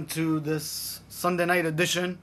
[0.00, 2.20] Welcome to this Sunday night edition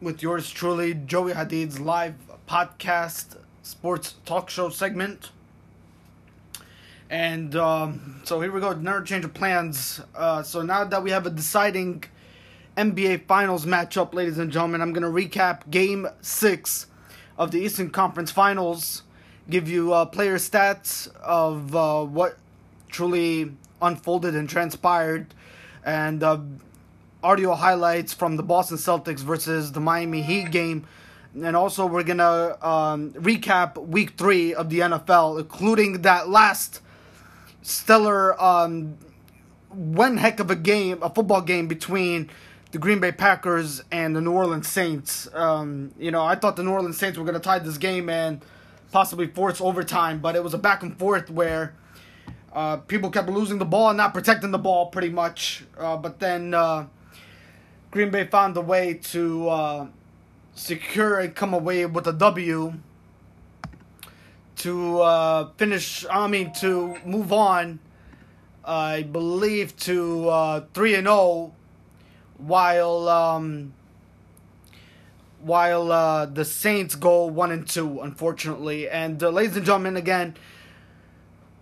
[0.00, 2.14] with yours truly, Joey Hadid's live
[2.48, 5.28] podcast sports talk show segment.
[7.10, 10.00] And um, so here we go, another change of plans.
[10.14, 12.04] Uh, so now that we have a deciding
[12.78, 16.86] NBA Finals matchup, ladies and gentlemen, I'm going to recap game six
[17.36, 19.02] of the Eastern Conference Finals,
[19.50, 22.38] give you uh, player stats of uh, what
[22.88, 23.52] truly
[23.82, 25.34] unfolded and transpired,
[25.86, 26.38] and uh,
[27.22, 30.84] audio highlights from the Boston Celtics versus the Miami Heat game.
[31.34, 36.80] And also, we're gonna um, recap Week Three of the NFL, including that last
[37.62, 38.96] stellar, um,
[39.68, 42.30] one heck of a game, a football game between
[42.72, 45.28] the Green Bay Packers and the New Orleans Saints.
[45.34, 48.42] Um, you know, I thought the New Orleans Saints were gonna tie this game and
[48.90, 51.74] possibly force overtime, but it was a back and forth where
[52.56, 55.64] uh, people kept losing the ball and not protecting the ball pretty much.
[55.78, 56.86] Uh, but then uh,
[57.90, 59.86] Green Bay found a way to uh,
[60.54, 62.72] secure and come away with a W
[64.56, 66.06] to uh, finish.
[66.10, 67.78] I mean, to move on.
[68.64, 71.52] I believe to uh, three and zero,
[72.38, 73.74] while um,
[75.40, 78.88] while the Saints go one and two, unfortunately.
[78.88, 80.36] And ladies and gentlemen, again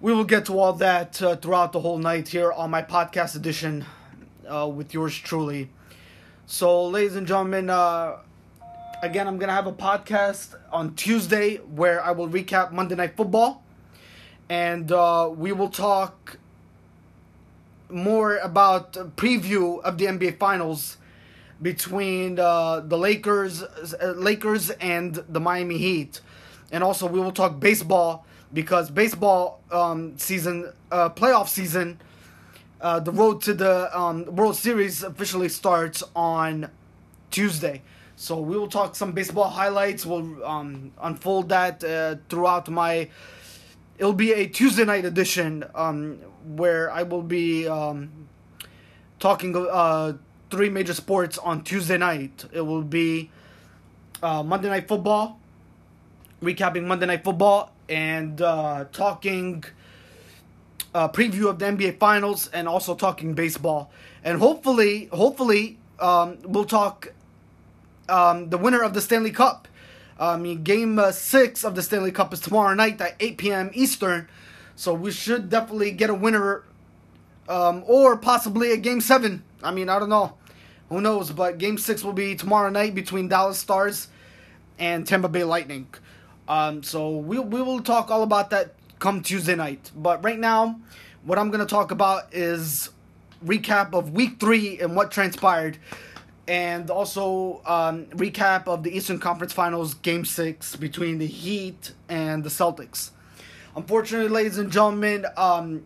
[0.01, 3.37] we will get to all that uh, throughout the whole night here on my podcast
[3.37, 3.85] edition
[4.49, 5.71] uh, with yours truly.
[6.47, 8.19] So, ladies and gentlemen, uh,
[9.03, 13.17] again, I'm going to have a podcast on Tuesday where I will recap Monday Night
[13.17, 13.63] Football.
[14.49, 16.37] And uh, we will talk
[17.89, 20.99] more about preview of the NBA Finals
[21.63, 26.21] between uh, the Lakers, uh, Lakers and the Miami Heat.
[26.71, 32.01] And also, we will talk baseball because baseball um, season, uh, playoff season,
[32.81, 36.71] uh, the road to the um, World Series officially starts on
[37.31, 37.83] Tuesday.
[38.17, 40.07] So we will talk some baseball highlights.
[40.07, 43.09] We'll um, unfold that uh, throughout my.
[43.99, 48.29] It'll be a Tuesday night edition um, where I will be um,
[49.19, 50.15] talking uh,
[50.51, 52.45] three major sports on Tuesday night.
[52.53, 53.31] It will be
[54.23, 55.41] uh, Monday Night Football,
[56.43, 59.65] recapping Monday Night Football, and uh, talking
[60.95, 63.91] uh, preview of the NBA Finals and also talking baseball.
[64.23, 67.13] And hopefully, hopefully, um, we'll talk
[68.09, 69.69] um, the winner of the Stanley Cup.
[70.19, 73.71] I mean, game uh, six of the Stanley Cup is tomorrow night at 8 p.m.
[73.75, 74.29] Eastern.
[74.77, 76.63] So we should definitely get a winner
[77.49, 79.43] um, or possibly a game seven.
[79.63, 80.35] I mean, I don't know.
[80.89, 81.31] Who knows?
[81.31, 84.09] But game six will be tomorrow night between Dallas Stars
[84.79, 85.87] and Tampa Bay Lightning.
[86.49, 89.91] Um, so we we will talk all about that come Tuesday night.
[89.97, 90.81] But right now,
[91.25, 92.91] what I'm gonna talk about is
[93.45, 95.79] recap of Week Three and what transpired,
[96.47, 102.45] and also um, recap of the Eastern Conference Finals Game Six between the Heat and
[102.45, 103.11] the Celtics.
[103.77, 105.85] Unfortunately, ladies and gentlemen, um,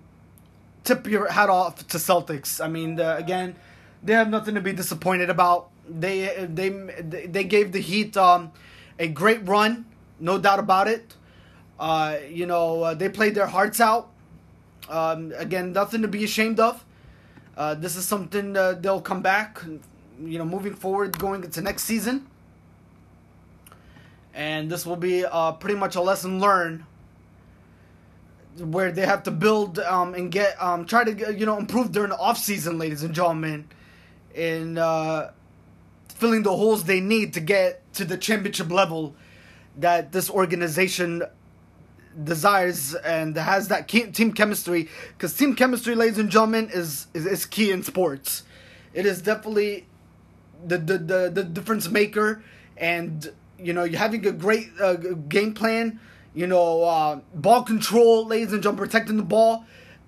[0.85, 2.63] tip your hat off to Celtics.
[2.63, 3.57] I mean, again,
[4.03, 5.71] they have nothing to be disappointed about.
[5.89, 6.69] They they
[7.27, 8.53] they gave the Heat um,
[8.99, 9.87] a great run
[10.21, 11.15] no doubt about it.
[11.79, 14.11] Uh, you know, uh, they played their hearts out.
[14.89, 16.85] Um, again, nothing to be ashamed of.
[17.57, 19.61] Uh, this is something uh, they'll come back,
[20.21, 22.27] you know, moving forward, going into next season.
[24.33, 26.85] And this will be uh, pretty much a lesson learned
[28.57, 32.11] where they have to build um, and get, um, try to, you know, improve during
[32.11, 33.69] the off season, ladies and gentlemen,
[34.35, 35.31] in uh,
[36.09, 39.15] filling the holes they need to get to the championship level
[39.79, 41.23] that this organization
[42.25, 47.47] desires and has that team chemistry because team chemistry ladies and gentlemen is, is is
[47.47, 48.43] key in sports.
[48.93, 49.87] It is definitely
[50.67, 52.43] the the the, the difference maker
[52.77, 56.01] and you know you're having a great uh, game plan
[56.35, 59.65] you know uh, ball control ladies and gentlemen protecting the ball.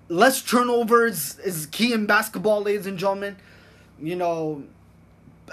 [0.09, 3.37] Less turnovers is key in basketball ladies and gentlemen.
[4.01, 4.63] You know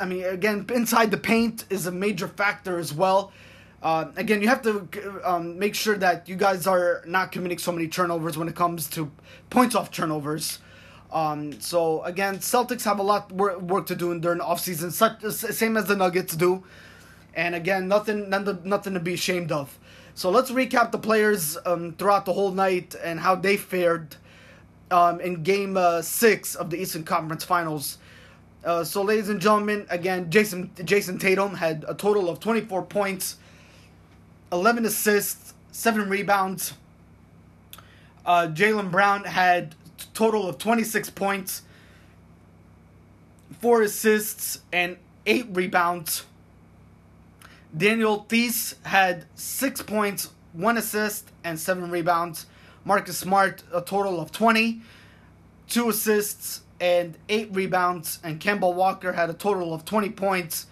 [0.01, 3.33] i mean again inside the paint is a major factor as well
[3.83, 4.89] uh, again, you have to
[5.25, 8.89] um, make sure that you guys are not committing so many turnovers when it comes
[8.91, 9.11] to
[9.51, 10.59] points off turnovers.
[11.13, 15.23] Um, so again, Celtics have a lot work, work to do during the offseason, such
[15.33, 16.65] same as the Nuggets do.
[17.35, 19.79] And again, nothing nothing to be ashamed of.
[20.15, 24.17] So let's recap the players um, throughout the whole night and how they fared
[24.91, 27.99] um, in Game uh, Six of the Eastern Conference Finals.
[28.65, 33.37] Uh, so, ladies and gentlemen, again, Jason Jayson Tatum had a total of 24 points
[34.53, 36.75] 11 assists, 7 rebounds.
[38.25, 39.75] Uh, Jaylen Brown had
[40.15, 41.63] total of 26 points,
[43.61, 46.25] four assists, and eight rebounds.
[47.77, 52.47] Daniel Theis had six points, one assist, and seven rebounds.
[52.85, 54.81] Marcus Smart, a total of 20,
[55.69, 58.19] two assists, and eight rebounds.
[58.25, 60.67] And Kemba Walker had a total of 20 points,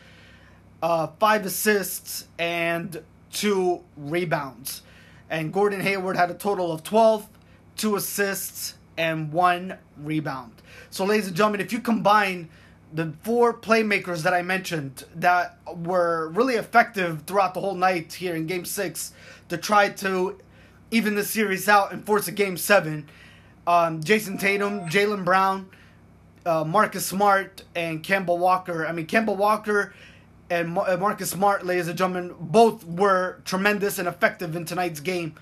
[0.83, 3.03] uh, five assists, and
[3.37, 4.83] two rebounds.
[5.29, 7.29] And Gordon Hayward had a total of 12,
[7.77, 10.53] two assists, and one rebound.
[10.91, 12.49] So, ladies and gentlemen, if you combine
[12.93, 18.35] the four playmakers that I mentioned that were really effective throughout the whole night here
[18.35, 19.13] in Game Six
[19.49, 20.39] to try to
[20.91, 23.07] even the series out and force a Game Seven.
[23.67, 25.69] Um, Jayson Tatum, Jaylen Brown,
[26.47, 28.87] uh, Marcus Smart, and Kemba Walker.
[28.87, 29.93] I mean, Kemba Walker
[30.49, 35.35] and Marcus Smart, ladies and gentlemen, both were tremendous and effective in tonight's game.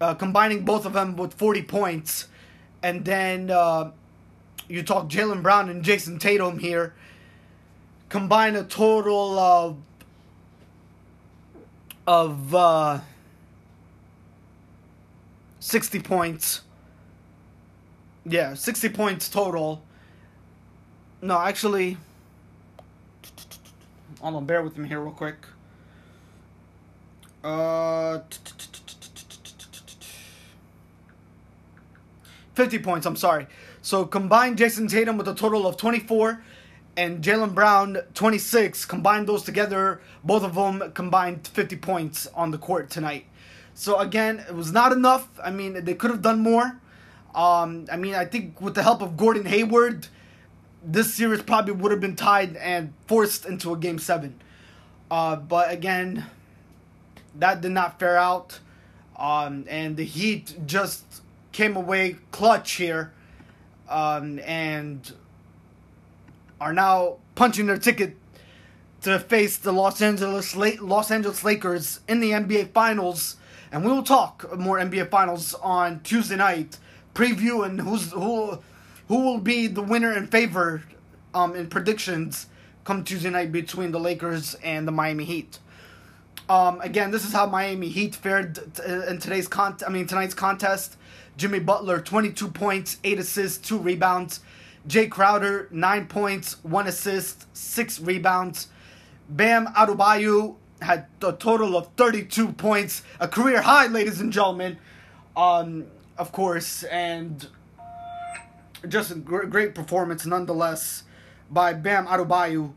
[0.00, 2.28] Uh, combining both of them with 40 points.
[2.82, 3.90] And then uh,
[4.68, 6.94] you talk Jaylen Brown and Jayson Tatum here,
[8.08, 9.76] combine a total of
[12.06, 13.00] of uh,
[15.60, 16.62] 60 points.
[18.24, 19.82] Yeah, 60 points total.
[21.20, 21.98] No, actually,
[24.20, 25.46] hold on, bear with me here real quick.
[27.42, 28.20] Uh,
[32.54, 33.46] 50 points, I'm sorry.
[33.82, 36.42] So combine Jayson Tatum with a total of 24
[36.96, 38.84] and Jaylen Brown 26.
[38.84, 43.24] Combine those together, both of them combined 50 points on the court tonight.
[43.72, 45.28] So again, it was not enough.
[45.42, 46.78] I mean, they could have done more.
[47.34, 50.08] Um, I mean, I think with the help of Gordon Hayward,
[50.82, 54.40] this series probably would have been tied and forced into a game seven.
[55.10, 56.26] Uh, but again,
[57.38, 58.60] that did not fare out.
[59.16, 61.04] Um, and the Heat just
[61.52, 63.12] came away clutch here
[63.88, 65.12] um, and
[66.60, 68.16] are now punching their ticket
[69.02, 73.36] to face the Los Angeles Los Angeles Lakers in the NBA Finals.
[73.72, 76.78] And we will talk more NBA Finals on Tuesday night,
[77.14, 78.58] previewing who's who
[79.10, 80.82] who will be the winner and favorite
[81.34, 82.46] um, in predictions
[82.84, 85.58] come Tuesday night between the Lakers and the Miami Heat.
[86.48, 90.96] Um, again, this is how Miami Heat fared in today's con- I mean tonight's contest.
[91.36, 94.40] Jimmy Butler, 22 points, 8 assists, 2 rebounds.
[94.86, 98.68] Jae Crowder, 9 points, 1 assist, 6 rebounds.
[99.28, 104.78] Bam Adebayo had a total of 32 points, a career high, ladies and gentlemen.
[105.36, 105.86] Um,
[106.16, 107.48] of course, and
[108.88, 111.04] just a great performance nonetheless
[111.50, 112.72] by Bam Adebayo.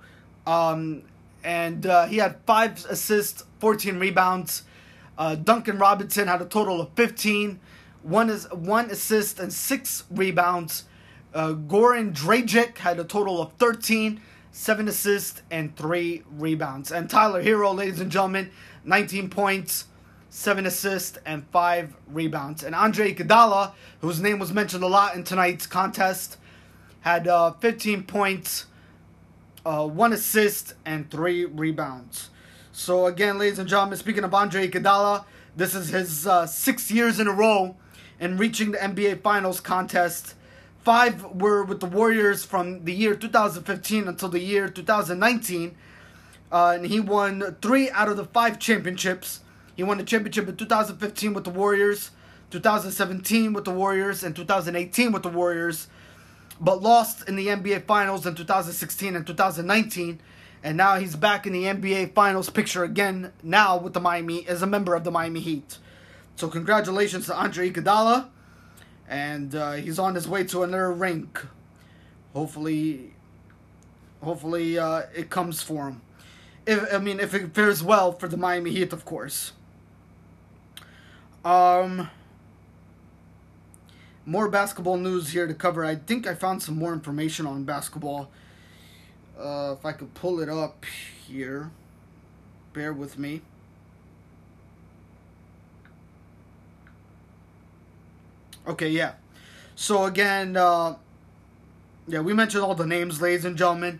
[0.45, 1.03] Um,
[1.43, 4.63] and uh, he had 5 assists, 14 rebounds.
[5.17, 7.60] Uh, Duncan Robinson had a total of 15
[8.03, 10.83] one is one assist and six rebounds.
[11.33, 16.91] Uh, Goran Dragic had a total of 13, seven assists and three rebounds.
[16.91, 18.51] And Tyler Herro, ladies and gentlemen,
[18.83, 19.86] 19 points,
[20.34, 22.63] seven assists and five rebounds.
[22.63, 26.38] And Andre Iguodala, whose name was mentioned a lot in tonight's contest,
[27.02, 28.66] had uh, 15 points,
[29.63, 32.32] uh, one assist and three rebounds.
[32.72, 35.25] So again, ladies and gentlemen, speaking of Andre Iguodala,
[35.56, 37.75] this is his uh, six years in a row
[38.20, 40.34] in reaching the NBA Finals contest.
[40.84, 45.75] Five were with the Warriors from the year 2015 until the year 2019.
[46.52, 49.42] Uh, and he won three out of the five championships.
[49.75, 52.12] He won the championship in 2015 with the Warriors,
[52.51, 55.88] 2017 with the Warriors, and 2018 with the Warriors,
[56.62, 60.20] but lost in the NBA Finals in 2016 and 2019.
[60.63, 64.62] And now he's back in the NBA Finals picture again, now with the Miami, as
[64.62, 65.80] a member of the Miami Heat.
[66.36, 68.27] So congratulations to Andre Iguodala,
[69.10, 71.46] and uh, he's on his way to another rink.
[72.34, 73.13] Hopefully,
[74.22, 76.01] hopefully uh, it comes for him.
[76.65, 79.51] If I mean, if it fares well for the Miami Heat, of course.
[81.43, 82.09] Um,
[84.25, 85.83] more basketball news here to cover.
[85.83, 88.29] I think I found some more information on basketball.
[89.38, 90.85] Uh, if I could pull it up
[91.27, 91.71] here,
[92.73, 93.41] bear with me.
[98.65, 99.13] Okay, yeah.
[99.75, 100.95] So again, uh,
[102.08, 103.99] yeah, we mentioned all the names, ladies and gentlemen.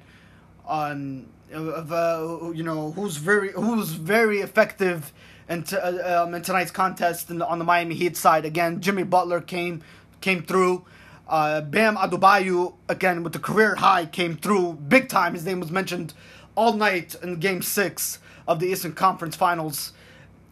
[0.66, 5.14] Um, of uh, you know who's very who's very effective
[5.50, 8.46] in, t- uh, um, in tonight's contest on the Miami Heat side.
[8.46, 9.82] Again, Jimmy Butler came
[10.22, 10.86] came through.
[11.28, 15.34] Uh, Bam Adebayo again with the career high came through big time.
[15.34, 16.14] His name was mentioned
[16.56, 19.94] all night in Game Six of the Eastern Conference Finals,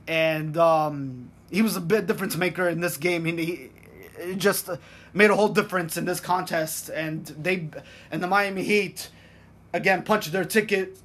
[0.07, 3.25] and um, he was a bit difference maker in this game.
[3.25, 3.69] He,
[4.17, 4.69] it just
[5.13, 7.69] made a whole difference in this contest, and they
[8.11, 9.09] and the Miami Heat
[9.73, 10.97] again punched their ticket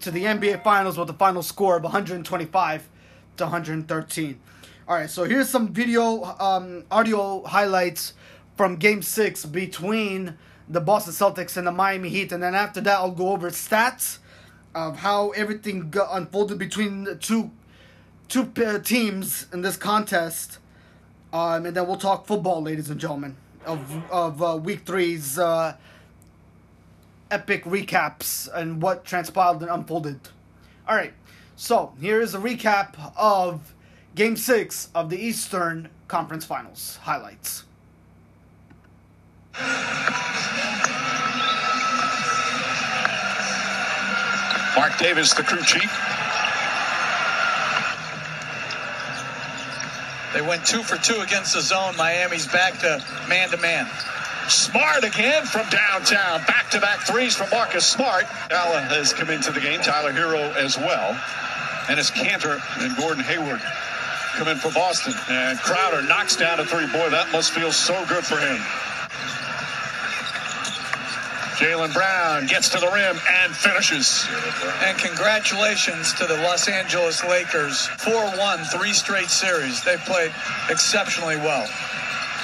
[0.00, 2.88] to the NBA Finals with a final score of 125
[3.36, 4.40] to 113.
[4.88, 8.14] All right, so here's some video, um, audio highlights
[8.56, 10.36] from Game Six between
[10.68, 14.18] the Boston Celtics and the Miami Heat, and then after that, I'll go over stats
[14.74, 17.50] of how everything got unfolded between the two
[18.28, 20.58] two uh, teams in this contest,
[21.32, 25.76] um, and then we'll talk football, ladies and gentlemen, of of uh, Week Three's uh,
[27.30, 30.20] epic recaps and what transpired and unfolded.
[30.88, 31.12] All right,
[31.62, 33.72] so here is a recap of
[34.16, 37.62] Game Six of the Eastern Conference Finals highlights.
[44.74, 45.88] Marc Davis, the crew chief.
[50.34, 51.96] They went two for two against the zone.
[51.96, 53.86] Miami's back to man to man.
[54.48, 56.40] Smart again from downtown.
[56.44, 58.24] Back to back threes from Marcus Smart.
[58.50, 59.80] Allen has come into the game.
[59.80, 61.16] Tyler Herro as well.
[61.92, 63.60] And it's Kanter and Gordon Hayward
[64.32, 65.12] come in for Boston.
[65.28, 66.86] And Crowder knocks down a three.
[66.86, 68.56] Boy, that must feel so good for him.
[71.60, 74.26] Jaylen Brown gets to the rim and finishes.
[74.80, 77.88] And congratulations to the Los Angeles Lakers.
[78.00, 79.84] 4-1, three straight series.
[79.84, 80.32] They played
[80.70, 81.68] exceptionally well.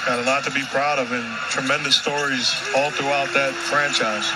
[0.04, 4.28] Got a lot to be proud of and tremendous stories all throughout that franchise.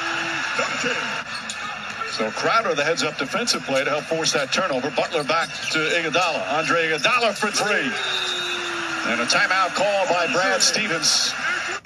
[2.12, 4.90] So Crowder, the heads-up defensive play to help force that turnover.
[4.90, 6.44] Butler back to Iguodala.
[6.52, 7.88] Andre Iguodala for three.
[9.08, 11.32] And a timeout call by Brad Stevens.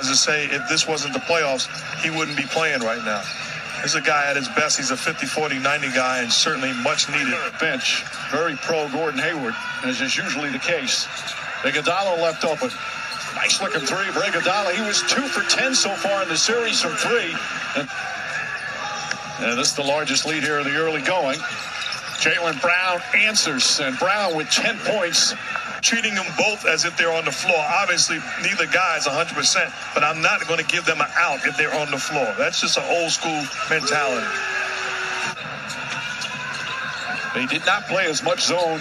[0.00, 1.70] As I say, if this wasn't the playoffs,
[2.02, 3.22] he wouldn't be playing right now.
[3.82, 4.78] This is a guy at his best.
[4.78, 7.38] He's a 50, 40, 90 guy and certainly much needed.
[7.60, 11.06] Bench, very pro Gordon Hayward, as is usually the case.
[11.62, 12.70] Iguodala left open.
[13.36, 14.74] Nice looking three for Iguodala.
[14.74, 17.30] He was two for 10 so far in the series from three.
[17.76, 17.88] And,
[19.38, 21.38] and this is the largest lead here in the early going.
[22.18, 25.34] Jaylen Brown answers, and Brown with 10 points
[25.82, 27.62] treating them both as if they're on the floor.
[27.80, 31.56] Obviously, neither guy is 100%, but I'm not going to give them an out if
[31.56, 32.34] they're on the floor.
[32.38, 34.26] That's just an old school mentality.
[37.34, 38.80] They did not play as much zone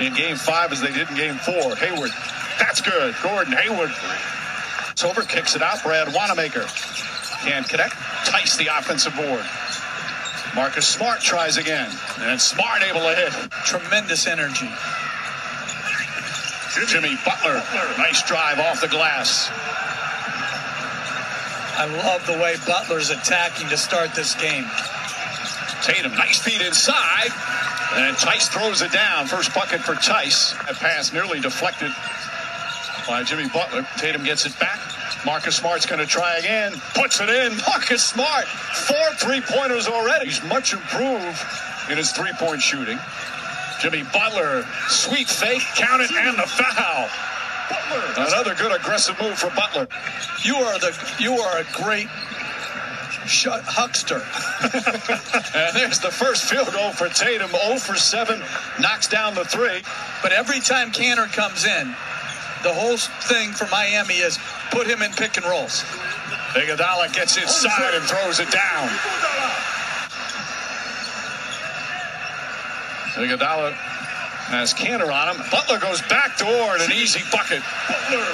[0.00, 1.76] in game five as they did in game four.
[1.76, 2.10] Hayward,
[2.58, 3.14] that's good.
[3.22, 3.92] Gordon Hayward.
[4.96, 5.82] Silver kicks it out.
[5.82, 6.64] Brad Wanamaker
[7.42, 7.94] can't connect.
[8.26, 9.44] Theis the offensive board.
[10.54, 11.90] Marcus Smart tries again.
[12.18, 13.32] And Smart able to hit.
[13.64, 14.68] Tremendous energy.
[16.86, 17.62] Jimmy Butler,
[17.98, 19.50] nice drive off the glass.
[21.76, 24.64] I love the way Butler's attacking to start this game.
[25.82, 27.30] Tatum, nice feed inside.
[27.94, 29.26] And Theis throws it down.
[29.26, 30.54] First bucket for Theis.
[30.66, 31.90] That pass nearly deflected
[33.08, 33.86] by Jimmy Butler.
[33.98, 34.78] Tatum gets it back.
[35.24, 36.72] Marcus Smart's going to try again.
[36.94, 37.56] Puts it in.
[37.68, 40.26] Marcus Smart, four three pointers already.
[40.26, 41.38] He's much improved
[41.90, 42.98] in his three point shooting.
[43.80, 47.08] Jimmy Butler, sweet fake, count it, and the foul.
[47.70, 48.24] Butler.
[48.26, 49.88] Another good aggressive move for Butler.
[50.42, 52.08] You are the you are a great
[53.26, 54.20] shut huckster.
[55.54, 57.50] and there's the first field goal for Tatum.
[57.50, 58.42] 0 for 7,
[58.80, 59.82] knocks down the three.
[60.22, 61.94] But every time Kanter comes in,
[62.62, 64.38] the whole thing for Miami is
[64.70, 65.84] put him in pick and rolls.
[66.52, 68.88] Iguodala gets inside and throws it down.
[73.14, 73.72] Iguodala
[74.50, 75.44] has Kanter on him.
[75.50, 77.62] Butler goes back door and an easy bucket.
[77.86, 78.26] Butler.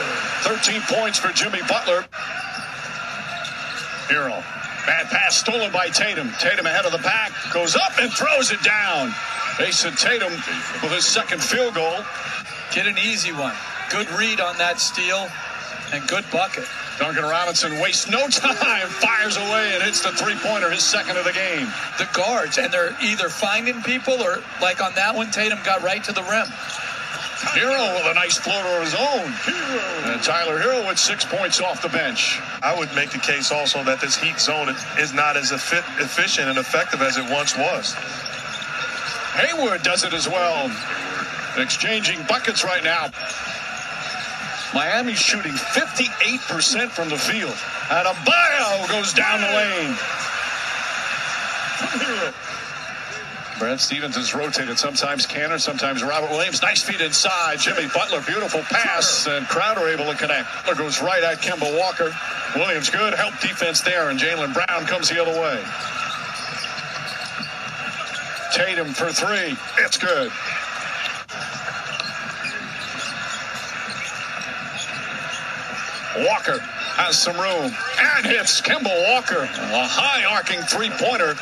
[0.49, 2.07] 13 points for Jimmy Butler.
[4.09, 4.43] Herro.
[4.87, 6.31] Bad pass stolen by Tatum.
[6.39, 7.33] Tatum ahead of the pack.
[7.53, 9.13] Goes up and throws it down.
[9.59, 10.33] Mason Tatum
[10.83, 12.05] with his second field goal.
[12.73, 13.55] Get an easy one.
[13.91, 15.29] Good read on that steal
[15.93, 16.65] and good bucket.
[16.99, 21.33] Duncan Robinson wastes no time, fires away, and hits the three-pointer, his second of the
[21.33, 21.67] game.
[21.99, 26.03] The guards, and they're either finding people or, like on that one, Tatum got right
[26.05, 26.47] to the rim.
[27.53, 29.31] Herro with a nice floater of his own.
[29.45, 30.15] Herro.
[30.15, 32.41] And Tyler Herro with six points off the bench.
[32.63, 36.59] I would make the case also that this heat zone is not as efficient and
[36.59, 37.95] effective as it once was.
[39.37, 40.73] Hayward does it as well.
[41.59, 43.11] Exchanging buckets right now.
[44.77, 47.57] Miami's shooting 58% from the field.
[47.91, 49.97] And Adebayo goes down the lane.
[53.59, 54.79] Brad Stevens is rotated.
[54.79, 56.61] Sometimes Kanter, sometimes Robert Williams.
[56.61, 57.59] Nice feet inside.
[57.59, 60.47] Jimmy Butler, beautiful pass, and Crowder able to connect.
[60.67, 62.15] Butler goes right at Kemba Walker.
[62.55, 63.15] Williams good.
[63.15, 65.57] Help defense there, and Jaylen Brown comes the other way.
[68.53, 69.57] Tatum for three.
[69.83, 70.31] It's good.
[76.25, 76.59] Walker
[76.97, 79.43] has some room and hits Kemba Walker.
[79.43, 81.37] A high arcing three pointer.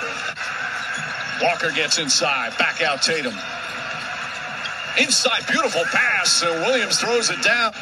[1.43, 2.57] Walker gets inside.
[2.59, 3.35] Back out Tatum.
[4.99, 6.43] Inside, beautiful pass.
[6.43, 7.73] And Williams throws it down.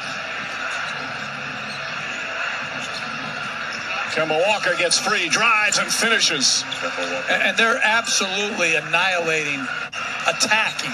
[4.12, 6.64] Kemba Walker gets free, drives, and finishes.
[7.30, 9.60] And, and they're absolutely annihilating,
[10.28, 10.92] attacking.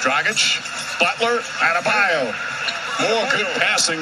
[0.00, 0.60] Dragic,
[1.00, 2.30] Butler, Adebayo.
[3.00, 4.00] More good passing.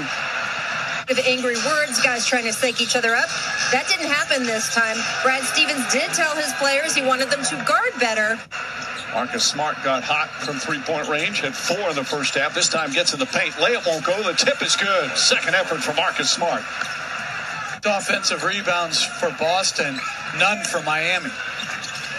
[1.08, 3.28] Of angry words, guys trying to psych each other up.
[3.72, 4.98] That didn't happen this time.
[5.22, 8.38] Brad Stevens did tell his players he wanted them to guard better.
[9.14, 12.54] Marcus Smart got hot from three-point range, had four in the first half.
[12.54, 13.54] This time gets in the paint.
[13.54, 14.22] Layup won't go.
[14.22, 15.16] The tip is good.
[15.16, 16.62] Second effort for Marcus Smart.
[17.86, 19.98] Offensive rebounds for Boston,
[20.38, 21.30] none for Miami.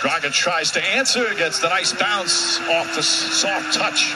[0.02, 4.15] Dragic tries to answer, gets the nice bounce off the soft touch.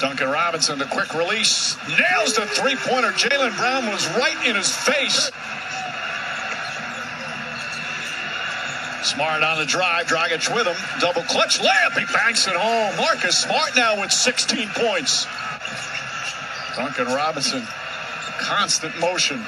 [0.00, 3.10] Duncan Robinson, the quick release, nails the three-pointer.
[3.12, 5.30] Jaylen Brown was right in his face.
[9.02, 10.76] Smart on the drive, Dragic with him.
[11.00, 12.94] Double clutch layup, he banks it home.
[12.96, 15.26] Marcus Smart now with 16 points.
[16.76, 17.62] Duncan Robinson,
[18.38, 19.38] constant motion.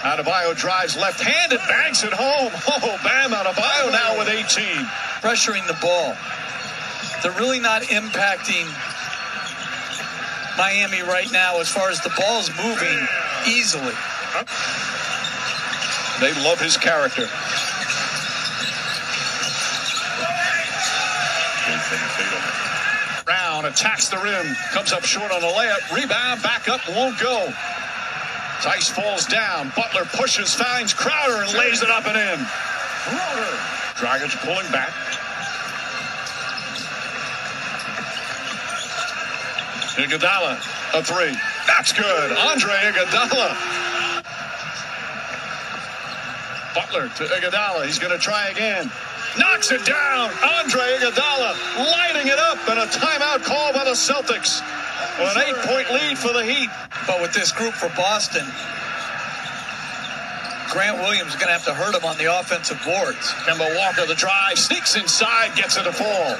[0.00, 2.52] Adebayo drives left-handed, banks it home.
[2.80, 4.84] Oh, Bam Adebayo now with 18.
[5.20, 6.14] Pressuring the ball.
[7.22, 8.66] They're really not impacting
[10.58, 12.98] Miami right now as far as the ball's moving
[13.46, 13.94] easily.
[16.20, 17.30] They love his character.
[23.24, 27.52] Brown attacks the rim, comes up short on the layup, rebound, back up, won't go.
[28.60, 29.72] Theis falls down.
[29.76, 32.44] Butler pushes, finds Crowder, and lays it up and in.
[33.06, 33.56] Crowder.
[33.94, 34.92] Dragic pulling back.
[39.98, 40.54] Iguodala,
[40.94, 41.34] a three.
[41.66, 42.32] That's good.
[42.38, 43.50] Andre Iguodala.
[46.74, 47.84] Butler to Iguodala.
[47.84, 48.90] He's going to try again.
[49.36, 50.30] Knocks it down.
[50.42, 54.62] Andre Iguodala lighting it up, and a timeout call by the Celtics.
[55.18, 56.70] An eight-point lead for the Heat.
[57.08, 58.46] But with this group for Boston,
[60.70, 63.32] Grant Williams is going to have to hurt him on the offensive boards.
[63.42, 66.36] Kemba Walker, the drive, sneaks inside, gets it to fall.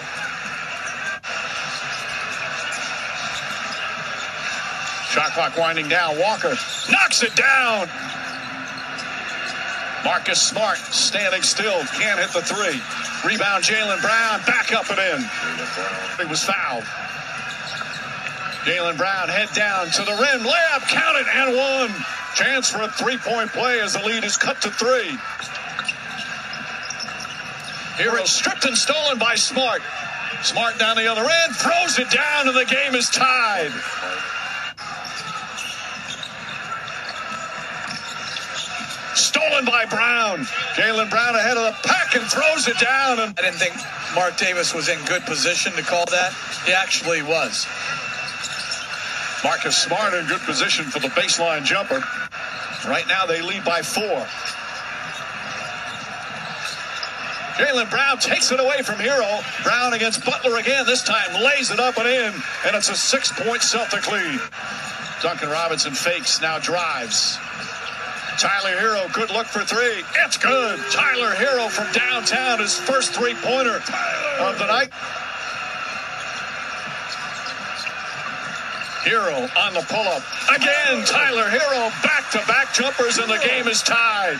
[5.10, 6.18] Shot clock winding down.
[6.18, 6.54] Walker
[6.90, 7.88] knocks it down.
[10.04, 12.80] Marcus Smart standing still, can't hit the three.
[13.28, 15.20] Rebound Jaylen Brown, back up and in.
[16.18, 16.84] He was fouled.
[18.64, 22.04] Jaylen Brown head down to the rim, layup, counted and one.
[22.34, 25.16] Chance for a three-point play as the lead is cut to three.
[27.96, 29.82] Herro stripped and stolen by Smart.
[30.42, 33.72] Smart down the other end, throws it down, and the game is tied.
[39.18, 40.44] Stolen by Brown.
[40.74, 43.18] Jaylen Brown ahead of the pack and throws it down.
[43.18, 43.74] And I didn't think
[44.14, 46.33] Marc Davis was in good position to call that.
[46.64, 47.66] He actually was.
[49.44, 52.02] Marcus Smart in good position for the baseline jumper.
[52.88, 54.26] Right now they lead by four.
[57.59, 59.42] Jaylen Brown takes it away from Herro.
[59.64, 60.87] Brown against Butler again.
[60.87, 62.33] This time lays it up and in.
[62.66, 64.40] And it's a six-point Celtic lead.
[65.22, 67.37] Duncan Robinson fakes, now drives.
[68.38, 70.05] Tyler Herro, good look for three.
[70.24, 70.79] It's good.
[70.92, 73.83] Tyler Herro from downtown, his first three-pointer
[74.38, 74.90] of the night.
[79.03, 80.22] Herro on the pull-up.
[80.55, 84.38] Again, Tyler Herro, back-to-back jumpers, and the game is tied.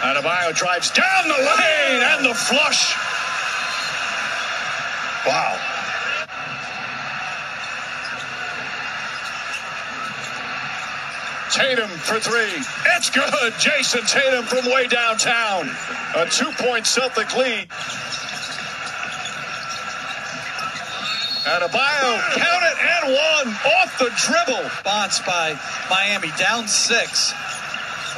[0.00, 2.96] Adebayo drives down the lane and the flush.
[5.26, 5.71] Wow.
[11.52, 12.64] Tatum for three.
[12.96, 13.52] It's good.
[13.60, 15.68] Jayson Tatum from way downtown.
[16.16, 17.68] A two-point Celtic lead.
[21.44, 24.62] Adebayo, count it, and one off the dribble.
[24.62, 25.58] Response by
[25.90, 27.34] Miami, down six.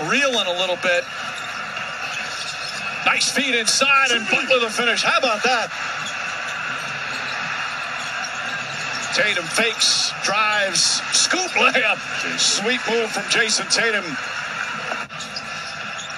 [0.04, 1.04] Reeling a little bit.
[3.06, 5.02] Nice feed inside, and Butler the finish.
[5.02, 5.70] How about that?
[9.14, 11.98] Tatum fakes, drives, scoop layup.
[12.36, 14.04] Sweet move from Jayson Tatum.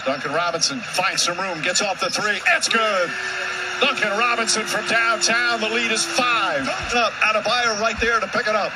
[0.07, 2.41] Duncan Robinson finds some room, gets off the three.
[2.57, 3.11] It's good.
[3.81, 5.61] Duncan Robinson from downtown.
[5.61, 6.67] The lead is five.
[6.95, 8.73] Up, Adebayo right there to pick it up.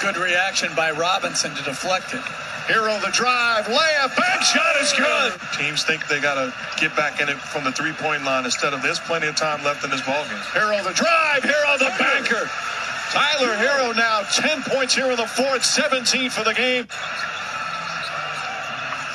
[0.00, 2.22] Good reaction by Robinson to deflect it.
[2.66, 5.32] Herro the drive, layup, back shot is good.
[5.56, 8.74] Teams think they got to get back in it from the three point line instead
[8.74, 10.42] of there's plenty of time left in this ballgame.
[10.52, 12.50] Herro the drive, Herro the banker.
[13.10, 16.86] Tyler Herro now 10 points here in the fourth, 17 for the game.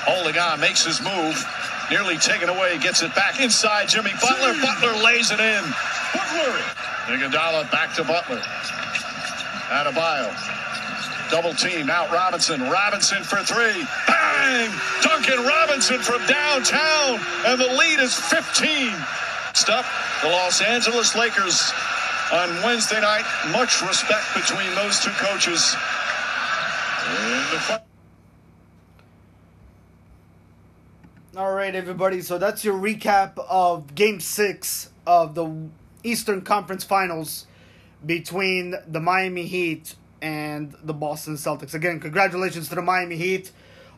[0.06, 1.38] Holding on, makes his move.
[1.92, 4.54] Nearly taken away, gets it back inside Jimmy Butler.
[4.62, 5.64] Butler lays it in.
[6.14, 6.58] Butler.
[7.06, 8.42] Iguodala back to Butler.
[9.70, 10.34] Adebayo.
[11.30, 11.90] Double team.
[11.90, 12.62] Out Robinson.
[12.70, 13.86] Robinson for three.
[14.08, 14.72] Bang!
[15.02, 17.20] Duncan Robinson from downtown.
[17.46, 18.94] And the lead is 15.
[19.54, 19.86] Stuff.
[20.22, 21.72] The Los Angeles Lakers
[22.32, 23.26] on Wednesday night.
[23.52, 25.76] Much respect between those two coaches.
[31.36, 32.22] All right, everybody.
[32.22, 35.52] So that's your recap of Game Six of the
[36.04, 37.48] Eastern Conference Finals
[38.06, 41.74] between the Miami Heat and the Boston Celtics.
[41.74, 43.52] Again, congratulations to the Miami Heat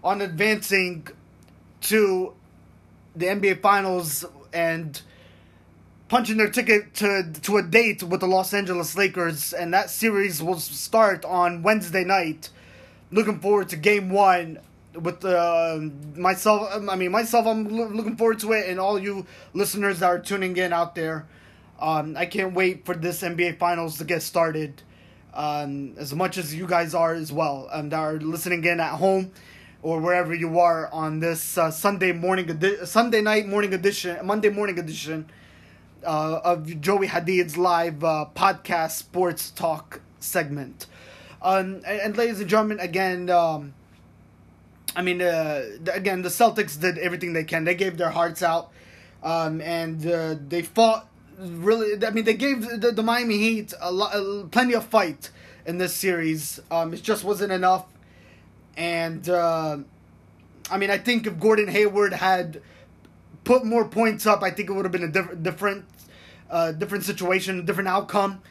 [0.03, 1.07] on advancing
[1.81, 2.33] to
[3.15, 5.01] the NBA Finals and
[6.07, 10.41] punching their ticket to to a date with the Los Angeles Lakers, and that series
[10.41, 12.49] will start on Wednesday night.
[13.11, 14.59] Looking forward to Game One
[14.93, 15.79] with uh,
[16.15, 16.69] myself.
[16.89, 17.45] I mean, myself.
[17.47, 20.95] I'm lo- looking forward to it, and all you listeners that are tuning in out
[20.95, 21.27] there.
[21.79, 24.81] Um, I can't wait for this NBA Finals to get started.
[25.33, 28.93] Um, as much as you guys are as well, and that are listening in at
[28.93, 29.31] home
[29.81, 34.49] or wherever you are on this uh, Sunday morning, edi- Sunday night morning edition, Monday
[34.49, 35.25] morning edition
[36.05, 40.87] uh, of Joey Hadid's live uh, podcast sports talk segment.
[41.41, 43.73] Um, and, and ladies and gentlemen, again, um,
[44.95, 47.65] I mean, uh, again, the Celtics did everything they can.
[47.65, 48.71] They gave their hearts out,
[49.21, 52.05] um, and uh, they fought really.
[52.05, 55.29] I mean, they gave the, the Miami Heat a lot, plenty of fight
[55.65, 56.61] in this series.
[56.71, 57.85] Um, it just wasn't enough,
[58.77, 59.77] and uh,
[60.71, 62.61] I mean, I think if Gordon Hayward had
[63.43, 65.85] put more points up, I think it would have been a diff- different,
[66.49, 68.41] uh, different situation, different outcome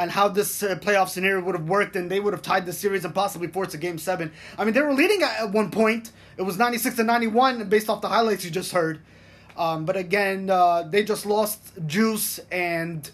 [0.00, 2.72] and how this uh, playoff scenario would have worked, and they would have tied the
[2.72, 4.32] series and possibly forced a game seven.
[4.56, 6.12] I mean, they were leading at, one point.
[6.38, 9.00] It was 96 to 91 based off the highlights you just heard.
[9.58, 13.10] Um, but again, uh, they just lost juice, and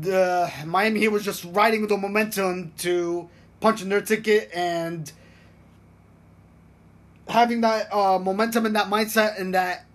[0.00, 3.28] the Miami Heat was just riding with the momentum to
[3.60, 5.12] punch in their ticket and
[7.28, 9.86] having that uh, momentum and that mindset and that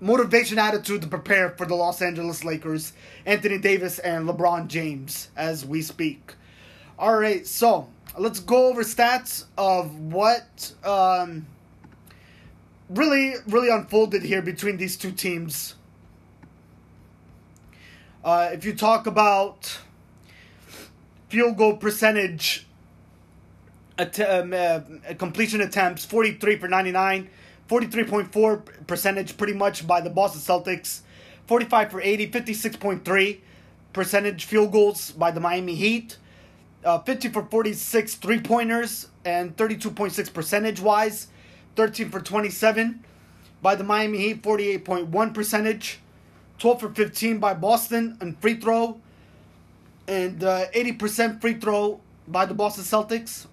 [0.00, 2.92] motivation attitude to prepare for the Los Angeles Lakers,
[3.26, 6.34] Anthony Davis and LeBron James as we speak.
[6.98, 11.46] All right, so let's go over stats of what um,
[12.88, 15.74] really really unfolded here between these two teams.
[18.24, 19.78] Uh, if you talk about
[21.28, 22.66] field goal percentage,
[23.96, 24.80] att- um, uh,
[25.18, 27.30] completion attempts, 43 for 99.
[27.68, 31.00] 43.4 percentage pretty much by the Boston Celtics.
[31.46, 33.40] 45 for 80, 56.3
[33.92, 36.16] percentage field goals by the Miami Heat.
[36.84, 41.28] Uh, 50 for 46 three pointers and 32.6 percentage wise.
[41.76, 43.04] 13 for 27
[43.62, 46.00] by the Miami Heat, 48.1 percentage.
[46.58, 49.00] 12 for 15 by Boston and free throw.
[50.06, 53.46] And uh, 80% free throw by the Boston Celtics.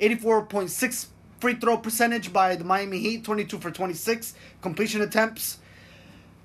[0.00, 1.06] 84.6
[1.40, 5.58] free throw percentage by the Miami Heat, 22 for 26 completion attempts.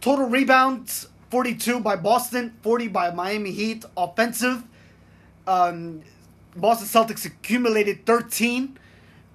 [0.01, 3.85] Total rebounds, 42 by Boston, 40 by Miami Heat.
[3.97, 4.63] Offensive,
[5.47, 6.01] um,
[6.55, 8.77] Boston Celtics accumulated 13,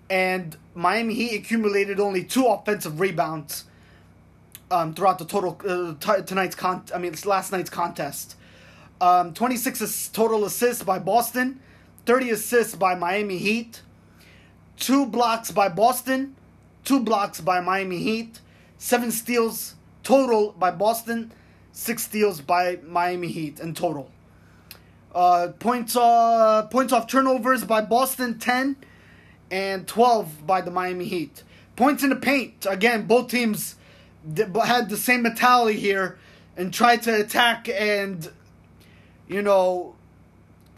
[0.08, 3.64] and Miami Heat accumulated only two offensive rebounds
[4.70, 6.84] um, throughout the total uh, t- tonight's con.
[6.94, 8.36] I mean, last night's contest.
[9.00, 11.60] Um, 26 ass- total assists by Boston,
[12.06, 13.82] 30 assists by Miami Heat
[14.78, 16.36] two blocks by Boston,
[16.84, 18.40] two blocks by Miami Heat,
[18.78, 21.32] seven steals total by Boston,
[21.72, 24.10] six steals by Miami Heat in total.
[25.14, 28.76] Uh, points uh, points off turnovers by Boston ten,
[29.50, 31.42] and twelve by the Miami Heat.
[31.76, 33.06] Points in the paint again.
[33.06, 33.76] Both teams
[34.36, 36.18] had the same mentality here
[36.56, 38.30] and tried to attack and
[39.28, 39.94] you know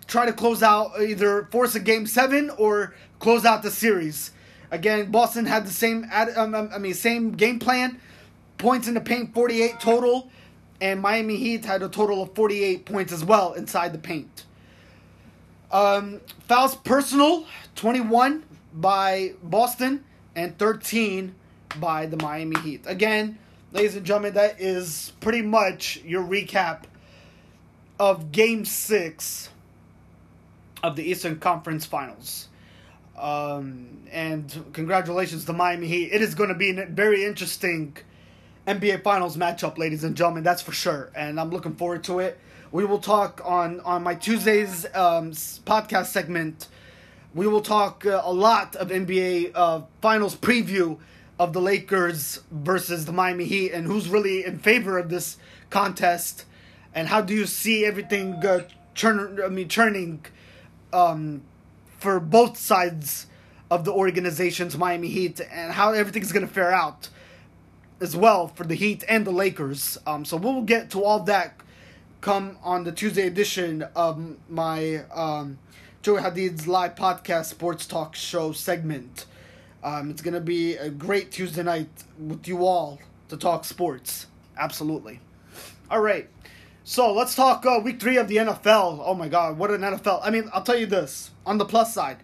[0.06, 4.32] try to close out either force a game seven or close out the series.
[4.72, 8.00] Again, Boston had the same um, I mean same game plan.
[8.58, 10.30] Points in the paint 48 total
[10.80, 14.44] and Miami Heat had a total of 48 points as well inside the paint.
[15.70, 18.42] Um, fouls personal 21
[18.74, 20.04] by Boston
[20.34, 21.34] and 13
[21.78, 22.82] by the Miami Heat.
[22.86, 23.38] Again,
[23.72, 26.82] ladies and gentlemen, that is pretty much your recap
[28.00, 29.48] of game 6
[30.82, 32.48] of the Eastern Conference Finals.
[33.16, 36.12] Um, and congratulations to Miami Heat.
[36.12, 37.96] It is going to be a very interesting
[38.66, 40.44] NBA Finals matchup, ladies and gentlemen.
[40.44, 42.38] That's for sure, and I'm looking forward to it.
[42.70, 46.68] We will talk on on my Tuesdays um, podcast segment.
[47.34, 50.98] We will talk uh, a lot of NBA uh, Finals preview
[51.38, 55.38] of the Lakers versus the Miami Heat, and who's really in favor of this
[55.70, 56.44] contest,
[56.94, 59.40] and how do you see everything uh, turn?
[59.44, 60.24] I mean, turning
[60.92, 61.42] um,
[62.02, 63.26] for both sides
[63.70, 67.08] of the organizations, Miami Heat, and how everything's going to fare out
[68.00, 69.96] as well for the Heat and the Lakers.
[70.04, 71.60] Um, so we'll get to all that
[72.20, 75.58] come on the Tuesday edition of my um,
[76.02, 79.26] Joey Hadid's live podcast sports talk show segment.
[79.84, 81.88] Um, it's going to be a great Tuesday night
[82.18, 84.26] with you all to talk sports.
[84.56, 85.20] Absolutely.
[85.88, 86.28] All right.
[86.84, 89.00] So let's talk uh, week three of the NFL.
[89.04, 90.20] Oh my God, what an NFL!
[90.24, 92.16] I mean, I'll tell you this on the plus side,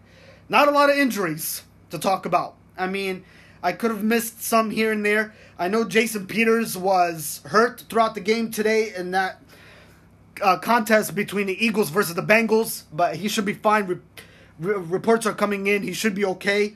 [0.49, 2.57] not a lot of injuries to talk about.
[2.77, 3.25] I mean,
[3.63, 5.33] I could have missed some here and there.
[5.61, 9.41] I know Jason Peters was hurt throughout the game today in that
[10.43, 13.87] uh, contest between the Eagles versus the Bengals, but he should be fine.
[13.87, 13.99] Re-
[14.59, 16.75] re- reports are coming in; he should be okay.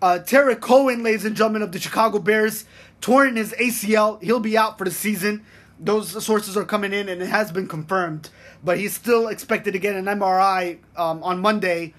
[0.00, 2.64] Uh, Tarik Cohen, ladies and gentlemen, of the Chicago Bears,
[3.02, 4.20] torn his ACL.
[4.22, 5.44] He'll be out for the season
[5.82, 8.30] those sources are coming in and it has been confirmed.
[8.64, 11.94] But he's still expected to get an MRI um, on Monday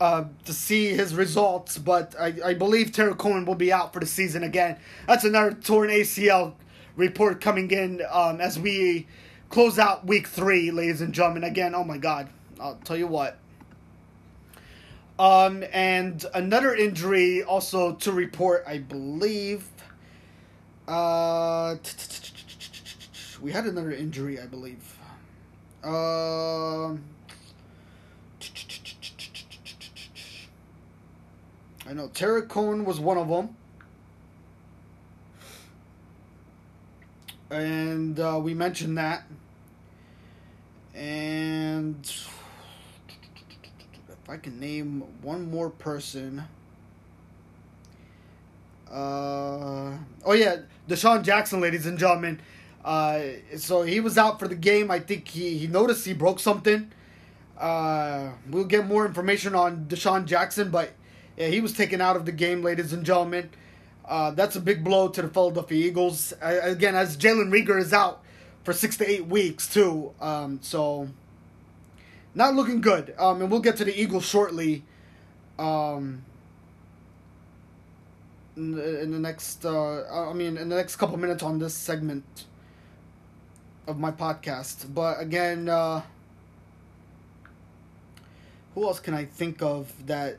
[0.00, 1.78] uh, to see his results.
[1.78, 4.78] But I, I believe Tarik Cohen will be out for the season again.
[5.06, 6.54] That's another torn ACL
[6.96, 9.06] report coming in um, as we
[9.48, 11.44] close out week three, ladies and gentlemen.
[11.44, 12.28] Again, oh my God,
[12.60, 13.38] I'll tell you what.
[15.18, 19.68] Um, and another injury also to report, I believe.
[20.86, 21.76] Uh,
[23.40, 24.98] we had another injury, I believe.
[25.84, 27.04] Um,
[31.88, 33.56] I know Tarik Cohen was one of them.
[37.50, 39.24] And uh, we mentioned that.
[40.94, 42.04] And
[44.08, 46.44] if I can name one more person.
[48.90, 49.92] Uh,
[50.24, 50.56] oh, yeah,
[50.88, 52.40] DeSean Jackson, ladies and gentlemen.
[52.88, 54.90] Uh, so he was out for the game.
[54.90, 56.90] I think he, he noticed he broke something.
[57.58, 60.92] Uh, we'll get more information on DeSean Jackson, but
[61.36, 63.50] yeah, he was taken out of the game, ladies and gentlemen.
[64.06, 66.32] Uh, that's a big blow to the Philadelphia Eagles.
[66.40, 68.22] again, as Jalen Reagor is out
[68.64, 70.14] for six to eight weeks too.
[70.18, 71.08] Um, so
[72.34, 73.14] not looking good.
[73.18, 74.82] Um, and we'll get to the Eagles shortly.
[75.58, 76.24] Um,
[78.56, 81.74] in the, in the next, uh, I mean, in the next couple minutes on this
[81.74, 82.46] segment
[83.88, 84.94] of my podcast.
[84.94, 86.02] But again, uh,
[88.74, 90.38] who else can I think of that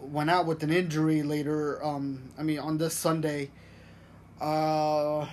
[0.00, 1.84] went out with an injury later?
[1.84, 3.50] Um, I mean, on this Sunday.
[4.40, 5.26] Uh,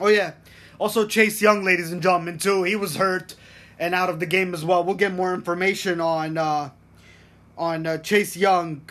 [0.00, 0.32] Oh yeah.
[0.78, 2.62] Also Chase Young, ladies and gentlemen, too.
[2.64, 3.34] He was hurt
[3.78, 4.82] and out of the game as well.
[4.84, 6.70] We'll get more information on uh,
[7.58, 8.82] on uh, Chase Young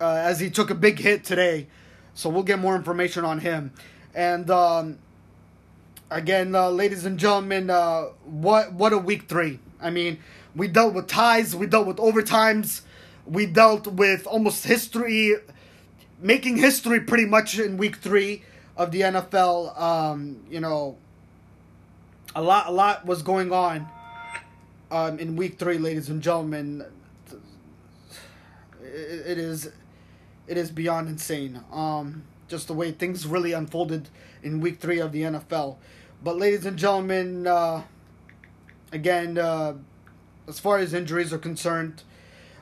[0.00, 1.66] uh, as he took a big hit today.
[2.14, 3.72] So we'll get more information on him.
[4.14, 4.98] And um,
[6.10, 9.58] again, uh, ladies and gentlemen, uh, what what a week three.
[9.80, 10.18] I mean,
[10.56, 12.80] we dealt with ties, we dealt with overtimes,
[13.26, 15.34] we dealt with almost history,
[16.18, 18.42] making history pretty much in week three
[18.76, 19.80] of the NFL.
[19.80, 20.96] Um, you know,
[22.34, 23.88] a lot, a lot was going on
[24.90, 26.84] um, in Week Three, ladies and gentlemen.
[28.82, 29.70] It, it is,
[30.46, 31.60] it is beyond insane.
[31.72, 34.08] Um, just the way things really unfolded
[34.42, 35.76] in Week Three of the NFL.
[36.22, 37.82] But, ladies and gentlemen, uh,
[38.92, 39.74] again, uh,
[40.48, 42.02] as far as injuries are concerned.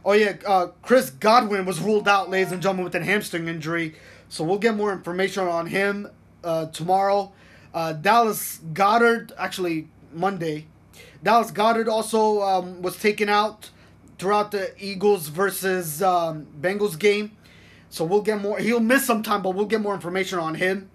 [0.05, 3.95] Oh yeah, uh, Chris Godwin was ruled out, ladies and gentlemen, with a hamstring injury.
[4.33, 6.09] So we'll get more information on him
[6.43, 7.33] uh, tomorrow.
[7.75, 10.69] Uh, Dallas Goedert, actually Monday.
[11.23, 13.69] Dallas Goedert also um, was taken out
[14.19, 17.33] throughout the Eagles versus um, Bengals game.
[17.91, 18.59] So we'll get more.
[18.59, 20.89] He'll miss some time, but we'll get more information on him.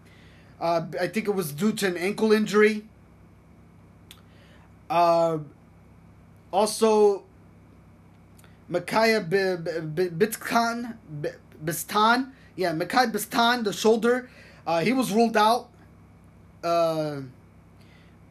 [0.59, 2.85] Uh, I think it was due to an ankle injury.
[4.89, 5.37] Uh,
[6.51, 7.21] also,
[8.67, 10.97] Micaiah Bistan,
[11.63, 14.29] Bistan yeah, Mekhi Bistan, the shoulder,
[14.65, 15.69] uh, he was ruled out.
[16.61, 17.21] Uh,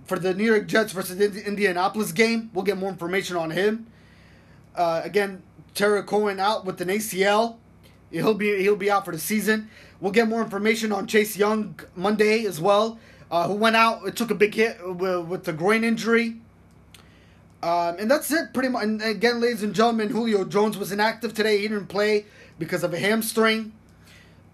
[0.06, 2.50] for the New York Jets versus the Indianapolis game.
[2.54, 3.86] We'll get more information on him.
[4.74, 5.42] Uh, again,
[5.74, 7.56] Tarik Cohen out with an ACL.
[8.10, 9.68] He'll be he'll be out for the season.
[10.00, 12.98] We'll get more information on Chase Young Monday as well,
[13.30, 14.06] uh, who went out.
[14.06, 16.36] It took a big hit with, with the groin injury.
[17.62, 18.84] Um, and that's it, pretty much.
[18.84, 21.58] And again, ladies and gentlemen, Julio Jones was inactive today.
[21.58, 22.26] He didn't play
[22.58, 23.72] because of a hamstring.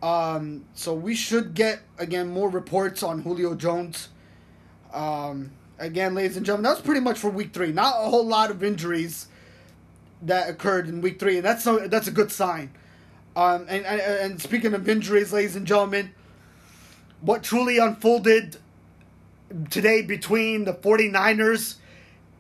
[0.03, 4.09] Um, so we should get again more reports on Julio Jones.
[4.93, 7.73] Um, again, ladies and gentlemen, that's pretty much for week three.
[7.73, 9.29] Not a whole lot of injuries
[10.23, 12.71] that occurred in week three, and that's a, that's a good sign.
[13.37, 16.13] Um, and, and, and speaking of injuries, ladies and gentlemen,
[17.21, 18.57] what truly unfolded
[19.71, 21.77] today between the 49ers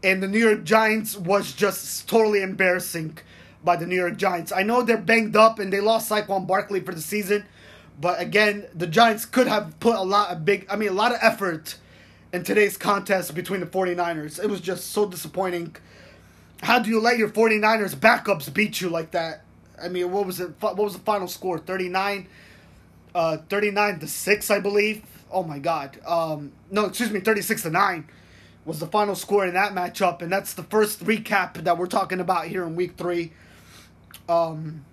[0.02, 3.18] and the New York Giants was just totally embarrassing
[3.64, 4.52] by the New York Giants.
[4.52, 7.44] I know they're banged up and they lost Saquon Barkley for the season,
[8.00, 11.12] but again, the Giants could have put a lot of big, I mean, a lot
[11.12, 11.76] of effort
[12.32, 14.42] in today's contest between the 49ers.
[14.42, 15.76] It was just so disappointing.
[16.62, 19.44] How do you let your 49ers backups beat you like that?
[19.82, 20.50] I mean, what was it?
[20.60, 21.58] What was the final score?
[21.58, 22.28] 39
[23.14, 25.02] uh 39 to 6, I believe.
[25.30, 25.98] Oh my god.
[26.06, 28.08] Um no, excuse me, 36 to 9
[28.64, 32.20] was the final score in that matchup and that's the first recap that we're talking
[32.20, 33.32] about here in week 3.
[34.28, 34.84] Um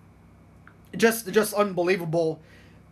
[0.98, 2.40] just just unbelievable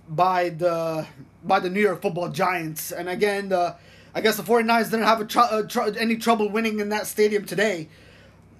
[0.09, 1.05] by the
[1.43, 2.91] by the New York Football Giants.
[2.91, 3.75] And again, the
[4.13, 7.07] I guess the 49ers didn't have a tr- uh, tr- any trouble winning in that
[7.07, 7.87] stadium today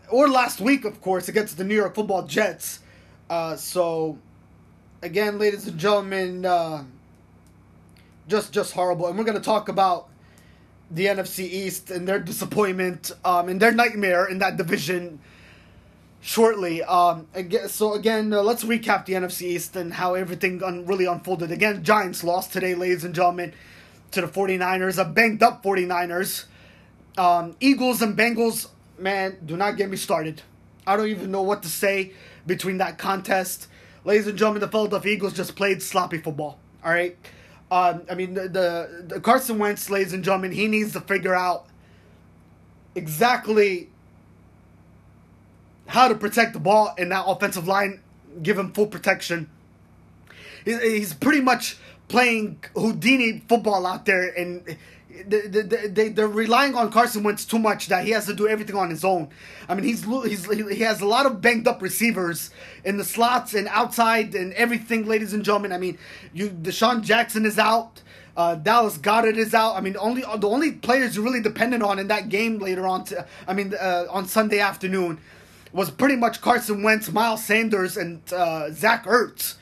[0.09, 2.79] or last week, of course, against the New York Football Jets.
[3.29, 4.17] Uh, so,
[5.01, 6.83] again, ladies and gentlemen, uh,
[8.27, 9.07] just just horrible.
[9.07, 10.09] And we're gonna talk about
[10.89, 15.19] the NFC East and their disappointment um, and their nightmare in that division
[16.21, 16.83] shortly.
[16.83, 21.05] Um, again, so again, uh, let's recap the NFC East and how everything un- really
[21.05, 21.51] unfolded.
[21.51, 23.53] Again, Giants lost today, ladies and gentlemen,
[24.11, 26.45] to the 49ers, a banged up 49ers.
[27.17, 30.41] Um, Eagles and Bengals, man, do not get me started.
[30.85, 32.13] I don't even know what to say
[32.45, 33.67] between that contest.
[34.05, 36.59] Ladies and gentlemen, the Philadelphia Eagles just played sloppy football.
[36.83, 37.17] All right.
[37.69, 41.35] Um, I mean, the, the, the Carson Wentz, ladies and gentlemen, he needs to figure
[41.35, 41.67] out
[42.95, 43.89] exactly
[45.87, 48.01] how to protect the ball in that offensive line,
[48.41, 49.49] give him full protection.
[50.63, 51.77] He's pretty much
[52.07, 54.77] playing Houdini football out there, and
[55.25, 58.75] they, they, they're relying on Carson Wentz too much that he has to do everything
[58.75, 59.29] on his own.
[59.67, 62.51] I mean, he's, he's he has a lot of banged up receivers
[62.83, 65.71] in the slots and outside and everything, ladies and gentlemen.
[65.71, 65.97] I mean,
[66.33, 68.01] you DeSean Jackson is out.
[68.35, 69.75] Uh, Dallas Goedert is out.
[69.75, 73.05] I mean, only the only players you really dependent on in that game later on.
[73.05, 75.19] To, I mean, uh, on Sunday afternoon,
[75.77, 79.57] was pretty much Carson Wentz, Miles Sanders, and uh, Zach Ertz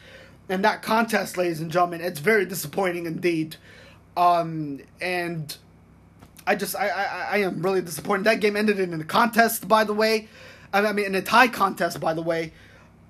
[0.48, 2.00] in that contest, ladies and gentlemen.
[2.00, 3.58] It's very disappointing indeed.
[4.16, 5.56] Um, and
[6.48, 8.24] I just I, I I am really disappointed.
[8.24, 10.30] That game ended in a contest, by the way.
[10.72, 12.54] I mean, in a tie contest, by the way.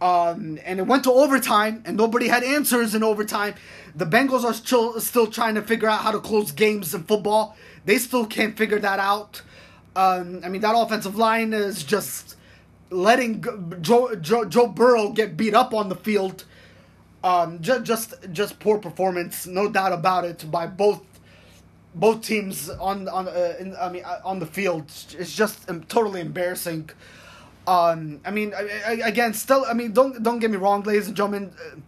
[0.01, 3.53] Um, and it went to overtime, and nobody had answers in overtime.
[3.95, 7.55] The Bengals are still still trying to figure out how to close games in football.
[7.85, 9.43] They still can't figure that out.
[9.95, 12.34] Um, I mean, that offensive line is just
[12.89, 13.43] letting
[13.81, 16.45] Joe, Joe, Joe Burrow get beat up on the field.
[17.23, 21.01] Um, just just just poor performance, no doubt about it, by both
[21.95, 24.91] both teams on on uh, in, I mean uh, on the field.
[25.17, 26.89] It's just um, totally embarrassing.
[27.67, 31.07] Um, I mean, I, I, again, still, I mean, don't don't get me wrong, ladies
[31.07, 31.51] and gentlemen.
[31.59, 31.79] Uh,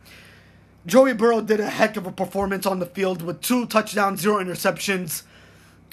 [0.87, 4.37] Joey Burrow did a heck of a performance on the field with two touchdowns, zero
[4.43, 5.23] interceptions.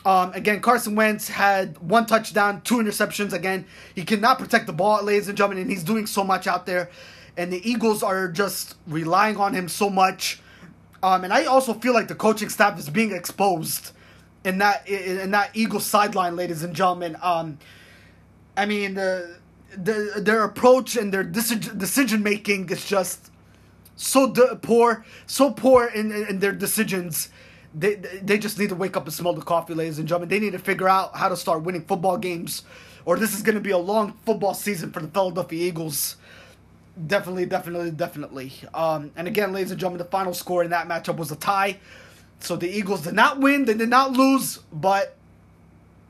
[0.05, 3.33] Um, again, Carson Wentz had one touchdown, two interceptions.
[3.33, 6.67] Again, he cannot protect the ball, ladies and gentlemen, and he's doing so much out
[6.67, 6.91] there.
[7.37, 10.41] And the Eagles are just relying on him so much.
[11.03, 13.93] Um, and I also feel like the coaching staff is being exposed
[14.45, 17.17] in that in that Eagles sideline, ladies and gentlemen.
[17.23, 17.59] Um,
[18.57, 19.37] I mean, the,
[19.77, 23.31] the their approach and their decision making is just
[23.97, 27.31] so poor, so poor in, in their decisions.
[27.75, 30.29] They they just need to wake up and smell the coffee, ladies and gentlemen.
[30.29, 32.63] They need to figure out how to start winning football games,
[33.05, 36.17] or this is going to be a long football season for the Philadelphia Eagles.
[37.07, 38.53] Definitely, definitely, definitely.
[38.73, 41.79] Um, and again, ladies and gentlemen, the final score in that matchup was a tie.
[42.39, 45.17] So the Eagles did not win, they did not lose, but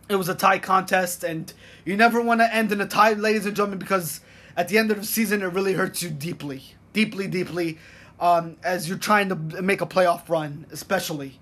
[0.08, 1.50] it was a tie contest, and
[1.86, 4.20] you never want to end in a tie, ladies and gentlemen, because
[4.56, 6.62] at the end of the season, it really hurts you deeply,
[6.92, 7.78] deeply, deeply,
[8.20, 11.38] um, as you're trying to make a playoff run, especially.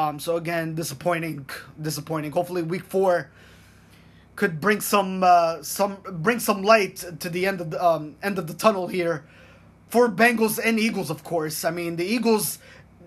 [0.00, 1.46] Um, so again, disappointing,
[1.80, 2.32] disappointing.
[2.32, 3.30] Hopefully, week four
[4.34, 8.38] could bring some uh, some bring some light to the end of the um, end
[8.38, 9.26] of the tunnel here
[9.90, 11.66] for Bengals and Eagles, of course.
[11.66, 12.58] I mean, the Eagles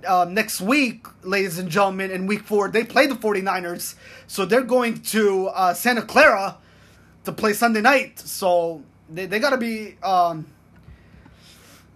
[0.08, 3.96] uh, next week, ladies and gentlemen, in week four, they play the 49ers.
[4.28, 6.58] So they're going to uh, Santa Clara
[7.24, 8.20] to play Sunday night.
[8.20, 9.98] So they, they got to be.
[10.04, 10.46] Um,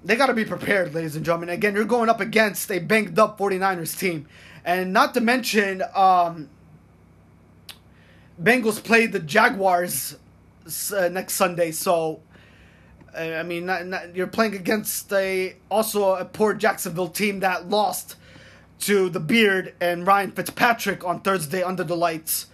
[0.03, 1.49] they got to be prepared, ladies and gentlemen.
[1.49, 4.25] Again, you're going up against a banged up 49ers team.
[4.67, 6.49] And not to mention, um,
[8.39, 10.17] Bengals play the Jaguars
[10.93, 11.71] uh, next Sunday.
[11.71, 12.19] So,
[13.17, 18.17] I mean, not, not, you're playing against a also a poor Jacksonville team that lost
[18.81, 22.47] to the Beard and Ryan Fitzpatrick on Thursday under the lights.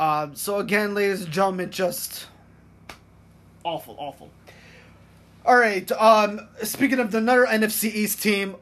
[0.00, 2.26] Uh, so again, ladies and gentlemen, just
[3.62, 4.28] awful, awful.
[5.46, 5.90] All right.
[5.92, 8.56] Um, speaking of the another NFC East team,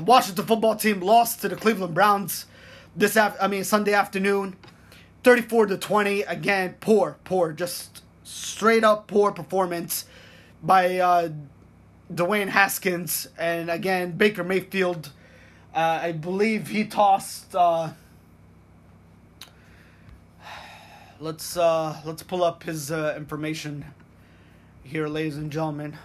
[0.00, 2.46] Washington football team lost to the Cleveland Browns
[2.94, 4.56] this af- I mean Sunday afternoon,
[5.22, 6.22] thirty-four to twenty.
[6.22, 10.06] Again, poor, poor, just straight up poor performance
[10.62, 11.28] by uh,
[12.12, 15.10] Dwayne Haskins, and again Baker Mayfield.
[15.74, 17.54] Uh, I believe he tossed.
[17.54, 17.90] Uh,
[21.20, 23.84] let's uh, let's pull up his uh, information
[24.82, 25.98] here, ladies and gentlemen.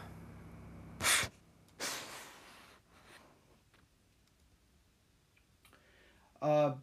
[6.42, 6.74] Uh,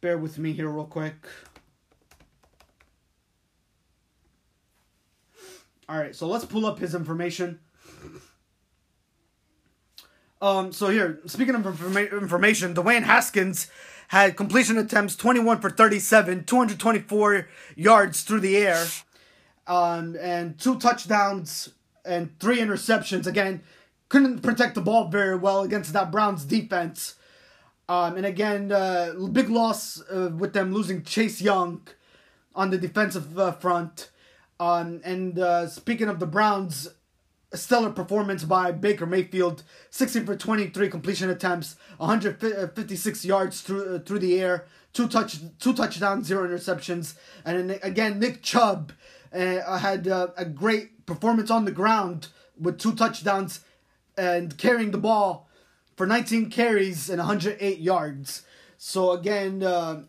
[0.00, 1.14] bear with me here, real quick.
[5.88, 7.58] All right, so let's pull up his information.
[10.40, 13.68] Um, so here, speaking of informa- information, Dwayne Haskins
[14.08, 18.86] had completion attempts 21 for 37, 224 yards through the air,
[19.66, 21.70] um, and two touchdowns
[22.04, 23.26] and three interceptions.
[23.26, 23.62] Again,
[24.08, 27.16] couldn't protect the ball very well against that Browns defense.
[27.90, 31.88] Um, and again, uh, big loss uh, with them losing Chase Young
[32.54, 34.10] on the defensive uh, front.
[34.60, 36.86] Um, and uh, speaking of the Browns,
[37.50, 43.98] a stellar performance by Baker Mayfield, 16 for 23 completion attempts, 156 yards through uh,
[43.98, 47.14] through the air, two touch two touchdowns, zero interceptions,
[47.44, 48.92] and again Nick Chubb
[49.32, 53.64] uh, had uh, a great performance on the ground with two touchdowns
[54.16, 55.49] and carrying the ball
[56.00, 58.46] for 19 carries and 108 yards.
[58.78, 60.04] So again, uh,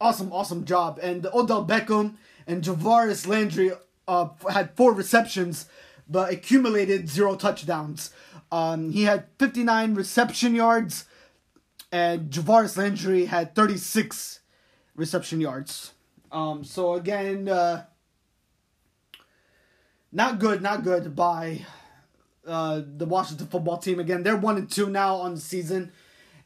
[0.00, 1.00] awesome, awesome job.
[1.02, 2.14] And Odell Beckham
[2.46, 3.72] and Jarvis Landry
[4.06, 5.66] uh, had four receptions,
[6.08, 8.12] but accumulated zero touchdowns.
[8.52, 11.06] Um, he had 59 reception yards,
[11.90, 14.38] and Jarvis Landry had 36
[14.94, 15.92] reception yards.
[16.30, 17.86] Um, so again, uh,
[20.12, 21.66] not good, not good by
[22.46, 24.00] uh, the Washington football team.
[24.00, 25.92] Again, they're one and two now on the season,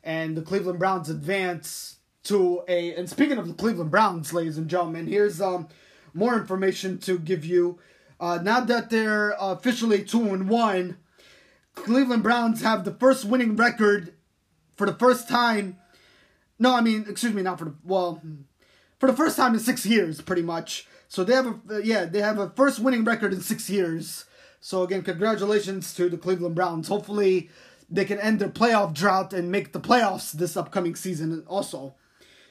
[0.04, 2.94] and the Cleveland Browns advance to a.
[2.94, 5.68] And speaking of the Cleveland Browns, ladies and gentlemen, here's um
[6.14, 7.78] more information to give you.
[8.18, 10.96] Uh, now that they're officially two and one,
[11.74, 14.14] Cleveland Browns have the first winning record
[14.74, 15.76] for the first time.
[16.58, 18.22] No, I mean, excuse me, not for the well,
[18.98, 20.86] for the first time in six years, pretty much.
[21.08, 24.24] So they have a yeah, they have a first winning record in six years.
[24.66, 26.88] So again, congratulations to the Cleveland Browns.
[26.88, 27.50] Hopefully,
[27.88, 31.94] they can end their playoff drought and make the playoffs this upcoming season also,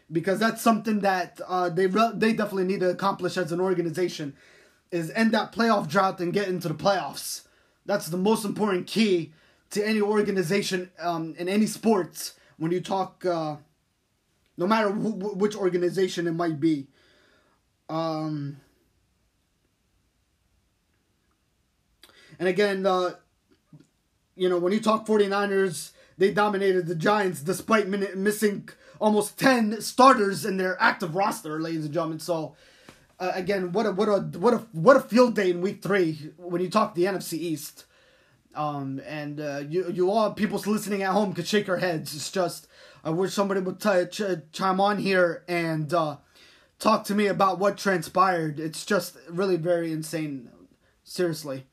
[0.09, 4.34] because that's something that uh, they re- they definitely need to accomplish as an organization,
[4.91, 7.47] is end that playoff drought and get into the playoffs.
[7.86, 9.34] That's the most important key
[9.72, 13.26] to any organization um, in any sports when you talk.
[13.26, 13.57] Uh,
[14.55, 16.88] no matter wh- which organization it might be.
[17.89, 18.61] Um,
[22.39, 23.11] and again, uh,
[24.36, 28.69] you know, when you talk 49ers, they dominated the Giants despite min- missing
[28.99, 32.19] almost 10 starters in their active roster, ladies and gentlemen.
[32.19, 32.55] So,
[33.19, 36.33] uh, again, what a what a what a what a field day in week 3
[36.38, 37.86] when you talk the NFC East.
[38.55, 42.15] Um, and uh, you you all people listening at home could shake your heads.
[42.15, 42.67] It's just
[43.03, 46.17] I wish somebody would t- ch- chime on here and uh,
[46.79, 48.59] talk to me about what transpired.
[48.59, 50.49] It's just really very insane.
[51.03, 51.65] Seriously.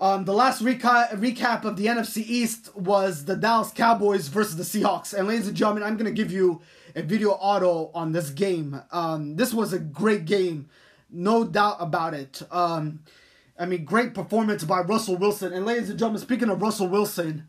[0.00, 4.62] Um, the last reca- recap of the NFC East was the Dallas Cowboys versus the
[4.62, 5.12] Seahawks.
[5.12, 6.62] And ladies and gentlemen, I'm going to give you
[6.96, 8.80] a video auto on this game.
[8.92, 10.70] Um, this was a great game,
[11.10, 12.40] no doubt about it.
[12.50, 13.00] Um,
[13.58, 15.52] I mean, great performance by Russell Wilson.
[15.52, 17.46] And ladies and gentlemen, speaking of Russell Wilson,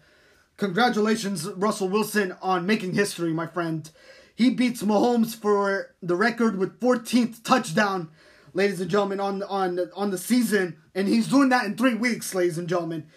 [0.57, 3.89] congratulations, Russell Wilson, on making history, my friend.
[4.35, 8.09] He beats Mahomes for the record with 14th touchdown,
[8.53, 12.33] ladies and gentlemen, on on on the season, and he's doing that in three weeks,
[12.35, 13.07] ladies and gentlemen.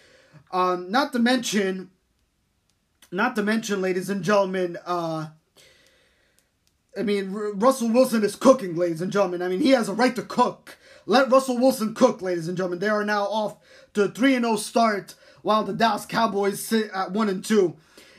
[0.53, 1.91] Um, not to mention,
[3.11, 5.29] not to mention, ladies and gentlemen, uh,
[6.97, 9.43] I mean, Russell Wilson is cooking, ladies and gentlemen.
[9.43, 10.79] I mean, he has a right to cook.
[11.07, 12.79] Let Russell Wilson cook, ladies and gentlemen.
[12.79, 13.57] They are now off
[13.95, 17.77] to a 3 0 start while the Dallas Cowboys sit at 1 and 2.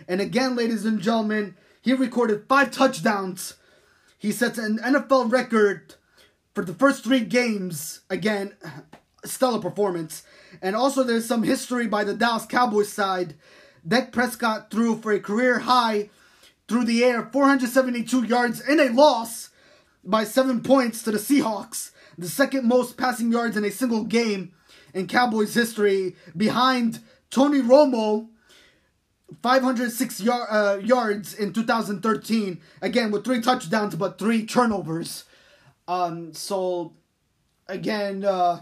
[0.08, 3.56] And again, ladies and gentlemen, he recorded five touchdowns.
[4.18, 5.96] He sets an NFL record
[6.54, 8.02] for the first three games.
[8.10, 8.56] Again,
[9.28, 10.24] stellar performance.
[10.62, 13.36] And also, there's some history by the Dallas Cowboys side.
[13.88, 16.10] Dak Prescott threw for a career high
[16.68, 19.50] through the air 472 yards in a loss
[20.04, 24.54] by seven points to the Seahawks, the second most passing yards in a single game
[24.94, 27.00] in Cowboys history, behind
[27.30, 28.30] Tony Romo,
[29.42, 35.26] 506 yard, uh, yards in 2013, again with three touchdowns but three turnovers.
[35.88, 36.94] Um, so
[37.68, 38.62] again, uh,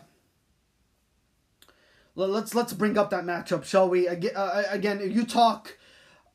[2.16, 4.08] let's let's bring up that matchup, shall we?
[4.08, 4.64] Again, uh,
[5.02, 5.78] if you talk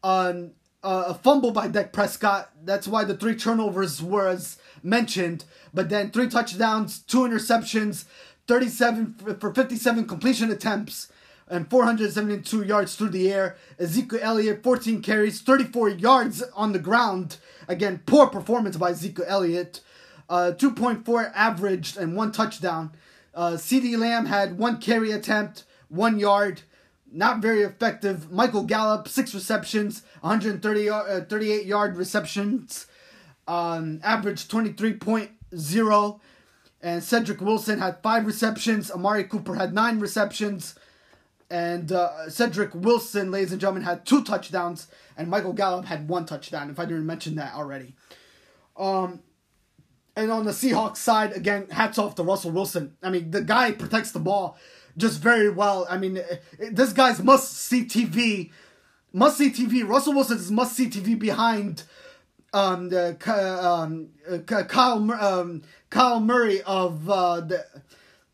[0.02, 0.52] on
[0.82, 5.44] uh, a fumble by Dak Prescott, that's why the three turnovers was mentioned.
[5.72, 8.04] But then three touchdowns, two interceptions,
[8.46, 11.10] 37 for 57 completion attempts,
[11.48, 13.56] and 472 yards through the air.
[13.78, 17.38] Ezekiel Elliott, 14 carries, 34 yards on the ground.
[17.66, 19.80] Again, poor performance by Ezekiel Elliott.
[20.28, 22.92] Uh, 2.4 averaged and one touchdown.
[23.34, 26.62] Uh, CeeDee Lamb had one carry attempt, one yard.
[27.10, 28.30] Not very effective.
[28.30, 32.86] Michael Gallup, six receptions, 130 uh, 38 yard receptions.
[33.46, 36.20] Um, average 23.0.
[36.80, 38.90] And Cedric Wilson had five receptions.
[38.90, 40.74] Amari Cooper had nine receptions.
[41.50, 44.88] And uh, Cedric Wilson, ladies and gentlemen, had two touchdowns.
[45.16, 47.94] And Michael Gallup had one touchdown, if I didn't mention that already.
[48.76, 49.22] Um,
[50.14, 52.96] and on the Seahawks side, again, hats off to Russell Wilson.
[53.02, 54.58] I mean, the guy protects the ball
[54.98, 55.86] just very well.
[55.88, 56.20] I mean,
[56.58, 58.50] this guy's must see TV.
[59.12, 59.88] Must see TV.
[59.88, 61.84] Russell Wilson's must see TV behind
[62.52, 63.16] um, the
[63.62, 64.10] um,
[64.46, 67.64] Kyle um, Kyler Murray of uh, the,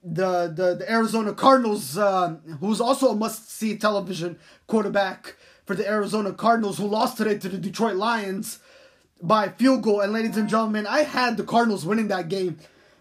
[0.02, 5.88] the the the Arizona Cardinals, uh, who's also a must see television quarterback for the
[5.88, 8.58] Arizona Cardinals, who lost today to the Detroit Lions
[9.22, 10.00] by field goal.
[10.00, 12.58] And ladies and gentlemen, I had the Cardinals winning that game,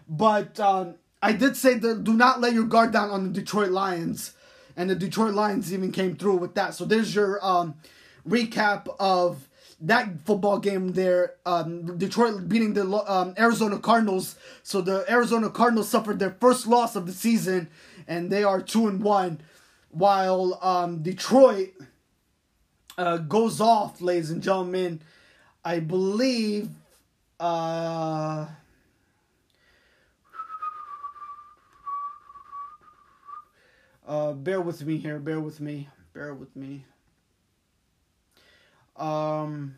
[0.08, 0.94] but um,
[1.24, 4.34] I did say that do not let your guard down on the Detroit Lions,
[4.76, 6.74] and the Detroit Lions even came through with that.
[6.74, 7.76] So there's your um,
[8.28, 9.48] recap of
[9.80, 11.36] that football game there.
[11.46, 14.36] Um, Detroit beating the um, Arizona Cardinals.
[14.62, 17.68] So the Arizona Cardinals suffered their first loss of the season,
[18.06, 19.40] and they are two and one,
[19.92, 21.70] while um, Detroit
[22.98, 25.00] uh, goes off, ladies and gentlemen
[25.64, 26.68] I believe
[27.40, 28.46] uh
[34.06, 36.84] uh bear with me here, bear with me, bear with me.
[38.96, 39.76] Um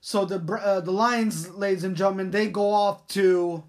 [0.00, 3.64] so the uh, the Lions, ladies and gentlemen, they go off to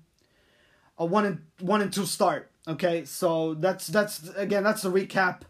[0.98, 2.50] a one and one and two start.
[2.68, 5.42] Okay, so that's that's again that's the recap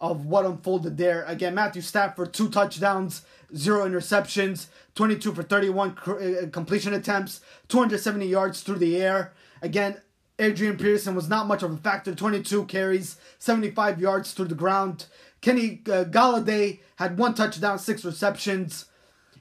[0.00, 1.24] of what unfolded there.
[1.26, 3.22] Again, Matthew Stafford, two touchdowns,
[3.54, 4.66] zero interceptions,
[4.96, 9.32] 22 for 31 uh, completion attempts, 270 yards through the air.
[9.62, 10.00] Again,
[10.38, 15.06] Adrian Peterson was not much of a factor, 22 carries, 75 yards through the ground.
[15.40, 18.86] Kenny uh, Golladay had one touchdown, six receptions.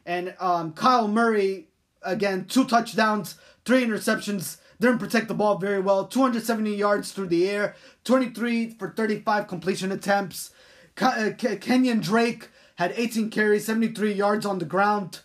[0.06, 1.68] And um, Kyler Murray,
[2.02, 3.36] again, two touchdowns,
[3.66, 6.08] three interceptions, didn't protect the ball very well.
[6.08, 10.52] 270 yards through the air, 23 for 35 completion attempts.
[11.00, 15.20] Uh, Kenyon Drake had 18 carries, 73 yards on the ground.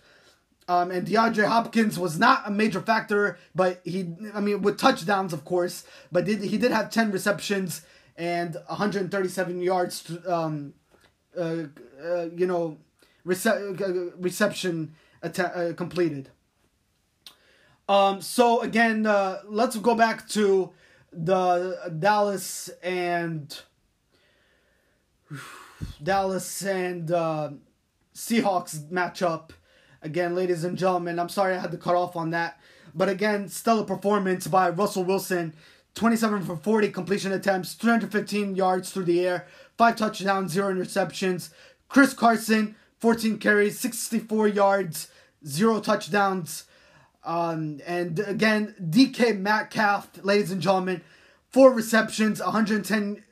[0.68, 5.32] Um, and DeAndre Hopkins was not a major factor, but he, I mean, with touchdowns,
[5.32, 7.82] of course, but did, he did have 10 receptions
[8.16, 10.74] and 137 yards, to, um,
[11.38, 11.64] uh,
[12.02, 12.78] uh, you know,
[13.24, 16.30] rece- uh, reception uh, completed.
[17.88, 20.72] Um, so again, uh, let's go back to
[21.12, 23.56] the Dallas and
[26.02, 27.50] Dallas and uh,
[28.14, 29.50] Seahawks matchup.
[30.02, 32.60] Again, ladies and gentlemen, I'm sorry I had to cut off on that.
[32.94, 35.54] But again, stellar performance by Russell Wilson.
[35.94, 39.46] 27 for 40 completion attempts, 315 yards through the air,
[39.78, 41.50] 5 touchdowns, 0 interceptions.
[41.88, 45.08] Chris Carson, 14 carries, 64 yards,
[45.46, 46.64] 0 touchdowns.
[47.24, 51.00] Um, and again, DK Metcalf, ladies and gentlemen,
[51.50, 53.24] 4 receptions, 110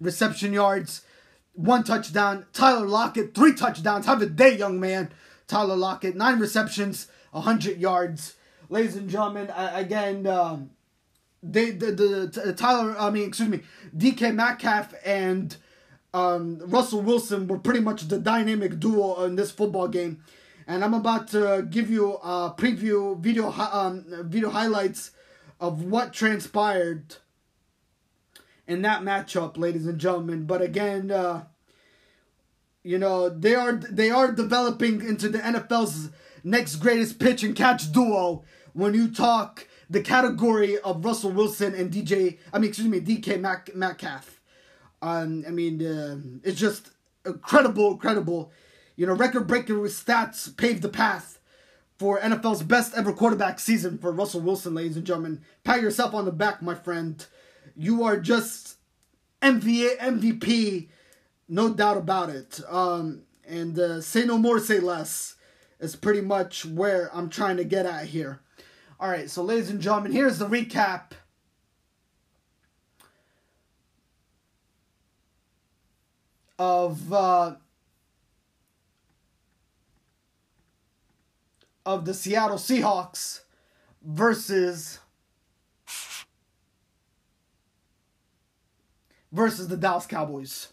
[0.00, 1.02] reception yards,
[1.52, 2.46] one touchdown.
[2.52, 4.06] Tyler Lockett, three touchdowns.
[4.06, 5.10] Have a day, young man.
[5.46, 8.34] Tyler Lockett, nine receptions, 100 yards.
[8.68, 10.70] Ladies and gentlemen, again, um,
[11.42, 13.60] they the, the, the Tyler, I mean, excuse me,
[13.96, 15.56] DK Metcalf and
[16.12, 20.22] um, Russell Wilson were pretty much the dynamic duo in this football game.
[20.66, 25.12] And I'm about to give you a preview video um, video highlights
[25.60, 27.16] of what transpired
[28.66, 30.44] in that matchup, ladies and gentlemen.
[30.44, 31.44] But again, uh,
[32.86, 36.10] You know, they are they are developing into the NFL's
[36.44, 41.92] next greatest pitch and catch duo when you talk the category of Russell Wilson and
[41.92, 44.40] DJ, I mean, excuse me, DK Mac, Metcalf.
[45.02, 46.90] Um, I mean, uh, it's just
[47.24, 48.52] incredible, incredible.
[48.94, 51.40] You know, record breaking stats paved the path
[51.98, 55.42] for NFL's best ever quarterback season for Russell Wilson, ladies and gentlemen.
[55.64, 57.26] Pat yourself on the back, my friend.
[57.74, 58.76] You are just
[59.42, 60.88] MVA, MVP,
[61.48, 62.60] no doubt about it.
[62.68, 65.36] Um, and uh, say no more, say less
[65.78, 68.40] is pretty much where I'm trying to get at here.
[68.98, 71.12] All right, so ladies and gentlemen, here's the recap.
[76.58, 77.56] Of uh,
[81.84, 83.42] of the Seattle Seahawks
[84.02, 85.00] versus
[89.30, 90.72] versus the Dallas Cowboys.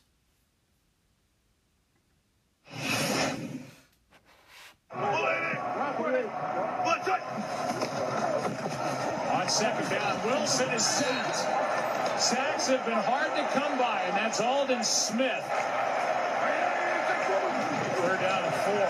[9.34, 12.21] On second down, Wilson is sacked.
[12.21, 15.43] Sacks have been hard to come by, and that's Aldon Smith.
[17.99, 18.88] Third down and four.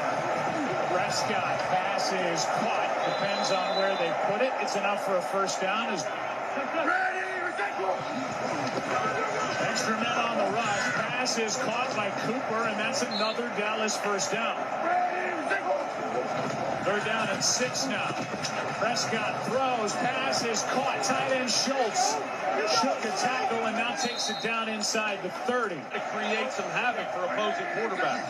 [0.96, 2.90] Prescott pass is caught.
[3.06, 4.54] Depends on where they put it.
[4.62, 5.90] It's enough for a first down.
[5.90, 6.04] As
[9.62, 10.94] Extra men on the rush.
[10.94, 14.56] Pass is caught by Cooper, and that's another Dallas first down.
[16.84, 18.08] Third down and six now.
[18.80, 19.94] Prescott throws.
[19.94, 21.04] Pass is caught.
[21.04, 22.16] Tight end Schultz
[22.82, 25.76] shook a tackle and now takes it down inside the 30.
[25.76, 28.28] To create some havoc for opposing quarterbacks.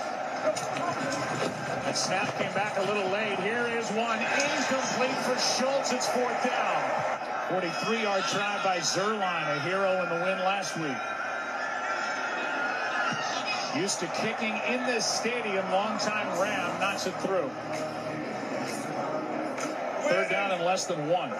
[1.85, 3.39] That snap came back a little late.
[3.39, 4.19] Here is one.
[4.19, 5.91] Incomplete for Schultz.
[5.91, 6.72] It's fourth down.
[7.49, 10.97] 43-yard try by Zuerlein, a hero in the win last week.
[13.75, 17.49] Used to kicking in this stadium, longtime Ram knocks it through.
[20.07, 21.31] Third down and less than one.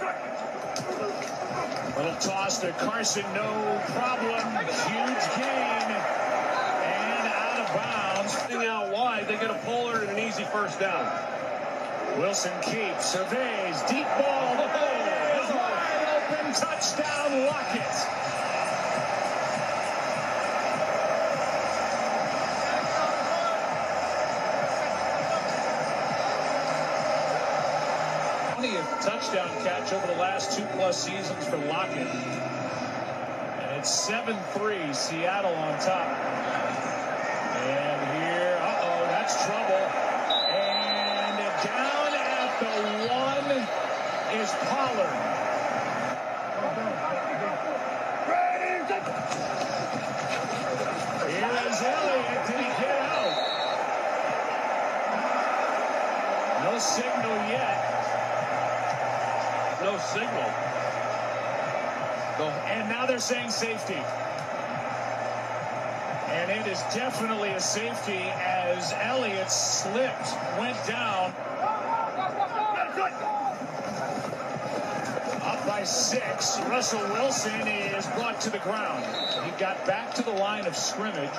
[1.95, 4.41] Little toss to Carson, no problem.
[4.65, 5.89] Huge gain.
[6.83, 8.33] And out of bounds.
[8.67, 11.05] Out wide, they get a puller and an easy first down.
[12.17, 15.43] Wilson keeps, surveys, deep ball, the hole.
[15.43, 18.23] Is wide open, touchdown, Lockett.
[29.03, 32.07] touchdown catch over the last two plus seasons for Lockett.
[32.07, 36.07] And it's 7-3, Seattle on top.
[37.67, 39.83] And here, uh-oh, that's trouble.
[40.55, 41.37] And
[41.67, 42.71] down at the
[43.11, 43.67] one
[44.39, 45.33] is Pollard.
[51.27, 52.47] Here is Elliott.
[52.47, 53.35] Did he get out?
[56.63, 57.93] No signal yet
[59.83, 60.49] no signal.
[62.71, 64.01] And now they're saying safety.
[66.29, 71.33] And it is definitely a safety as Elliott slipped, went down.
[75.43, 76.59] Up by six.
[76.61, 79.03] Russell Wilson is brought to the ground.
[79.45, 81.29] He got back to the line of scrimmage.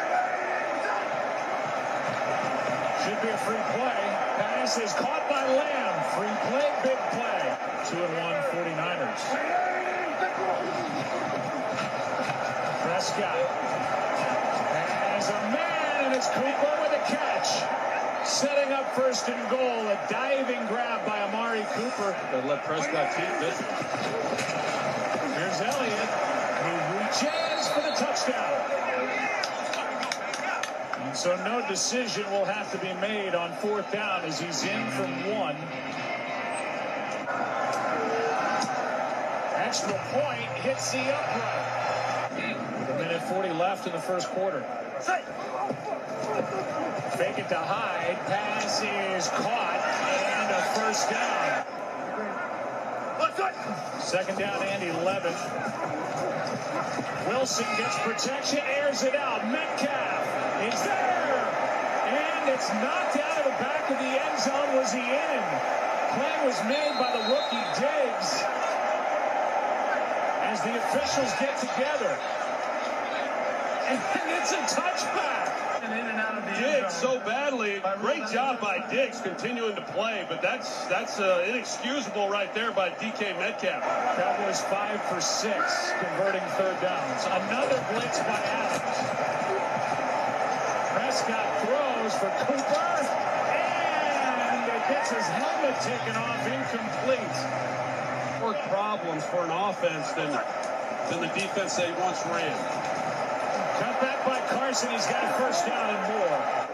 [3.04, 4.00] Should be a free play.
[4.40, 5.92] Pass is caught by Lamb.
[6.16, 7.52] Free play, big play.
[7.84, 9.20] Two and one 49ers.
[12.80, 13.36] Prescott
[14.72, 18.26] has a man, and it's Cooper with a catch.
[18.26, 19.86] Setting up first and goal.
[19.88, 22.16] A diving grab by Amari Cooper.
[22.32, 23.60] They let Prescott keep this.
[25.36, 26.08] Here's Elliott,
[26.64, 28.63] who reaches for the touchdown.
[31.14, 35.10] So no decision will have to be made on fourth down as he's in from
[35.30, 35.54] one.
[39.54, 42.34] Extra point hits the upright.
[42.80, 44.60] With a minute 40 left in the first quarter.
[47.16, 48.16] Fake it to Hyde.
[48.26, 51.73] Pass is caught and a first down.
[53.34, 55.34] Second down and 11.
[57.26, 59.50] Wilson gets protection, airs it out.
[59.50, 60.22] Metcalf
[60.62, 61.42] is there.
[62.14, 64.76] And it's knocked out of the back of the end zone.
[64.76, 65.42] Was he in?
[66.14, 68.38] Play was made by the rookie Diggs
[70.46, 72.16] as the officials get together.
[73.88, 73.98] And
[74.30, 75.73] it's a touchback.
[75.84, 77.82] And in and out of the Diggs so badly.
[78.00, 82.90] Great job by Diggs continuing to play, but that's that's uh, inexcusable right there by
[82.90, 83.82] DK Metcalf.
[84.16, 87.24] Cowboys five for six, converting third downs.
[87.26, 88.98] Another blitz by Adams.
[90.94, 91.94] Prescott throws.
[92.04, 92.84] throws for Cooper.
[94.24, 97.36] And it gets his helmet taken off incomplete.
[98.40, 100.30] More problems for an offense than,
[101.10, 102.93] than the defense they once ran.
[103.78, 104.90] Cut back by Carson.
[104.90, 106.64] He's got a first down and more.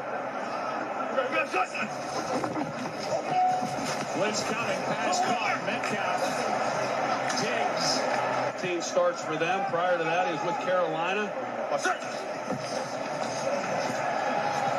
[4.17, 4.81] Blitz coming.
[4.85, 5.65] Pass caught.
[5.65, 6.21] Metcalf.
[7.41, 8.01] Diggs.
[8.63, 9.65] Team starts for them.
[9.71, 11.33] Prior to that, he was with Carolina.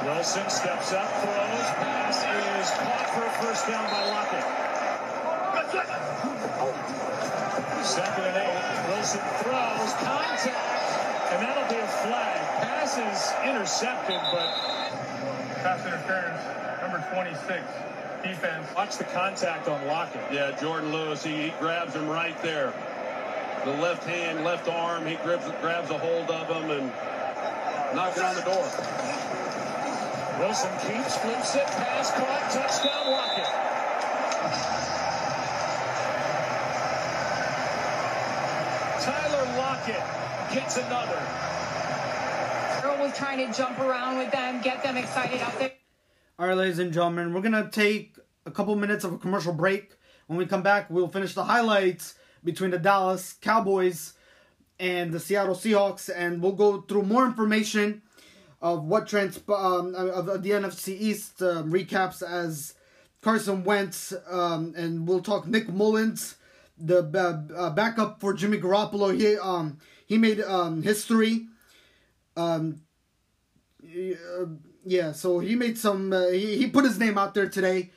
[0.05, 1.67] Wilson steps up, throws.
[1.81, 4.45] Pass is caught for a first down by Lockett.
[7.83, 8.89] Second and eight.
[8.89, 9.93] Wilson throws.
[9.93, 10.70] Contact.
[11.31, 12.37] And that'll be a flag.
[12.61, 14.49] Pass is intercepted, but
[15.63, 16.41] Pass interference,
[16.81, 17.63] number 26,
[18.23, 18.67] defense.
[18.75, 20.21] watch the contact on Lockett.
[20.31, 22.73] Yeah, Jourdan Lewis, he, he grabs him right there.
[23.63, 26.91] The left hand, left arm, he grabs, grabs a hold of him and
[27.95, 28.67] knocks it on the door.
[30.39, 34.90] Wilson keeps, flips it, pass caught, touchdown Lockett.
[39.81, 41.17] Tyler Lockett gets another.
[42.83, 45.71] Earl was trying to jump around with them, get them excited out there.
[46.37, 48.15] All right, ladies and gentlemen, we're gonna take
[48.45, 49.93] a couple minutes of a commercial break.
[50.27, 54.13] When we come back, we'll finish the highlights between the Dallas Cowboys
[54.79, 58.01] and the Seattle Seahawks, and we'll go through more information
[58.61, 62.75] of what trans um, of, of the NFC East uh, recaps as
[63.21, 66.35] Carson Wentz, um, and we'll talk Nick Mullens,
[66.81, 69.15] the uh, uh, backup for Jimmy Garoppolo.
[69.15, 71.47] He um he made um history.
[72.35, 72.81] Um,
[73.83, 74.45] uh,
[74.85, 76.13] yeah, so he made some.
[76.13, 77.91] Uh, he he put his name out there today.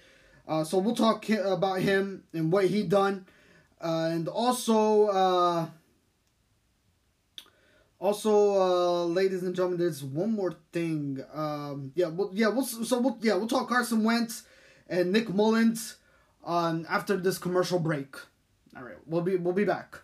[0.46, 3.26] Uh, so we'll talk about him and what he done,
[3.80, 5.06] uh, and also.
[5.08, 5.66] Uh,
[8.00, 11.24] also, uh, ladies and gentlemen, there's one more thing.
[11.32, 14.42] Um, yeah, well, yeah, we'll so we'll yeah we'll talk Carson Wentz
[14.88, 15.96] and Nick Mullens
[16.42, 18.16] on after this commercial break.
[18.76, 20.00] All right, we'll be we'll be back.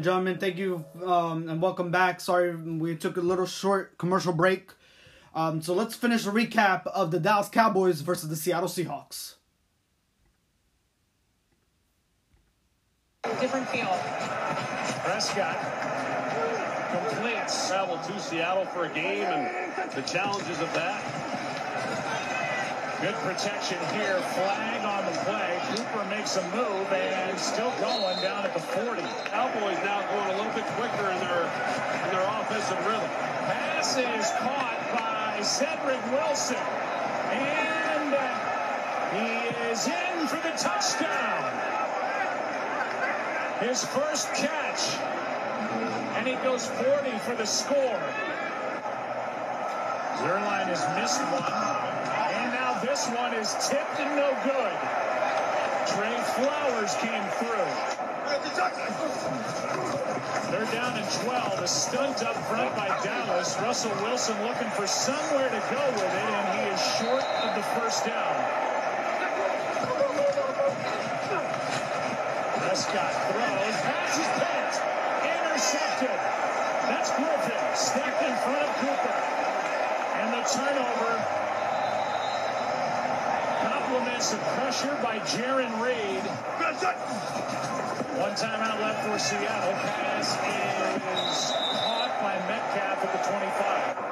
[0.00, 2.22] And gentlemen, thank you um, and welcome back.
[2.22, 4.70] Sorry we took a little short commercial break.
[5.34, 9.34] Um, so let's finish a recap of the Dallas Cowboys versus the Seattle Seahawks.
[13.42, 14.00] Different field.
[15.04, 15.58] Prescott
[16.92, 17.68] completes.
[17.68, 21.29] Travel to Seattle for a game and the challenges of that.
[23.00, 24.20] Good protection here.
[24.36, 25.58] Flag on the play.
[25.72, 29.00] Cooper makes a move and still going down at the 40.
[29.24, 31.48] Cowboys now going a little bit quicker in their
[32.04, 33.08] in their offensive rhythm.
[33.48, 36.60] Pass is caught by Cedric Wilson.
[37.32, 38.20] And uh,
[39.16, 41.40] he is in for the touchdown.
[43.60, 45.00] His first catch.
[46.18, 48.02] And he goes 40 for the score.
[50.20, 51.79] Zuerlein has missed one.
[52.90, 54.74] This one is tipped and no good.
[55.94, 57.70] Tre Flowers came through.
[60.50, 61.62] They're down in 12.
[61.62, 63.56] A stunt up front by Dallas.
[63.62, 67.62] Russell Wilson looking for somewhere to go with it, and he is short of the
[67.78, 68.34] first down.
[72.58, 74.82] Prescott throws, passes past,
[75.22, 76.18] intercepted.
[76.90, 79.14] That's Griffin, stepped in front of Cooper.
[80.18, 81.19] And the turnover
[83.90, 86.22] pressure by Jarran Reed.
[88.20, 89.72] One timeout left for Seattle.
[89.72, 94.10] Pass is caught by Metcalf at the 25.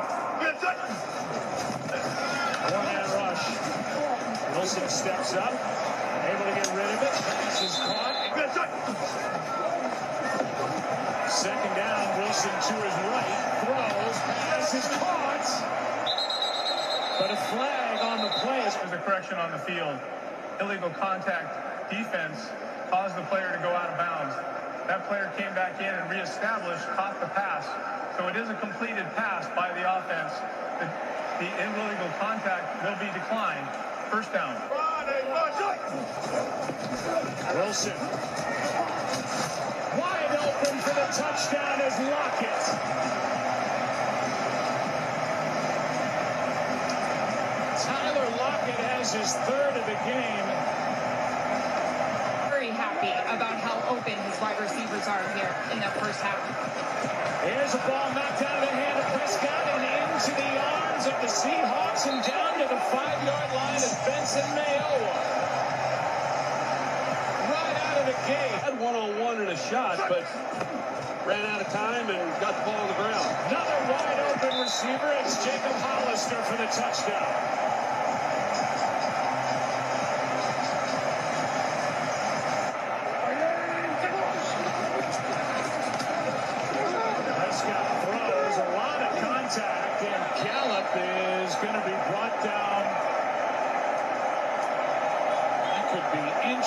[2.74, 3.45] One-man rush.
[4.57, 7.12] Wilson steps up, able to get rid of it.
[7.12, 8.09] Pass is caught.
[11.31, 15.28] Second down, Wilson to his right, throws, pass is caught.
[17.19, 18.61] But a flag on the play.
[18.62, 19.99] There's a correction on the field.
[20.61, 22.49] Illegal contact defense
[22.91, 24.35] caused the player to go out of bounds.
[24.87, 27.66] That player came back in and reestablished, caught the pass.
[28.16, 30.33] So it is a completed pass by the offense.
[30.79, 30.87] The,
[31.43, 33.66] the illegal contact will be declined.
[34.11, 34.55] First down.
[37.55, 37.99] Wilson.
[39.99, 43.19] Wide open for the touchdown is Lockett.
[47.83, 50.47] Tyler Lockett has his third of the game.
[52.55, 56.39] Very happy about how open his wide receivers are here in the first half.
[57.43, 61.18] Here's a ball knocked out of the hand of Prescott and into the arms of
[61.18, 65.18] the Seahawks and down to the five-yard line of Benson Mayowa.
[67.51, 68.55] Right out of the gate.
[68.62, 70.22] Had one-on-one and a shot, but
[71.26, 73.26] ran out of time and got the ball on the ground.
[73.51, 75.11] Another wide open receiver.
[75.26, 77.47] It's Jacob Hollister for the touchdown.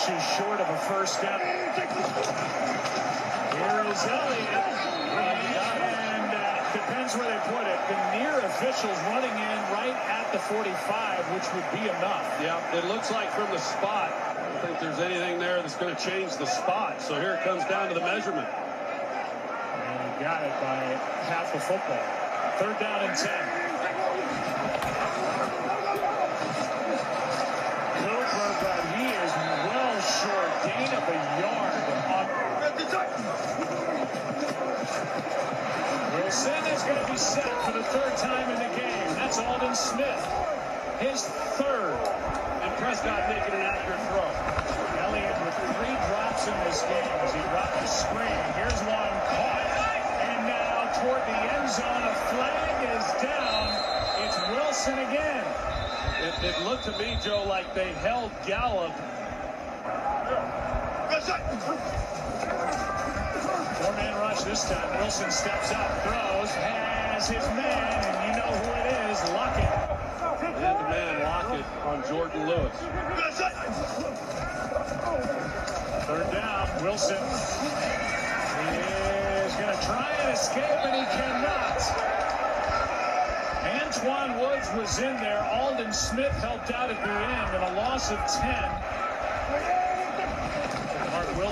[0.07, 1.39] Inches short of a first down.
[1.39, 1.75] Here
[3.85, 4.65] is Elliott.
[5.13, 7.77] And uh, depends where they put it.
[7.87, 12.25] The near officials running in right at the 45, which would be enough.
[12.41, 14.11] Yeah, it looks like from the spot.
[14.11, 17.01] I don't think there's anything there that's going to change the spot.
[17.01, 18.47] So here it comes down to the measurement.
[18.47, 20.97] And he got it by
[21.29, 22.01] half a football.
[22.57, 23.61] Third down and 10.
[28.01, 29.31] Cooper, but he is
[29.67, 30.49] well short.
[30.63, 31.73] Gain of a yard.
[32.09, 32.25] On...
[36.15, 39.07] Wilson is going to be set for the third time in the game.
[39.15, 40.23] That's Aldon Smith.
[40.99, 41.23] His
[41.59, 41.97] third.
[42.61, 44.27] And Prescott making an accurate throw.
[45.03, 48.41] Elliott with three drops in this game as he dropped the screen.
[48.55, 49.65] Here's one caught.
[50.23, 53.67] And now toward the end zone, a flag is down.
[54.23, 55.45] It's Wilson again.
[56.21, 58.93] It, it looked to me, Joe, like they held Gallup.
[63.81, 64.99] Four-man rush this time.
[64.99, 69.73] Wilson steps up, throws, has his man, and you know who it is, Lockett.
[70.61, 72.75] And the man Lockett on Jourdan Lewis.
[76.05, 77.17] Third down, Wilson.
[78.61, 78.77] He
[79.49, 81.81] is going to try and escape, and he cannot.
[83.65, 85.43] Antwaun Woods was in there.
[85.53, 88.80] Aldon Smith helped out at the end, and a loss of 10.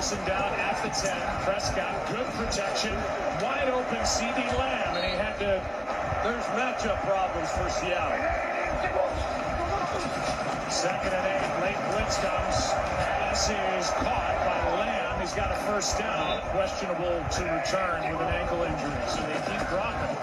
[0.00, 1.12] Wilson down at the 10.
[1.44, 2.96] Prescott, good protection.
[3.44, 5.60] Wide open CeeDee Lamb, and he had to.
[6.24, 8.16] There's matchup problems for Seattle.
[10.72, 11.44] Second and eight.
[11.60, 12.72] Late blitz comes.
[12.96, 15.20] Pass is caught by Lamb.
[15.20, 16.40] He's got a first down.
[16.56, 19.04] Questionable to return with an ankle injury.
[19.04, 20.16] So they keep dropping.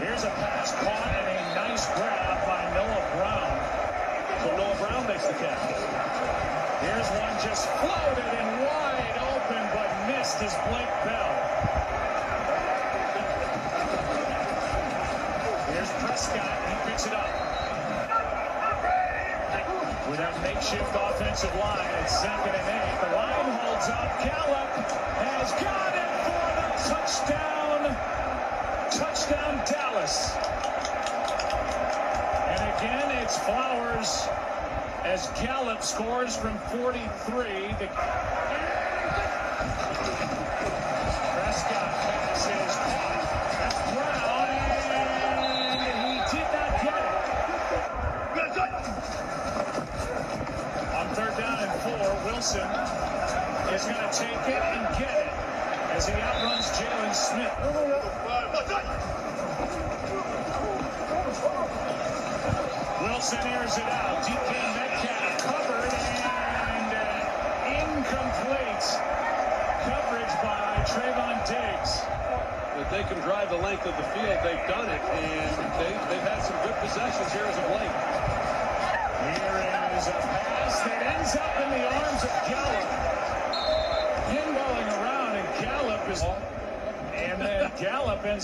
[0.00, 3.52] Here's a pass caught and a nice grab by Noah Brown.
[4.40, 5.60] So Noah Brown makes the catch.
[6.80, 8.53] Here's one just floated open,
[10.40, 11.34] missed is Blake Bell.
[15.70, 16.58] Here's Prescott.
[16.68, 17.30] He picks it up.
[20.08, 24.10] With that makeshift offensive line at second and eight, the line holds up.
[24.24, 24.70] Gallup
[25.22, 27.96] has got it for the touchdown.
[28.90, 30.34] Touchdown, Dallas.
[32.50, 34.28] And again, it's Flowers
[35.04, 37.74] as Gallup scores from 43.
[37.78, 37.88] The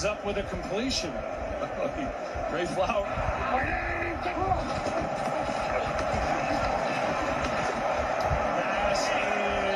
[0.01, 1.13] Ends up with a completion.
[2.51, 3.05] Ray Flower.
[8.57, 9.05] Pass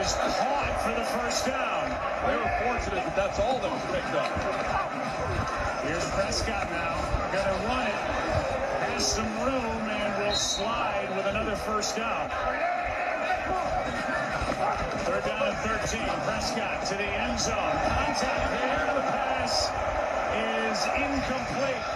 [0.00, 1.90] is caught for the first down.
[2.24, 4.32] They were fortunate that that's all that was picked up.
[5.84, 6.96] Here's Prescott now.
[7.30, 7.92] Going to run it.
[8.88, 12.30] Has some room and will slide with another first down.
[15.04, 16.00] Third down and 13.
[16.24, 17.54] Prescott to the end zone.
[17.54, 18.94] Contact there.
[18.94, 19.93] The pass
[20.74, 21.86] is incomplete.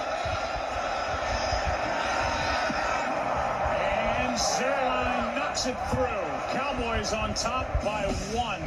[3.75, 6.23] And Zuerlein knocks it through.
[6.55, 8.63] Cowboys on top by one.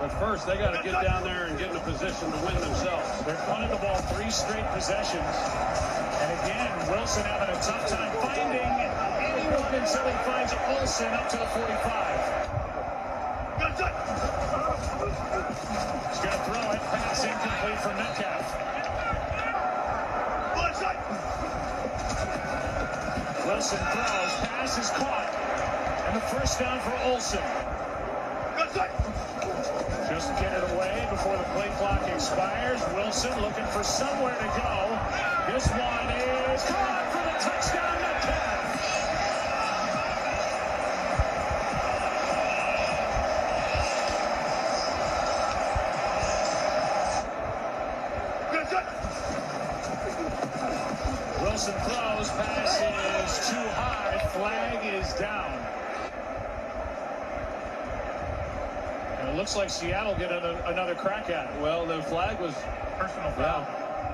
[0.00, 2.56] But first, they got to get down there and get in a position to win
[2.64, 3.04] themselves.
[3.26, 5.20] They're punting the ball three straight possessions.
[5.20, 11.36] And again, Wilson having a tough time finding anyone until he finds Olsen up to
[11.36, 12.72] the 45.
[16.08, 16.80] He's going to throw it.
[16.88, 18.71] Pass incomplete for Metcalf.
[23.78, 24.32] Throws.
[24.48, 25.32] Pass is caught.
[26.06, 27.40] And the first down for Olsen.
[30.08, 32.80] Just get it away before the play clock expires.
[32.94, 35.52] Wilson looking for somewhere to go.
[35.52, 36.08] This one
[36.52, 38.11] is caught for the touchdown,
[59.54, 61.60] looks like Seattle get another, another crack at it.
[61.60, 62.54] Well, the flag was
[62.98, 63.66] Personal foul.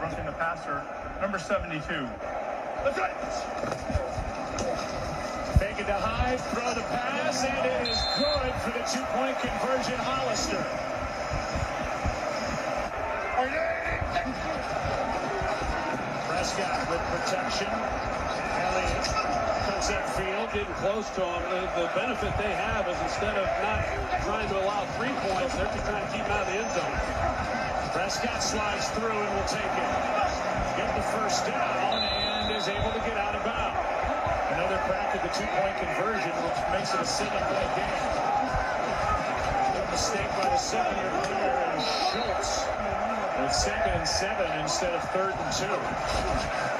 [0.03, 0.83] Rushing the passer.
[1.21, 1.87] Number 72.
[5.59, 9.99] Take it to Hyde, throw the pass, and it is good for the two-point conversion,
[10.03, 10.59] Hollister.
[16.27, 18.28] Prescott with protection.
[19.89, 20.53] That field.
[20.53, 21.41] getting close to them.
[21.49, 23.81] The, the benefit they have is instead of not
[24.21, 26.73] trying to allow three points, they're just trying to keep them out of the end
[26.77, 26.97] zone.
[27.97, 29.93] Prescott slides through and will take it.
[30.77, 33.81] Get the first down and is able to get out of bounds.
[34.61, 38.05] Another crack at the two-point conversion, which makes it a seven-point game.
[39.89, 42.69] Mistake by the second-year player and Schultz.
[43.41, 46.78] With second and seven instead of third and two.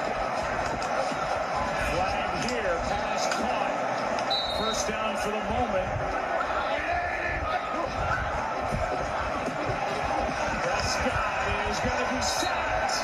[5.29, 5.89] For the moment.
[10.63, 12.97] Prescott is going to be sacked.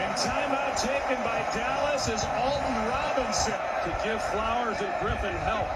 [0.00, 3.60] And timeout taken by Dallas is Alton Robinson.
[3.84, 5.68] To give Flowers and Griffin help.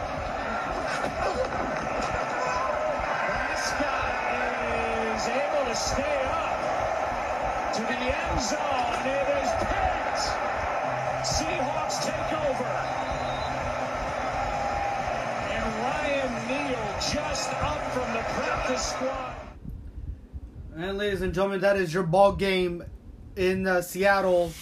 [3.29, 4.15] Prescott
[5.15, 9.05] is able to stay up to the end zone.
[9.05, 10.25] It is picked.
[11.29, 13.09] Seahawks take over.
[15.51, 15.65] And
[16.29, 16.79] Ryan Neal
[17.11, 19.35] just up from the practice squad.
[20.77, 22.85] And ladies and gentlemen, that is your ball game
[23.37, 24.53] in uh, Seattle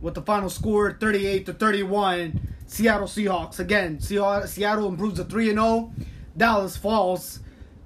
[0.00, 2.48] with the final score 38 to 31.
[2.66, 3.58] Seattle Seahawks.
[3.60, 5.92] Again, Seattle, improves to 3 and 0.
[6.36, 7.40] Dallas falls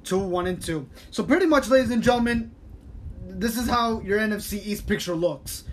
[0.05, 0.89] to 1 and 2.
[1.11, 2.55] So pretty much ladies and gentlemen,
[3.27, 5.65] this is how your NFC East picture looks.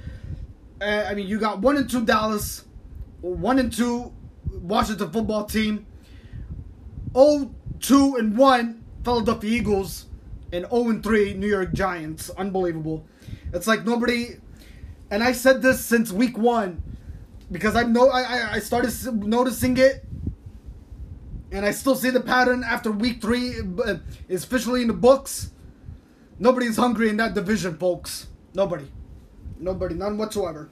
[0.82, 2.66] Uh, I mean, you got 1 and 2 Dallas,
[3.22, 4.12] 1 and 2
[4.52, 5.86] Washington football team,
[7.16, 10.06] 0 2 and 1 Philadelphia Eagles,
[10.52, 12.30] and 0 and 3 New York Giants.
[12.32, 13.06] Unbelievable.
[13.54, 14.38] It's like nobody
[15.12, 16.82] and I said this since week 1
[17.52, 18.92] because I know I I- started
[19.24, 20.04] noticing it
[21.52, 23.96] and I still see the pattern after week 3 uh,
[24.28, 25.52] is officially in the books.
[26.38, 28.28] Nobody's hungry in that division, folks.
[28.54, 28.92] Nobody.
[29.58, 30.70] Nobody, none whatsoever.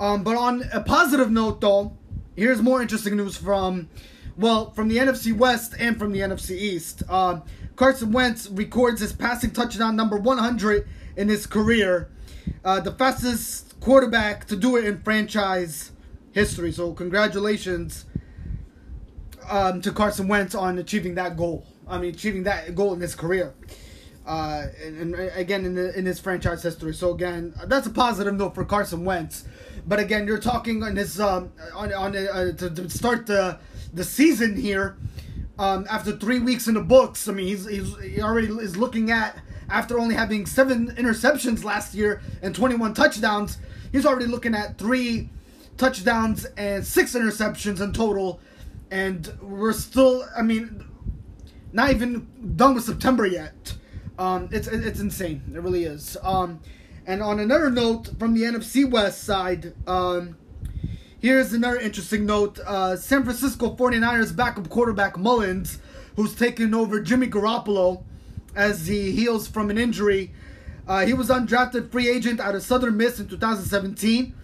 [0.00, 1.96] Um, but on a positive note, though,
[2.34, 3.88] here's more interesting news from
[4.36, 7.02] well, from the NFC West and from the NFC East.
[7.08, 7.42] Um,
[7.76, 10.86] Carson Wentz records his passing touchdown number 100
[11.16, 12.10] in his career,
[12.64, 15.92] uh, the fastest quarterback to do it in franchise
[16.32, 16.72] history.
[16.72, 18.06] So, congratulations
[19.48, 21.66] um, to Carson Wentz on achieving that goal.
[21.86, 23.54] I mean, achieving that goal in his career.
[24.26, 26.94] Uh, and, and again, in, the, in his franchise history.
[26.94, 29.44] So, again, that's a positive note for Carson Wentz.
[29.86, 33.58] But again, you're talking on this um, on on uh, to, to start the
[33.94, 34.96] the season here.
[35.58, 39.12] Um, after three weeks in the books, I mean, he's, he's he already is looking
[39.12, 39.38] at
[39.68, 43.58] after only having seven interceptions last year and 21 touchdowns.
[43.92, 45.30] He's already looking at three
[45.76, 48.40] touchdowns and six interceptions in total,
[48.90, 50.26] and we're still.
[50.36, 50.84] I mean,
[51.72, 52.26] not even
[52.56, 53.74] done with September yet.
[54.18, 55.42] Um, it's it's insane.
[55.54, 56.16] It really is.
[56.22, 56.60] Um,
[57.06, 60.36] and on another note, from the NFC West side, um,
[61.24, 62.58] here's another interesting note.
[62.66, 65.78] Uh, San Francisco 49ers backup quarterback Mullens,
[66.16, 68.02] who's taken over Jimmy Garoppolo
[68.54, 70.32] as he heals from an injury.
[70.86, 74.34] Uh, he was undrafted free agent out of Southern Miss in 2017.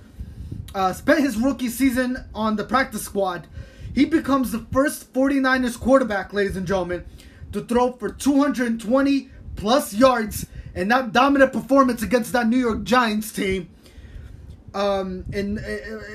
[0.74, 3.46] Uh, spent his rookie season on the practice squad.
[3.94, 7.04] He becomes the first 49ers quarterback, ladies and gentlemen,
[7.52, 13.30] to throw for 220 plus yards and that dominant performance against that New York Giants
[13.32, 13.68] team.
[14.72, 15.58] Um, in,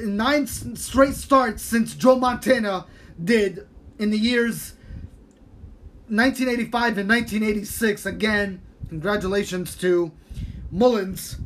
[0.02, 2.86] in nine straight starts since Joe Montana
[3.22, 3.68] did
[4.00, 4.74] in the years
[6.08, 8.06] 1985 and 1986.
[8.06, 10.12] Again, congratulations to
[10.72, 11.38] Mullens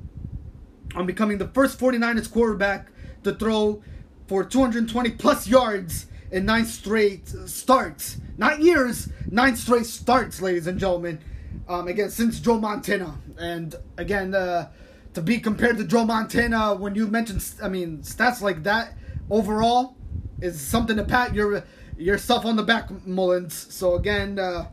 [0.95, 2.89] on becoming the first 49ers quarterback
[3.23, 3.81] to throw
[4.27, 8.17] for 220 plus yards in nine straight starts.
[8.37, 11.19] Not years, nine straight starts, ladies and gentlemen.
[11.67, 14.69] Um, again, since Joe Montana, and again, uh,
[15.13, 18.93] to be compared to Joe Montana, when you mentioned, I mean, stats like that
[19.29, 19.95] overall
[20.41, 21.63] is something to pat your
[21.97, 23.53] yourself on the back, Mullens.
[23.53, 24.69] So again, uh,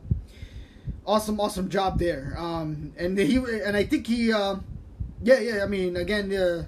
[1.07, 2.35] awesome, awesome job there.
[2.39, 4.57] Um, and he and I think he, uh,
[5.23, 5.63] yeah, yeah.
[5.65, 6.65] I mean, again, uh,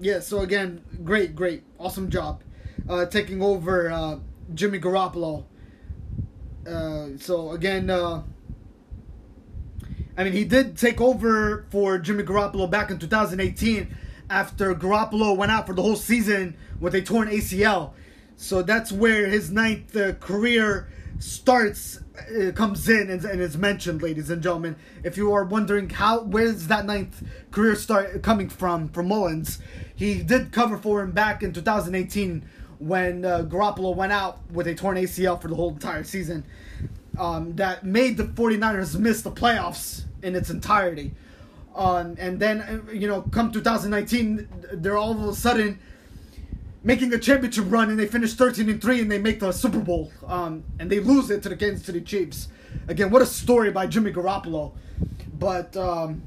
[0.00, 0.20] yeah.
[0.20, 2.42] So again, great, great, awesome job,
[2.88, 4.18] uh, taking over uh,
[4.54, 5.44] Jimmy Garoppolo.
[6.66, 8.22] Uh, so again, uh,
[10.16, 13.94] I mean, he did take over for Jimmy Garoppolo back in 2018
[14.30, 17.92] after Garoppolo went out for the whole season with a torn ACL.
[18.36, 24.02] So that's where his ninth uh, career starts, uh, comes in and, and is mentioned,
[24.02, 24.76] ladies and gentlemen.
[25.04, 29.58] If you are wondering how, where's that ninth career start coming from, from Mullens,
[29.94, 34.74] he did cover for him back in 2018 when uh, Garoppolo went out with a
[34.74, 36.44] torn ACL for the whole entire season.
[37.18, 41.14] Um, that made the 49ers miss the playoffs in its entirety.
[41.74, 45.78] Um, and then, uh, you know, come 2019, they're all of a sudden
[46.82, 49.80] making a championship run and they finish 13 and 3 and they make the Super
[49.80, 50.12] Bowl.
[50.26, 52.48] Um, and they lose it to the Kansas City Chiefs.
[52.88, 54.72] Again, what a story by Jimmy Garoppolo.
[55.38, 56.22] But, um,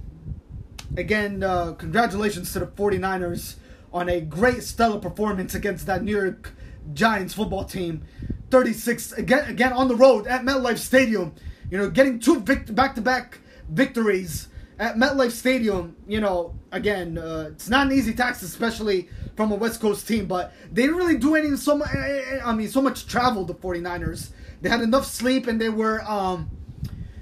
[0.98, 3.56] again, uh, congratulations to the 49ers
[3.94, 6.54] on a great stellar performance against that New York
[6.94, 8.04] Giants football team.
[8.52, 11.34] 36 again again on the road at MetLife Stadium.
[11.70, 13.40] You know, getting two vict- back-to-back
[13.70, 14.48] victories
[14.80, 15.96] at MetLife Stadium.
[16.08, 20.26] You know, again, uh, it's not an easy task, especially from a West Coast team.
[20.26, 21.90] But they didn't really do any so much.
[21.94, 23.46] I mean, so much travel.
[23.46, 24.32] The 49ers.
[24.62, 26.50] They had enough sleep, and they were um,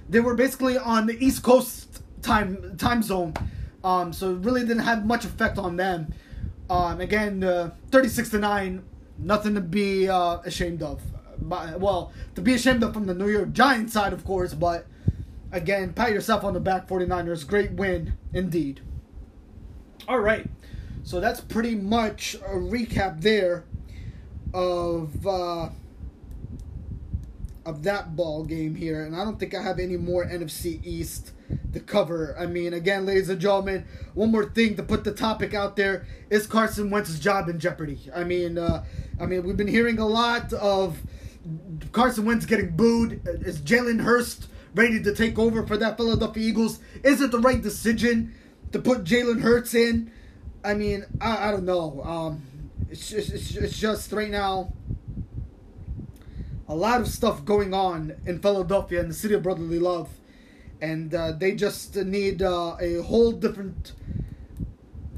[0.10, 3.34] they were basically on the East Coast time time zone.
[3.84, 6.14] Um, so it really didn't have much effect on them.
[6.70, 8.84] Um, again, uh, 36 to 9,
[9.18, 11.02] nothing to be uh, ashamed of.
[11.40, 14.86] But, well, to be ashamed of from the New York Giants side, of course, but
[15.52, 17.48] again, pat yourself on the back, 49ers.
[17.48, 18.82] Great win indeed.
[20.08, 20.50] All right.
[21.04, 23.64] So that's pretty much a recap there
[24.54, 25.70] of uh,
[27.66, 31.32] of that ball game here, and I don't think I have any more NFC East
[31.74, 32.36] to cover.
[32.38, 36.06] I mean, again, ladies and gentlemen, one more thing to put the topic out there
[36.30, 38.00] is Carson Wentz's job in jeopardy.
[38.14, 38.84] I mean, uh,
[39.20, 41.02] I mean, we've been hearing a lot of
[41.92, 43.22] Carson Wentz getting booed.
[43.26, 46.80] Is Jalen Hurts ready to take over for that Philadelphia Eagles?
[47.04, 48.34] Is it the right decision
[48.72, 50.12] to put Jalen Hurts in?
[50.64, 52.02] I mean, I, I don't know.
[52.04, 52.42] Um,
[52.90, 54.74] it's just, it's, it's just right now
[56.68, 60.10] a lot of stuff going on in Philadelphia in the city of brotherly love
[60.82, 63.94] and uh, they just need uh, a whole different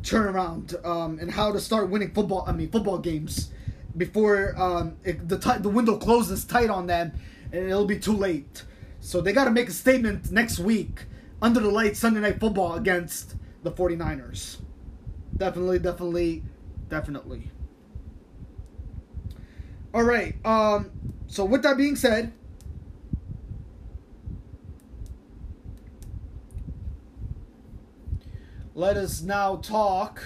[0.01, 2.43] turnaround um, and how to start winning football.
[2.47, 3.51] I mean, football games
[3.97, 7.13] before um, it, the t- the window closes tight on them,
[7.51, 8.63] and it'll be too late.
[9.01, 11.05] So they got to make a statement next week
[11.41, 14.57] under the lights Sunday Night Football against the 49ers.
[15.35, 16.43] Definitely, definitely,
[16.89, 17.51] definitely.
[19.93, 20.35] All right.
[20.45, 20.91] Um
[21.27, 22.33] so with that being said,
[28.79, 30.23] let us now talk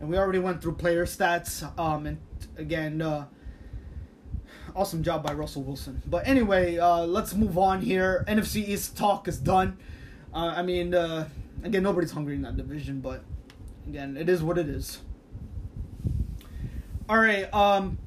[0.00, 2.18] and we already went through player stats um and
[2.56, 3.26] again uh
[4.74, 6.00] awesome job by Russell Wilson.
[6.06, 8.24] But anyway, uh, let's move on here.
[8.28, 9.76] NFC East talk is done.
[10.32, 11.28] Uh, I mean, uh,
[11.64, 13.24] again, nobody's hungry in that division, but
[13.88, 15.00] again, it is what it is.
[17.08, 17.52] All right.
[17.52, 17.98] Um.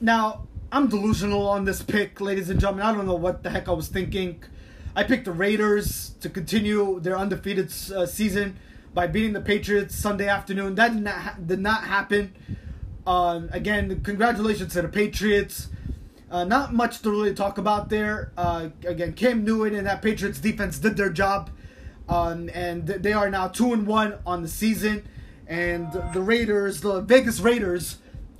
[0.00, 2.84] Now I'm delusional on this pick, ladies and gentlemen.
[2.84, 4.44] I don't know what the heck I was thinking.
[4.94, 8.58] I picked the Raiders to continue their undefeated uh, season
[8.92, 10.74] by beating the Patriots Sunday afternoon.
[10.74, 12.34] That did not, ha- did not happen.
[13.06, 15.68] Um, again, congratulations to the Patriots.
[16.30, 18.32] Uh, not much to really talk about there.
[18.36, 21.48] Uh, again, Cam Newton and that Patriots defense did their job,
[22.10, 25.08] um, and they are now two and one on the season.
[25.46, 27.96] And the Raiders, the Vegas Raiders,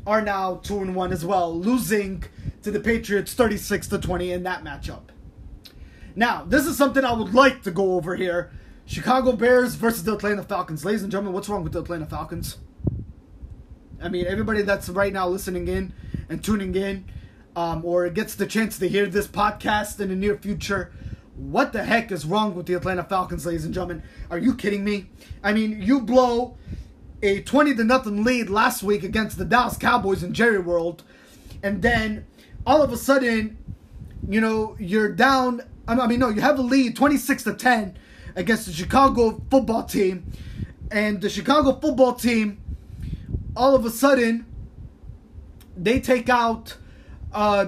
[0.07, 2.25] are now two and one as well, losing
[2.63, 5.03] to the Patriots thirty six to twenty in that matchup.
[6.17, 8.51] Now, this is something I would like to go over here:
[8.87, 10.85] Chicago Bears versus the Atlanta Falcons.
[10.85, 12.59] Ladies and gentlemen, what's wrong with the Atlanta Falcons?
[14.01, 15.93] I mean, everybody that's right now listening in
[16.29, 17.05] and tuning in,
[17.57, 20.93] um, or gets the chance to hear this podcast in the near future,
[21.35, 24.03] what the heck is wrong with the Atlanta Falcons, ladies and gentlemen?
[24.31, 25.11] Are you kidding me?
[25.43, 26.57] I mean, you blow
[27.23, 31.03] a 20 to nothing lead last week against the Dallas Cowboys in Jerry World,
[31.63, 32.27] and then
[32.67, 33.57] all of a sudden,
[34.29, 35.63] you know, you're down.
[35.87, 37.99] I mean, no, you have a lead 26 to 10
[38.37, 40.31] against the Chicago football team,
[40.91, 42.61] and the Chicago football team
[43.57, 44.47] all of a sudden
[45.77, 46.77] they take out
[47.33, 47.67] uh,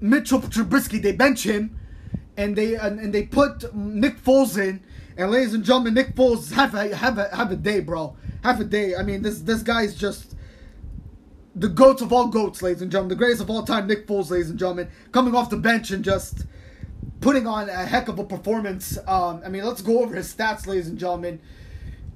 [0.00, 1.00] Mitchell Trubisky.
[1.00, 1.78] They bench him,
[2.36, 4.82] and they and, and, they put Nick Foles in.
[5.22, 8.16] And ladies and gentlemen, Nick Foles have a have a have a day, bro.
[8.42, 8.96] Have a day.
[8.96, 10.34] I mean, this this guy is just
[11.54, 13.10] the goats of all goats, ladies and gentlemen.
[13.10, 16.04] The greatest of all time, Nick Foles, ladies and gentlemen, coming off the bench and
[16.04, 16.46] just
[17.20, 18.98] putting on a heck of a performance.
[19.06, 21.40] Um, I mean, let's go over his stats, ladies and gentlemen.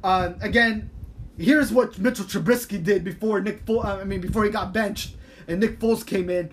[0.02, 0.90] Uh, again,
[1.38, 5.14] here's what Mitchell Trubisky did before Nick Foles, uh, I mean before he got benched
[5.46, 6.50] and Nick Foles came in.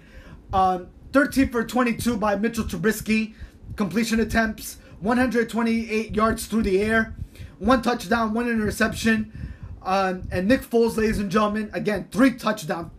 [0.53, 3.34] Um, 13 for 22 by Mitchell Trubisky,
[3.75, 7.13] completion attempts, 128 yards through the air,
[7.59, 9.51] one touchdown, one interception.
[9.81, 12.89] Um, and Nick Foles, ladies and gentlemen, again, three touchdowns,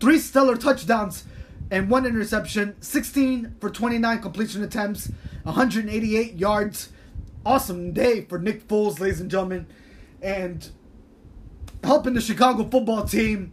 [0.00, 1.24] three stellar touchdowns,
[1.70, 5.12] and one interception, 16 for 29 completion attempts,
[5.44, 6.90] 188 yards.
[7.46, 9.66] Awesome day for Nick Foles, ladies and gentlemen,
[10.20, 10.68] and
[11.84, 13.52] helping the Chicago football team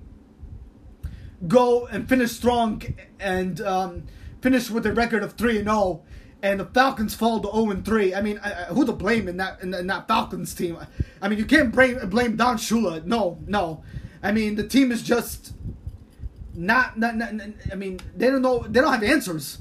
[1.48, 2.82] go and finish strong
[3.20, 4.04] and um,
[4.42, 6.04] finish with a record of 3 and 0
[6.42, 8.14] and the Falcons fall to zero and three.
[8.14, 8.38] I mean,
[8.70, 10.78] who to blame in that in, in, that Falcons team?
[11.22, 13.04] I mean, you can't blame blame Don Shula.
[13.06, 13.84] No, no.
[14.22, 15.54] I mean, the team is just
[16.54, 17.34] not, not, not.
[17.72, 18.66] I mean, they don't know.
[18.68, 19.60] They don't have answers.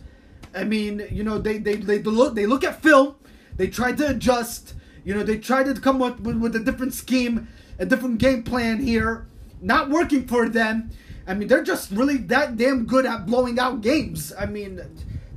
[0.54, 3.16] I mean, you know, they they they, they look they look at film.
[3.56, 4.74] They try to adjust.
[5.04, 7.48] You know, they try to come up with, with a different scheme
[7.78, 9.26] a different game plan here.
[9.60, 10.90] Not working for them.
[11.26, 14.32] I mean, they're just really that damn good at blowing out games.
[14.38, 14.80] I mean,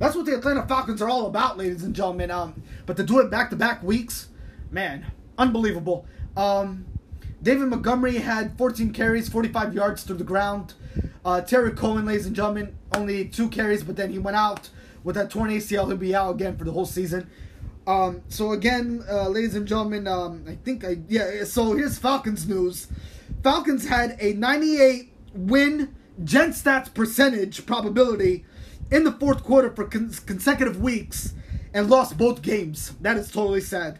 [0.02, 2.28] that's what the Atlanta Falcons are all about, ladies and gentlemen.
[2.32, 4.30] Um, but to do it back to back weeks,
[4.68, 5.06] man,
[5.38, 6.06] unbelievable.
[6.36, 6.86] Um,
[7.40, 10.74] David Montgomery had 14 carries, 45 yards through the ground.
[11.24, 14.70] Uh, Tarik Cohen, ladies and gentlemen, only two carries, but then he went out
[15.04, 15.86] with that torn ACL.
[15.86, 17.30] He'll be out again for the whole season.
[17.86, 21.44] Um, so again, uh, ladies and gentlemen, um, I think I yeah.
[21.44, 22.88] So here's Falcons news.
[23.44, 28.44] Falcons had a 98 win Gen Stats percentage probability
[28.92, 31.34] in the fourth quarter for con- consecutive weeks
[31.74, 32.92] and lost both games.
[33.00, 33.98] That is totally sad.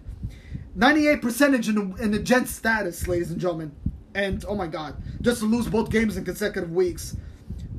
[0.75, 3.73] 98 percentage in the, in the status, ladies and gentlemen.
[4.15, 7.17] And oh my god, just to lose both games in consecutive weeks,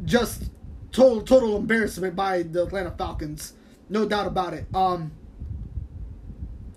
[0.03, 0.49] just
[0.91, 3.53] total total embarrassment by the Atlanta Falcons.
[3.88, 4.65] No doubt about it.
[4.73, 5.11] Um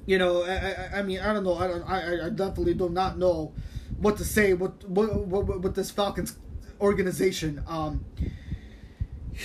[0.05, 1.55] you know, I, I, I mean, I don't know.
[1.57, 3.53] I, don't, I, I definitely do not know
[3.99, 6.37] what to say with, with, with this Falcons
[6.81, 7.63] organization.
[7.67, 8.05] Um,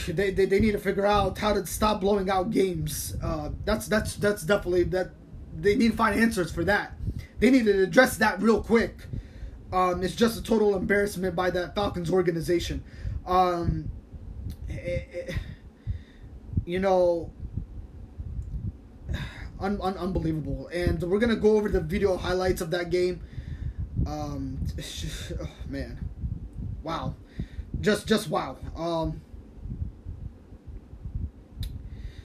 [0.07, 3.15] they, they, they need to figure out how to stop blowing out games.
[3.21, 5.11] Uh, that's that's that's definitely that
[5.59, 6.93] they need to find answers for that.
[7.39, 9.07] They need to address that real quick.
[9.73, 12.83] Um, it's just a total embarrassment by that Falcons organization.
[13.25, 13.89] Um,
[14.67, 15.35] it, it,
[16.65, 17.31] you know,
[19.59, 20.67] un- un- unbelievable.
[20.73, 23.21] And we're gonna go over the video highlights of that game.
[24.05, 25.99] Um, just, oh, man,
[26.83, 27.15] wow,
[27.81, 28.57] just just wow.
[28.75, 29.21] Um,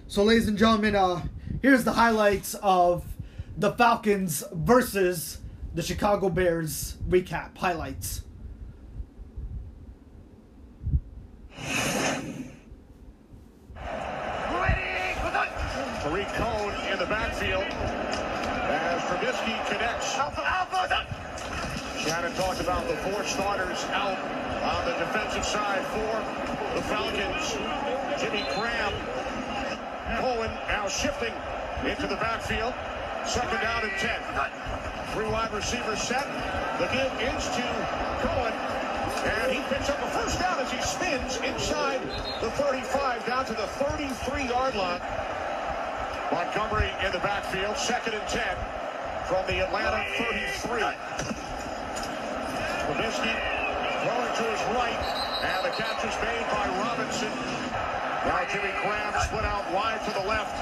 [0.08, 1.22] So, ladies and gentlemen, uh,
[1.62, 3.04] here's the highlights of
[3.56, 5.38] the Falcons versus
[5.74, 8.22] the Chicago Bears recap highlights.
[16.06, 20.16] Tarik Cohen in the backfield as Trubisky connects.
[20.16, 22.04] Alpha, Alpha is.
[22.06, 24.16] Shannon talked about the four starters out
[24.62, 27.56] on the defensive side for the Falcons.
[28.22, 28.94] Jimmy Graham,
[30.14, 31.34] Cohen now shifting
[31.84, 32.74] into the backfield.
[33.26, 34.20] Second down and 10.
[35.12, 36.24] Three wide receivers set.
[36.78, 37.66] The give is to
[38.22, 38.54] Cohen.
[39.26, 42.00] And he picks up a first down as he spins inside
[42.40, 45.00] the 35 down to the 33-yard line.
[46.30, 48.42] Montgomery in the backfield, second and 10
[49.26, 50.82] from the Atlanta 33.
[52.86, 53.34] Trubisky
[54.06, 55.02] throwing to his right,
[55.42, 57.75] and the catch is made by Robinson.
[58.26, 60.52] Now Jimmy Graham split out wide to the left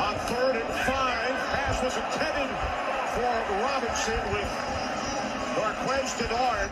[0.00, 1.30] on third and five.
[1.52, 2.48] Pass was intended
[3.14, 4.48] for Robinson with
[5.60, 6.70] Darqueze Dennard.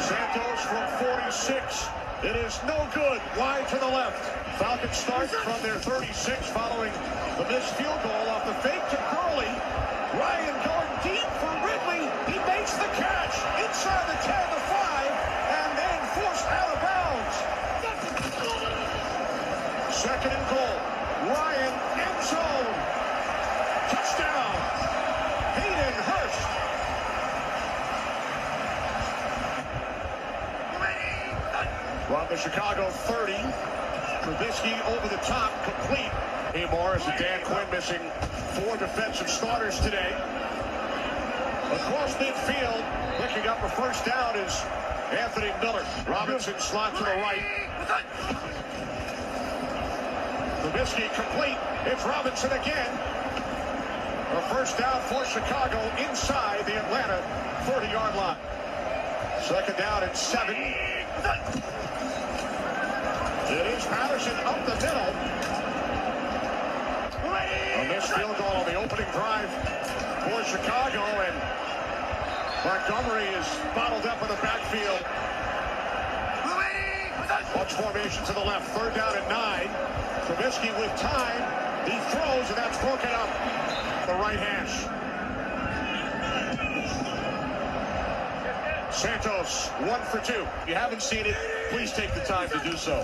[0.00, 1.88] Santos from 46.
[2.22, 3.20] It is no good.
[3.36, 4.22] Wide to the left.
[4.58, 6.92] Falcons start from their 36 following
[7.38, 9.50] the missed field goal off the fake to Gurley.
[10.14, 12.06] Ryan going deep for Ridley.
[12.30, 13.34] He makes the catch
[13.64, 15.08] inside the 10, the 5,
[15.56, 17.34] and then forced out of bounds.
[19.96, 20.76] Second and goal.
[21.32, 22.74] Ryan end zone.
[23.88, 24.52] Touchdown.
[25.56, 26.42] Hayden Hurst.
[32.08, 33.34] From the Chicago 30,
[34.26, 36.10] Trubisky over the top, complete.
[36.52, 38.00] Raheem Morris and Dan Quinn missing
[38.58, 40.10] four defensive starters today.
[41.70, 42.82] Across midfield,
[43.18, 44.60] picking up a first down is
[45.12, 45.86] Anthony Miller.
[46.08, 47.46] Robinson slot to the right.
[50.62, 51.58] Trubisky complete.
[51.86, 52.90] It's Robinson again.
[54.34, 55.78] A first down for Chicago
[56.10, 57.22] inside the Atlanta
[57.70, 58.36] 30-yard line.
[59.42, 60.56] Second down and seven.
[63.52, 65.12] It is Patterson up the middle.
[67.22, 69.50] A missed field goal on the opening drive
[70.24, 71.36] for Chicago, and
[72.64, 75.04] Montgomery is bottled up in the backfield.
[77.54, 79.68] Bunch formation to the left, third down and nine.
[80.24, 81.42] Trubisky with time.
[81.84, 83.28] He throws, and that's broken up.
[84.06, 84.88] The right hash.
[88.94, 90.46] Santos, one for two.
[90.66, 91.36] You haven't seen it,
[91.72, 93.00] please take the time to do so.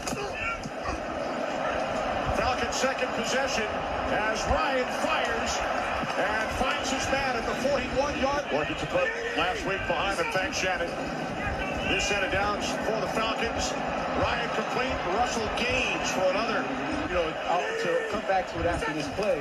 [2.36, 3.64] Falcons second possession
[4.12, 5.56] as Ryan fires
[6.20, 8.44] and finds his man at the 41-yard.
[8.52, 9.08] Working to put
[9.38, 10.30] last week behind him.
[10.32, 10.90] Thanks, Shannon.
[11.88, 13.72] This set of downs for the Falcons.
[14.20, 15.16] Ryan complete.
[15.16, 16.62] Russell Gage for another.
[17.08, 19.40] You know, I'll, to come back to it after this play.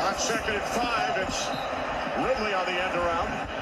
[0.00, 1.48] On second and five, it's
[2.22, 3.53] Ridley on the end around.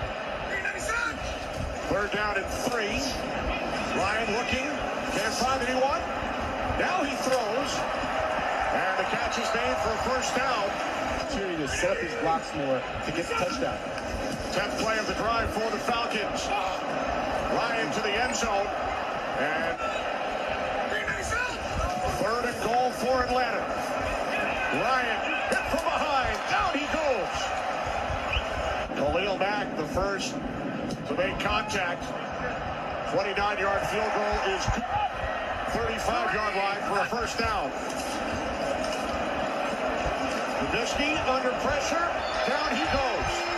[1.88, 3.02] Third down and three.
[3.98, 4.66] Ryan looking.
[5.18, 6.00] Can't find anyone.
[6.78, 7.70] Now he throws.
[8.72, 10.70] And the catch is made for a first down.
[11.20, 13.78] Opportunity to set up his blocks more to get the touchdown.
[14.52, 16.46] 10th play of the drive for the Falcons.
[17.52, 18.66] Ryan to the end zone.
[19.38, 19.78] And
[22.22, 23.60] third and goal for Atlanta.
[24.80, 26.38] Ryan hit from behind.
[26.48, 27.62] Down he goes.
[28.96, 30.34] Khalil Mack, the first
[31.09, 32.03] to make contact.
[33.12, 34.62] 29-yard field goal is
[35.74, 37.70] 35-yard line for a first down.
[40.73, 42.09] Trubisky under pressure.
[42.49, 43.53] Down he goes.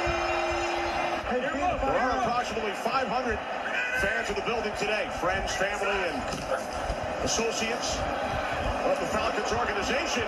[1.30, 3.38] There are approximately 500
[4.00, 5.08] fans in the building today.
[5.20, 6.16] Friends, family, and
[7.22, 7.98] associates
[8.84, 10.24] of the Falcons organization.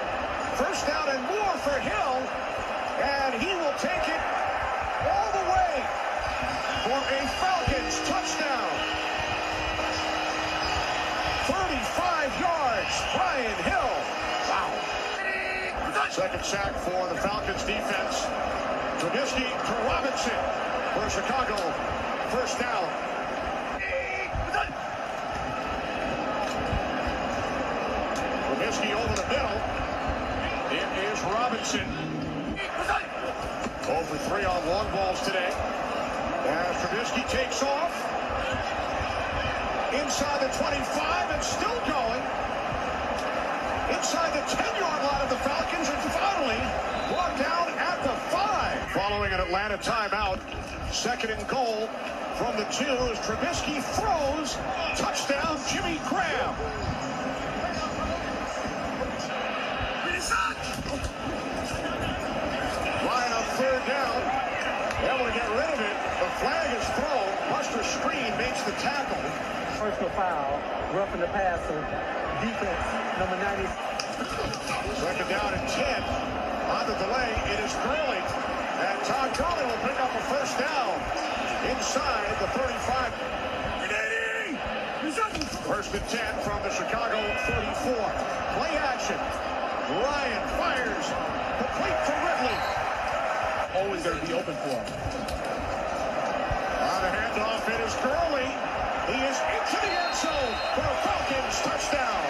[0.55, 2.17] First down and more for Hill.
[3.03, 4.21] And he will take it
[5.11, 5.36] all
[6.87, 8.71] for a Falcons touchdown.
[11.51, 13.91] 35 yards, Brian Hill.
[14.47, 14.71] Wow.
[16.11, 18.27] Second sack for the Falcons defense.
[19.03, 20.39] Trubisky to Robinson
[20.95, 21.57] for Chicago.
[22.31, 22.87] First down.
[28.47, 29.59] Trubisky over the middle.
[30.71, 31.87] It is Robinson.
[33.89, 35.76] Over three on long balls today.
[36.47, 37.93] As Trubisky takes off.
[39.93, 42.23] Inside the 25 and still going.
[43.91, 46.63] Inside the 10-yard line of the Falcons and finally
[47.11, 48.93] brought down at the 5.
[48.93, 50.39] Following an Atlanta timeout.
[50.93, 51.89] Second and goal
[52.37, 54.57] from the two as Trubisky throws.
[54.97, 56.55] Touchdown, Jimmy Graham.
[63.07, 64.47] Ryan on third down.
[65.05, 66.06] Able to get rid of it.
[66.37, 67.33] The flag is thrown.
[67.49, 69.17] Buster Skrine makes the tackle.
[69.81, 70.61] Personal foul,
[70.93, 71.81] roughing the passer.
[72.45, 72.87] Defense,
[73.17, 73.65] number 90.
[75.01, 76.05] Second down and 10.
[76.77, 78.21] On the delay, it is Gurley.
[78.85, 81.01] And Todd Gurley will pick up a first down
[81.73, 83.17] inside the 35.
[85.65, 87.17] First and 10 from the Chicago
[87.49, 87.97] 34.
[88.61, 89.17] Play action.
[89.89, 91.07] Ryan fires.
[91.65, 92.61] Complete to Ridley.
[93.81, 95.46] Always going to be open for him.
[96.97, 98.49] On the handoff, it is Gurley.
[99.13, 102.25] He is into the end zone for a Falcons touchdown.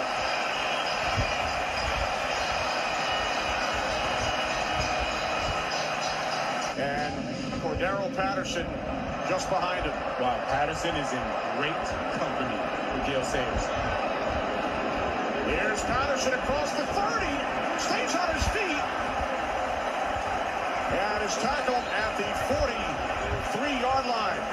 [6.83, 7.15] And
[7.63, 8.67] for Cordarrelle Patterson
[9.29, 9.93] just behind him.
[10.19, 11.23] Wow, Patterson is in
[11.55, 11.87] great
[12.19, 12.59] company
[12.91, 13.63] with Gale Sayers.
[15.47, 17.23] Here's Patterson across the 30.
[17.79, 18.83] Stays on his feet.
[20.91, 22.27] And is tackled at the
[23.47, 24.43] 43-yard line.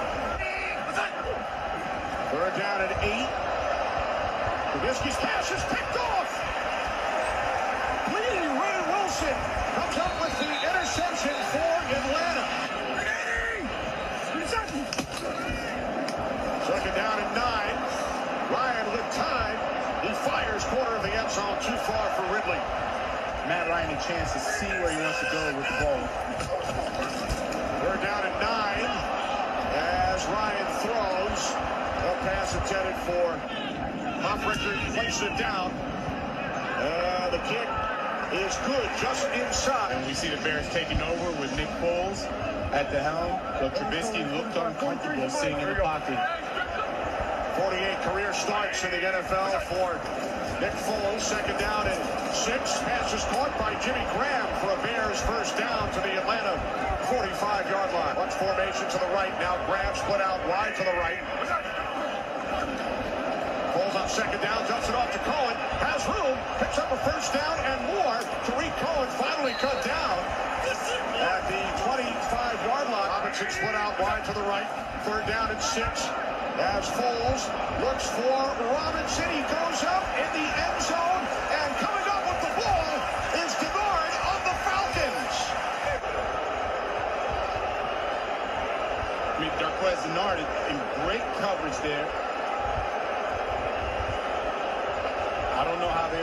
[2.30, 3.30] Third down and eight.
[4.70, 6.30] Trubisky's pass is picked off.
[8.06, 9.34] Blidi Wreh-Wilson
[9.74, 12.46] comes up with the interception for Atlanta.
[16.66, 17.76] Second down and nine.
[18.50, 19.58] Ryan with time.
[20.06, 22.62] He fires corner of the end zone too far for Ridley.
[23.50, 27.04] Matt Ryan a chance to see where he wants to go with the ball.
[27.84, 28.88] Third down and nine
[29.76, 31.52] as Ryan throws.
[32.04, 33.36] A pass intended for
[34.24, 35.70] Hofrichter places it down.
[36.80, 37.68] Uh, the kick
[38.40, 39.92] is good just inside.
[39.92, 42.24] And we see the Bears taking over with Nick Foles
[42.72, 43.38] at the helm.
[43.60, 46.18] But Trubisky looked uncomfortable sitting in the pocket.
[47.60, 49.94] 48 career starts in the NFL for
[50.60, 51.20] Nick Foles.
[51.20, 52.80] Second down and six.
[52.82, 56.58] Pass is caught by Jimmy Graham for a Bears first down to the Atlanta
[57.06, 58.16] 45-yard line.
[58.16, 59.30] Watch formation to the right.
[59.38, 61.20] Now Graham split out wide to the right.
[64.14, 65.58] Second down, dumps it off to Cohen.
[65.82, 68.14] Has room, picks up a first down and more.
[68.46, 70.14] Tarik Cohen finally cut down
[71.18, 73.10] at the 25-yard line.
[73.10, 74.70] Robinson split out wide to the right.
[75.02, 76.06] Third down and six.
[76.62, 77.42] As Foles
[77.82, 78.38] looks for
[78.78, 82.94] Robinson, he goes up in the end zone, and coming up with the ball
[83.42, 85.36] is Dennard of the Falcons.
[89.26, 90.38] I mean, Darqueze Dennard
[90.70, 92.06] in great coverage there.
[95.54, 96.20] I don't know how they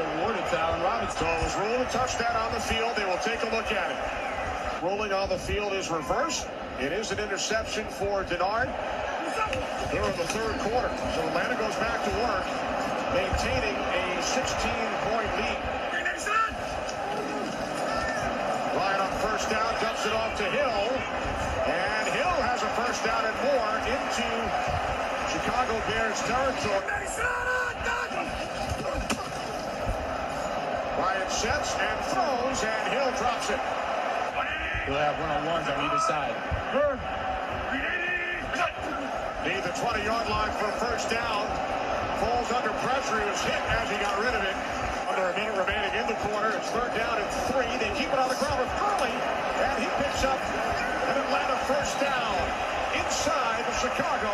[0.52, 1.15] to Allen Robinson.
[1.18, 2.91] So it was a touchdown on the field.
[2.98, 4.84] They will take a look at it.
[4.84, 6.45] Rolling on the field is reversed.
[6.78, 8.68] It is an interception for Dennard.
[9.95, 10.91] They're in the third quarter.
[11.15, 12.44] So Atlanta goes back to work,
[13.15, 15.61] maintaining a 16-point lead.
[18.76, 20.84] Ryan on first down, dumps it off to Hill.
[21.64, 24.28] And Hill has a first down and more into
[25.32, 27.02] Chicago Bears territory.
[31.02, 33.57] Ryan sets and throws, and Hill drops it.
[34.85, 36.38] They'll have one-on-ones on either side.
[39.41, 41.49] Need the 20-yard line for first down.
[42.22, 43.18] Falls under pressure.
[43.18, 44.53] He was hit as he got rid of it.
[45.09, 46.53] Under a minute remaining in the quarter.
[46.53, 47.73] It's third down and three.
[47.81, 49.09] They keep it on the ground with Gurley.
[49.09, 52.38] And he picks up an Atlanta first down
[53.01, 54.30] inside the Chicago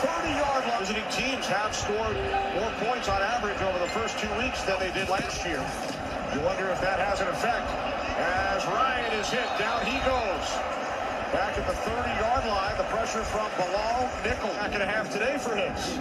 [0.00, 0.80] 30-yard line.
[0.80, 2.16] Visiting teams have scored
[2.56, 5.60] more points on average over the first two weeks than they did last year.
[6.34, 7.64] You wonder if that has an effect.
[8.20, 10.46] As Ryan is hit, down he goes.
[11.32, 14.52] Back at the 30-yard line, the pressure from Bilal Nichols.
[14.60, 15.96] Back and a half today for Hicks.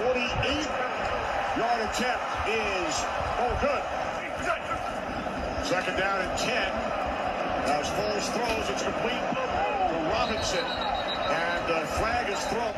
[0.00, 3.04] 48-yard attempt is,
[3.44, 3.84] oh, good.
[5.66, 6.56] Second down and 10.
[7.68, 9.20] As Foles throws, it's complete
[9.92, 10.64] to Robinson.
[10.64, 12.72] And the flag is thrown.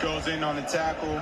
[0.00, 1.20] Goes in on the tackle.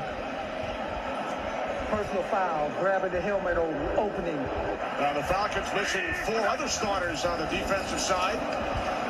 [1.95, 4.35] Personal foul, grabbing the helmet opening.
[4.99, 8.35] Now the Falcons missing four other starters on the defensive side,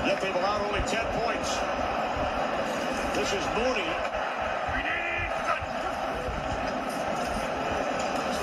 [0.05, 1.57] yet they've allowed only 10 points.
[3.17, 3.89] This is Mooney.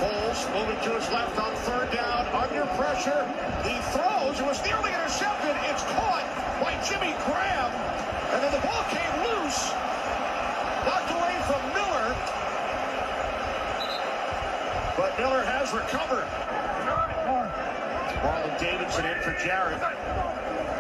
[0.02, 3.22] Foles moving to his left on third down, under pressure.
[3.62, 5.54] He throws, it was nearly intercepted.
[5.70, 6.26] It's caught
[6.58, 7.70] by Jimmy Graham,
[8.34, 9.70] and then the ball came loose,
[10.90, 12.42] knocked away from Miller.
[14.98, 16.26] But Miller has recovered.
[18.26, 19.78] Marlon Davidson in for Jarrett.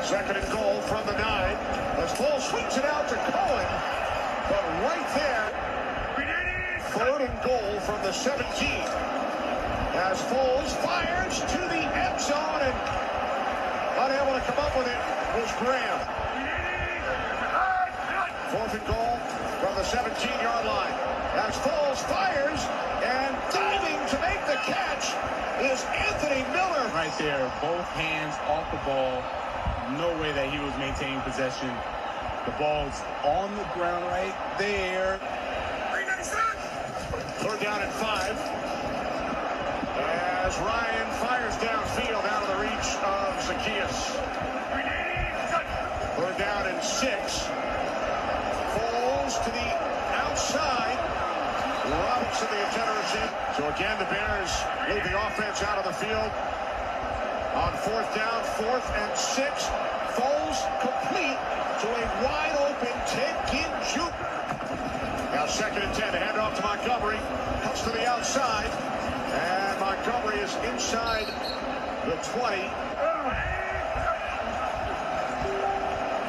[0.01, 1.53] Second and goal from the nine.
[2.01, 3.69] As Foles swings it out to Cohen.
[4.49, 5.45] But right there,
[6.97, 8.41] third and goal from the 17.
[10.09, 12.77] As Foles fires to the end zone and
[14.01, 14.97] unable to come up with it
[15.37, 16.01] was Graham.
[18.49, 19.21] Fourth and goal
[19.61, 20.97] from the 17-yard line.
[21.37, 22.90] As Foles fires
[24.11, 25.15] to make the catch
[25.63, 26.83] is Anthony Miller.
[26.91, 29.23] Right there, both hands off the ball.
[29.95, 31.71] No way that he was maintaining possession.
[32.43, 35.15] The ball's on the ground right there.
[37.39, 38.35] Third down and five.
[40.43, 44.11] As Ryan fires downfield out of the reach of Zaccheaus.
[46.19, 47.47] Third down and six.
[48.75, 49.69] Foles to the
[50.19, 50.99] outside.
[51.87, 53.50] Robinson, the attenders in.
[53.61, 54.49] So again, the Bears
[54.89, 56.31] lead the offense out of the field.
[57.53, 59.69] On fourth down, fourth and six.
[60.17, 64.09] Foles complete to a wide open Ted Jr.
[65.35, 67.19] Now second and ten, hand off to Montgomery.
[67.61, 68.65] Comes to the outside.
[69.29, 71.27] And Montgomery is inside
[72.09, 72.65] the 20.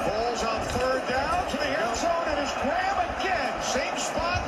[0.05, 2.29] Foles on third down to the end zone.
[2.29, 3.63] And is Graham again.
[3.63, 4.43] Same spot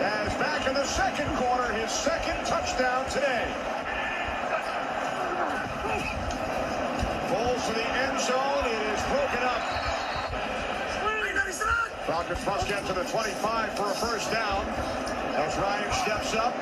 [0.00, 1.72] as back in the second quarter.
[1.72, 2.15] His second
[2.46, 3.46] touchdown today.
[7.28, 8.64] Foles to the end zone.
[8.66, 9.86] It is broken up.
[12.06, 14.64] Falcons must get to the 25 for a first down.
[15.34, 16.54] As Ryan steps up,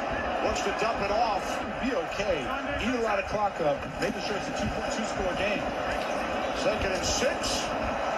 [0.42, 1.44] looks to dump it off.
[1.84, 2.40] Be okay.
[2.80, 5.62] Eat a lot of clock up, making sure it's a two, two-score game.
[6.64, 7.60] Second and six.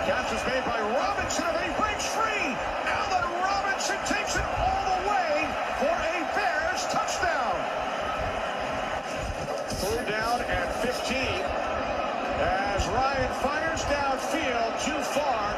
[0.07, 2.55] Catch is made by Robinson, and he breaks free.
[2.87, 5.51] Now that Robinson takes it all the way
[5.83, 7.59] for a Bears touchdown.
[9.83, 11.19] Third down and 15.
[12.39, 13.83] As Ryan fires
[14.47, 15.51] too far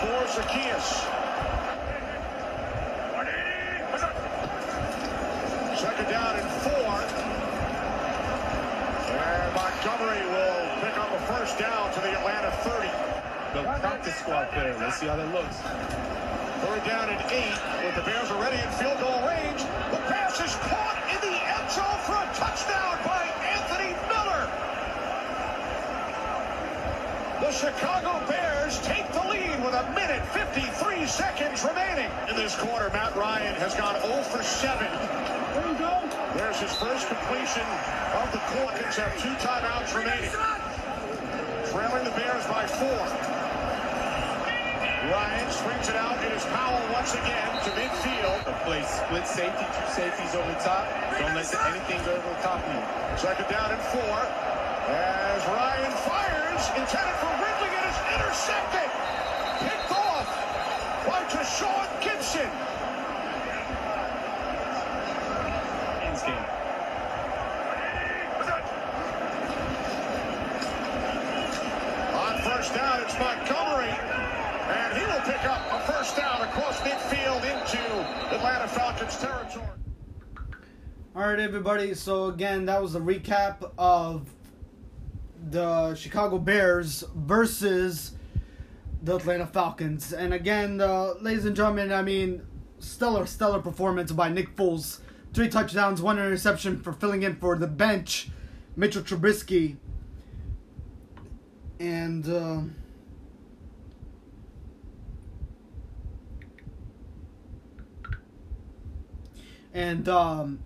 [0.00, 0.88] for Zaccheaus.
[5.78, 6.92] Second down and four.
[9.16, 12.88] And Montgomery will pick up a first down to the Atlanta 30.
[13.54, 14.76] The practice squad there.
[14.78, 15.56] Let's see how that looks.
[16.60, 19.62] Third down and eight with the Bears already in field goal range.
[19.88, 23.24] The pass is caught in the end zone for a touchdown by
[23.56, 24.44] Anthony Miller.
[27.40, 32.12] The Chicago Bears take the lead with a minute 53 seconds remaining.
[32.28, 34.76] In this quarter, Matt Ryan has gone 0 for 7.
[34.84, 36.04] There you go.
[36.36, 37.64] There's his first completion
[38.12, 38.84] of the quarter.
[39.00, 40.28] have two timeouts remaining.
[41.72, 43.00] Trailing the Bears by four.
[45.08, 46.20] Ryan swings it out.
[46.28, 48.44] It is Powell once again to midfield.
[48.44, 50.84] The play split safety, two safeties over the top.
[51.16, 52.84] Don't let the, anything go over the top of you.
[53.16, 54.16] Second down and four.
[54.92, 57.45] As Ryan fires, intended for Ridley, it is
[58.16, 58.90] intercepted.
[59.60, 60.28] Picked off
[61.06, 62.50] by Tashaun Gipson.
[66.02, 66.22] Ends.
[72.14, 73.94] On first down, it's Montgomery.
[74.68, 77.78] And he will pick up a first down across midfield into
[78.34, 79.66] Atlanta Falcons territory.
[81.14, 81.94] All right, everybody.
[81.94, 84.28] So again, that was a recap of
[85.50, 88.12] the Chicago Bears versus
[89.02, 90.12] the Atlanta Falcons.
[90.12, 92.42] And again, uh, ladies and gentlemen, I mean,
[92.78, 95.00] stellar, stellar performance by Nick Foles.
[95.32, 98.30] Three touchdowns, one interception for filling in for the bench,
[98.74, 99.76] Mitchell Trubisky.
[101.78, 102.60] And uh,
[109.74, 110.60] and um,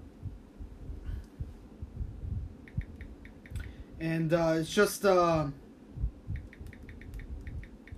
[4.00, 5.46] and uh, it's just uh,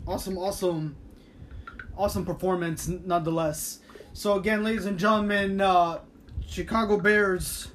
[0.06, 0.96] awesome, awesome,
[1.96, 3.78] awesome performance nonetheless.
[4.12, 6.00] So again, ladies and gentlemen, uh,
[6.46, 7.68] Chicago Bears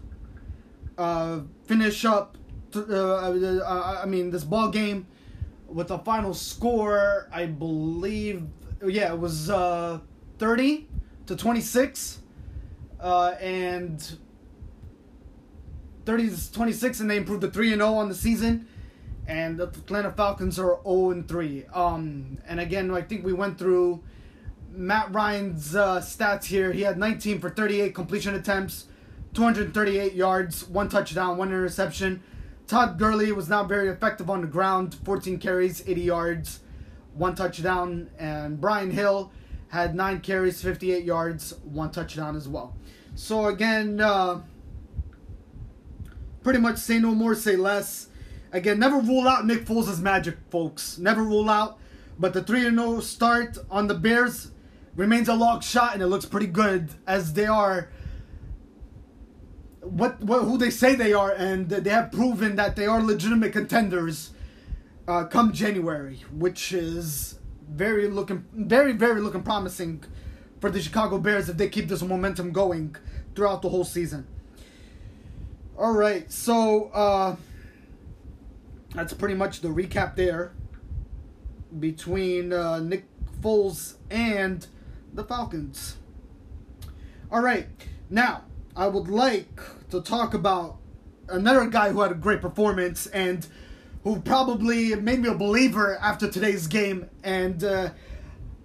[0.97, 2.37] uh, finish up.
[2.71, 5.07] Th- uh, I mean, this ball game
[5.67, 8.43] with a final score, I believe.
[8.85, 9.99] Yeah, it was uh,
[10.37, 10.87] thirty
[11.25, 12.19] to twenty six,
[12.99, 14.17] uh, and
[16.07, 18.65] 30 to 26 and they improved to 3 and 0 on the season.
[19.27, 23.59] And the Atlanta Falcons are 0 and 3 um and again I think we went
[23.59, 24.01] through
[24.71, 26.71] Matt Ryan's uh, stats here.
[26.71, 28.85] He had 19 for 38 completion attempts
[29.34, 32.23] 238 yards one touchdown one interception.
[32.67, 36.59] Todd Gurley was not very effective on the ground 14 carries 80 yards
[37.15, 38.09] one touchdown.
[38.17, 39.34] And Brian Hill
[39.67, 42.77] had 9 carries 58 yards one touchdown as well.
[43.15, 44.41] So again uh
[46.48, 48.07] pretty much say no more, say less.
[48.53, 50.98] Again, never rule out Nick Foles' magic, folks.
[50.98, 51.78] Never rule out.
[52.18, 54.52] But the 3 0 start on the Bears
[54.95, 57.90] remains a long shot, and it looks pretty good as they are
[59.82, 63.52] what, what who they say they are, and they have proven that they are legitimate
[63.52, 64.32] contenders
[65.06, 70.02] uh, come January, which is very looking very very looking promising
[70.61, 72.95] for the Chicago Bears if they keep this momentum going
[73.36, 74.26] throughout the whole season.
[75.77, 77.35] All right, so uh,
[78.95, 80.53] that's pretty much the recap there
[81.79, 83.05] between uh, Nick
[83.41, 84.65] Foles and
[85.13, 85.97] the Falcons.
[87.31, 87.67] All right,
[88.09, 88.45] now
[88.75, 89.59] I would like
[89.91, 90.79] to talk about
[91.29, 93.45] another guy who had a great performance and
[94.03, 97.07] who probably made me a believer after today's game.
[97.23, 97.91] And uh,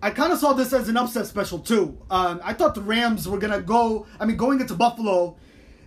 [0.00, 1.98] I kind of saw this as an upset special too.
[2.10, 4.06] Um, I thought the Rams were gonna go.
[4.18, 5.36] I mean, going into Buffalo,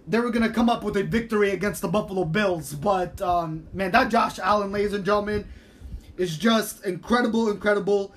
[0.07, 2.73] they were gonna come up with a victory against the Buffalo Bills.
[2.73, 5.47] But um, man, that Josh Allen, ladies and gentlemen,
[6.17, 8.13] is just incredible, incredible.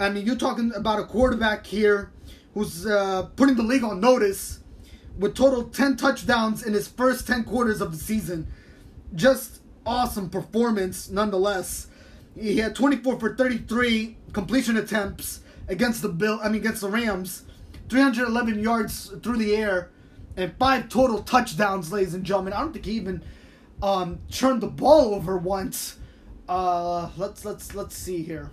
[0.00, 2.10] I mean, you're talking about a quarterback here
[2.54, 4.60] who's uh, putting the league on notice
[5.18, 8.46] with total 10 touchdowns in his first 10 quarters of the season.
[9.14, 11.88] Just awesome performance nonetheless.
[12.38, 17.44] He had 24 for 33 completion attempts against the Bill, I mean against the Rams,
[17.88, 19.90] 311 yards through the air,
[20.36, 22.52] and five total touchdowns, ladies and gentlemen.
[22.52, 23.22] I don't think he even
[23.82, 25.98] um, turned the ball over once.
[26.48, 28.50] Uh, let's let's let's see here.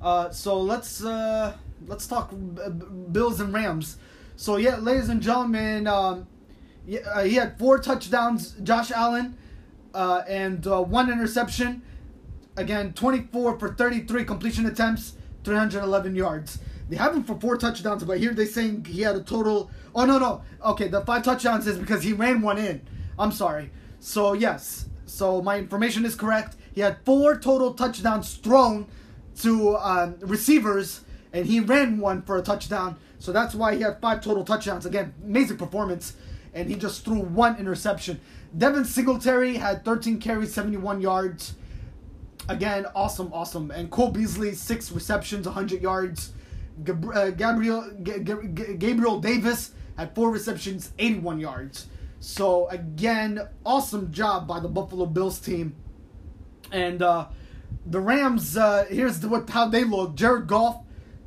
[0.00, 1.54] Uh, so let's uh,
[1.86, 2.32] let's talk
[3.12, 3.98] Bills and Rams.
[4.36, 6.26] So yeah, ladies and gentlemen, um,
[7.12, 9.36] uh, he had four touchdowns, Josh Allen,
[9.94, 11.82] uh, and uh, one interception.
[12.56, 15.14] Again, 24 for 33 completion attempts,
[15.44, 16.58] 311 yards.
[16.88, 19.70] They have him for four touchdowns, but here they're saying he had a total.
[19.94, 22.80] Oh no no, okay, the five touchdowns is because he ran one in.
[23.18, 23.70] I'm sorry.
[23.98, 26.56] So yes, so my information is correct.
[26.74, 28.86] He had four total touchdowns thrown
[29.40, 31.00] to um, receivers,
[31.32, 32.96] and he ran one for a touchdown.
[33.18, 34.86] So that's why he had five total touchdowns.
[34.86, 36.14] Again, amazing performance,
[36.54, 38.20] and he just threw one interception.
[38.56, 41.55] Devin Singletary had 13 carries, 71 yards.
[42.48, 43.70] Again, awesome, awesome.
[43.70, 46.32] And Cole Beasley, six receptions, 100 yards.
[46.86, 51.86] Uh, Gabriel Gabriel Davis had four receptions, 81 yards.
[52.20, 55.74] So again, awesome job by the Buffalo Bills team.
[56.70, 57.26] And uh,
[57.84, 60.14] the Rams, uh, here's the, what how they look.
[60.14, 60.82] Jared Goff,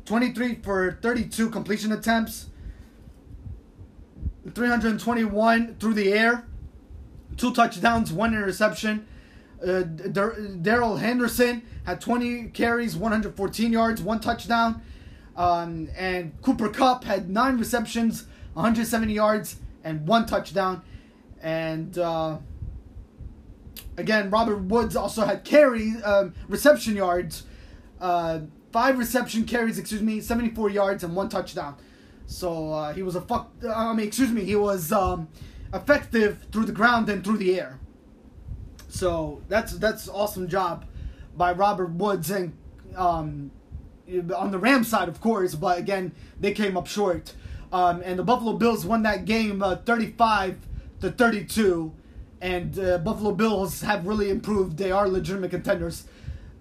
[0.05, 2.47] 23 for 32 completion attempts,
[4.53, 6.45] 321 through the air,
[7.37, 9.07] two touchdowns, one interception.
[9.65, 14.81] Uh, Darrell Henderson had 20 carries, 114 yards, one touchdown.
[15.35, 20.81] Um, and Cooper Kupp had nine receptions, 170 yards, and one touchdown.
[21.41, 22.39] And uh,
[23.99, 27.43] Again, Robert Woods also had carry um, reception yards,
[27.99, 28.39] uh,
[28.71, 31.75] five reception carries, excuse me, 74 yards and one touchdown.
[32.25, 33.51] So uh, he was a fuck.
[33.67, 35.27] I mean, excuse me, he was um,
[35.73, 37.77] effective through the ground and through the air.
[38.89, 40.85] So that's that's awesome job
[41.37, 42.57] by Robert Woods and
[42.95, 43.51] um,
[44.35, 45.55] on the Rams side, of course.
[45.55, 47.33] But again, they came up short.
[47.71, 50.57] Um, and the Buffalo Bills won that game uh, 35
[51.01, 51.93] to 32
[52.41, 54.77] and uh, Buffalo Bills have really improved.
[54.77, 56.05] They are legitimate contenders.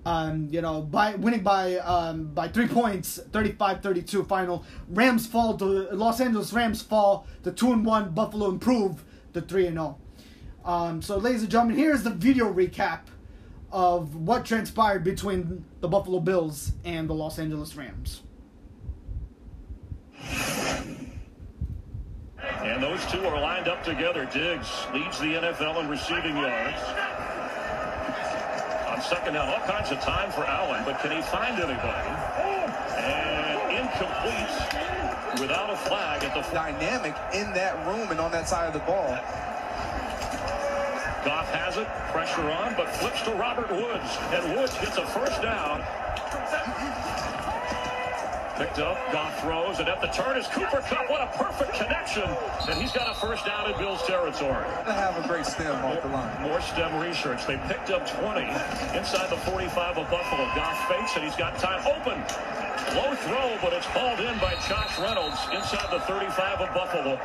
[0.04, 4.64] Um, you know, by winning by um, by three points, 35-32 final.
[4.88, 8.10] Rams fall to Los Angeles Rams fall to two and one.
[8.10, 9.98] Buffalo improve to three and zero.
[10.68, 13.00] Um, so, ladies and gentlemen, here's the video recap
[13.72, 18.20] of what transpired between the Buffalo Bills and the Los Angeles Rams.
[22.42, 24.28] And those two are lined up together.
[24.30, 26.82] Diggs leads the NFL in receiving yards.
[28.88, 32.10] On second down, all kinds of time for Allen, but can he find anybody?
[32.98, 38.66] And incomplete without a flag at the dynamic in that room and on that side
[38.66, 39.18] of the ball.
[41.28, 45.42] Goff has it, pressure on, but flips to Robert Woods, and Woods gets a first
[45.44, 45.84] down.
[48.56, 51.04] Picked up, Goff throws, and at the turn is Cooper Kupp.
[51.12, 52.24] What a perfect connection.
[52.64, 54.64] And he's got a first down in Bills territory.
[54.88, 56.32] They have a great stem off the line.
[56.40, 57.44] More stem research.
[57.44, 58.48] They picked up 20
[58.96, 60.48] inside the 45 of Buffalo.
[60.56, 62.24] Goff fakes, and he's got time open.
[62.96, 67.20] Low throw, but it's called in by Josh Reynolds inside the 35 of Buffalo.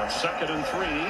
[0.00, 1.04] On second and three,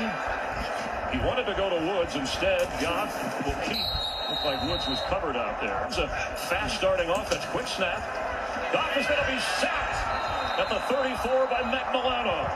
[1.15, 2.17] he wanted to go to Woods.
[2.17, 3.15] Instead, Goff
[3.47, 3.87] will keep.
[4.29, 5.85] Looked like Woods was covered out there.
[5.87, 7.45] It's a fast starting offense.
[7.47, 8.03] Quick snap.
[8.73, 10.59] Goff is going to be sacked.
[10.59, 12.49] at the 34 by Matt Milano.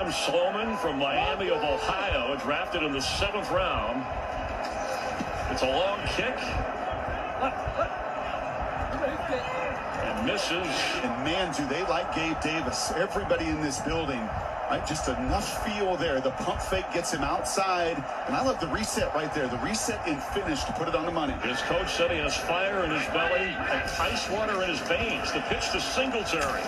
[0.00, 4.04] Adam Sloman from Miami of Ohio, drafted in the seventh round.
[5.52, 6.36] It's a long kick.
[10.02, 10.66] And misses.
[11.04, 12.92] And man, do they like Gabe Davis.
[12.92, 14.28] Everybody in this building.
[14.90, 16.20] Just enough feel there.
[16.20, 17.96] The pump fake gets him outside.
[18.26, 19.46] And I love the reset right there.
[19.46, 21.34] The reset and finish to put it on the money.
[21.46, 25.30] His coach said he has fire in his belly and ice water in his veins.
[25.32, 26.62] The pitch to Singletary.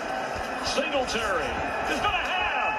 [0.67, 1.51] Singletary
[1.91, 2.75] is going to have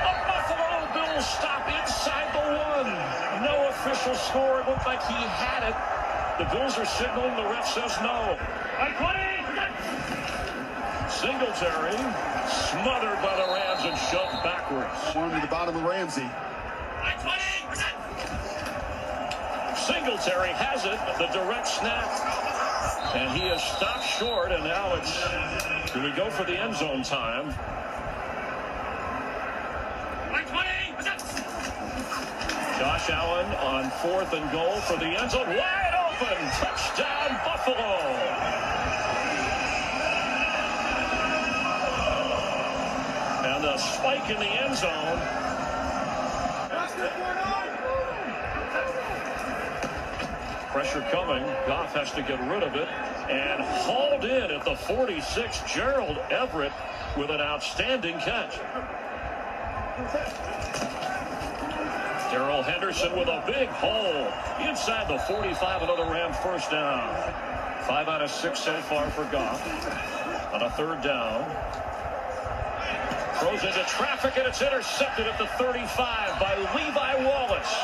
[0.00, 2.88] a Buffalo Bills stop inside the one.
[3.44, 4.60] No official score.
[4.60, 5.76] It looked like he had it.
[6.40, 7.36] The Bills are signaling.
[7.36, 8.36] The ref says no.
[11.20, 11.96] Singletary
[12.48, 15.14] smothered by the Rams and shoved backwards.
[15.14, 16.28] One to the bottom of Ramsey.
[19.86, 22.06] Singletary has it, the direct snap,
[23.14, 27.02] and he is stopped short, and now it's, do we go for the end zone
[27.02, 27.54] time?
[32.78, 38.41] Josh Allen on fourth and goal for the end zone, wide open, touchdown Buffalo.
[43.64, 45.18] A spike in the end zone.
[50.72, 51.44] Pressure coming.
[51.68, 52.88] Goff has to get rid of it.
[53.30, 56.72] And hauled in at the 46, Gerald Everett
[57.16, 58.58] with an outstanding catch.
[62.32, 64.26] Darrell Henderson with a big hole
[64.68, 65.82] inside the 45.
[65.82, 67.14] Another Ram first down.
[67.86, 69.62] Five out of six so far for Goff.
[70.52, 71.91] On a third down.
[73.42, 77.74] Throws into traffic and it's intercepted at the 35 by Levi Wallace.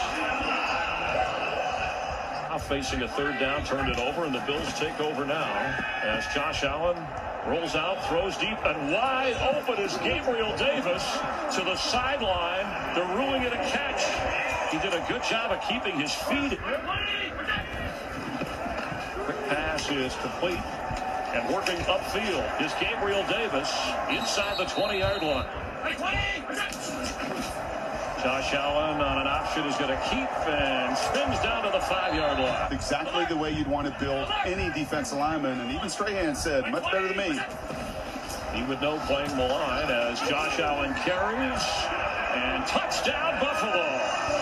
[2.48, 5.52] Now facing a third down, turned it over, and the Bills take over now
[6.04, 6.96] as Josh Allen
[7.48, 11.02] rolls out, throws deep, and wide open is Gabriel Davis
[11.56, 12.94] to the sideline.
[12.94, 14.04] They're ruling it a catch.
[14.70, 16.56] He did a good job of keeping his feet.
[19.24, 20.87] Quick pass is complete.
[21.34, 23.70] And working upfield is Gabriel Davis
[24.08, 25.46] inside the 20-yard line.
[28.22, 32.38] Josh Allen on an option is going to keep and spins down to the five-yard
[32.40, 32.72] line.
[32.72, 35.60] Exactly the way you'd want to build any defense lineman.
[35.60, 37.38] And even Strahan said, much better than me.
[38.54, 41.62] He would know playing the line as Josh Allen carries
[42.34, 44.37] and touchdown Buffalo.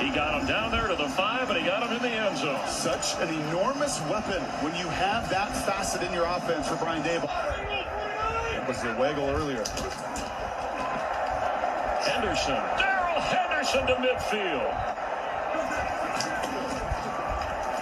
[0.00, 2.38] He got him down there to the five, and he got him in the end
[2.38, 2.60] zone.
[2.68, 7.28] Such an enormous weapon when you have that facet in your offense for Brian Daboll.
[7.28, 9.64] That was the waggle earlier.
[12.02, 14.72] Henderson, Darrell Henderson to midfield.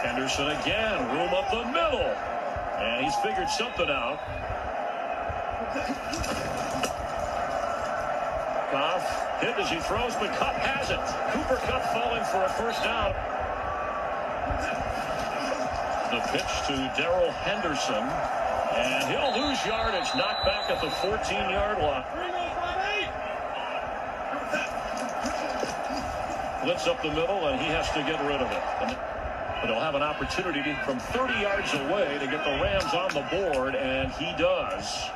[0.03, 2.15] Henderson again, room up the middle.
[2.81, 4.19] And he's figured something out.
[8.73, 11.01] Goff hit as he throws, but Kupp has it.
[11.33, 13.12] Cooper Kupp falling for a first down.
[16.12, 18.05] The pitch to Darrell Henderson.
[18.71, 22.05] And he'll lose yardage, knocked back at the 14-yard line.
[26.62, 28.62] Blitz up the middle, and he has to get rid of it.
[29.61, 33.23] But he'll have an opportunity from 30 yards away to get the Rams on the
[33.31, 35.11] board, and he does.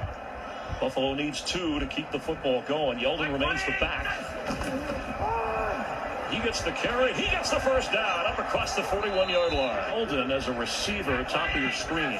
[0.81, 2.99] Buffalo needs two to keep the football going.
[2.99, 4.07] Yeldon remains the back.
[6.31, 7.13] He gets the carry.
[7.15, 9.79] He gets the first down up across the 41-yard line.
[9.93, 12.19] Yeldon as a receiver, top of your screen.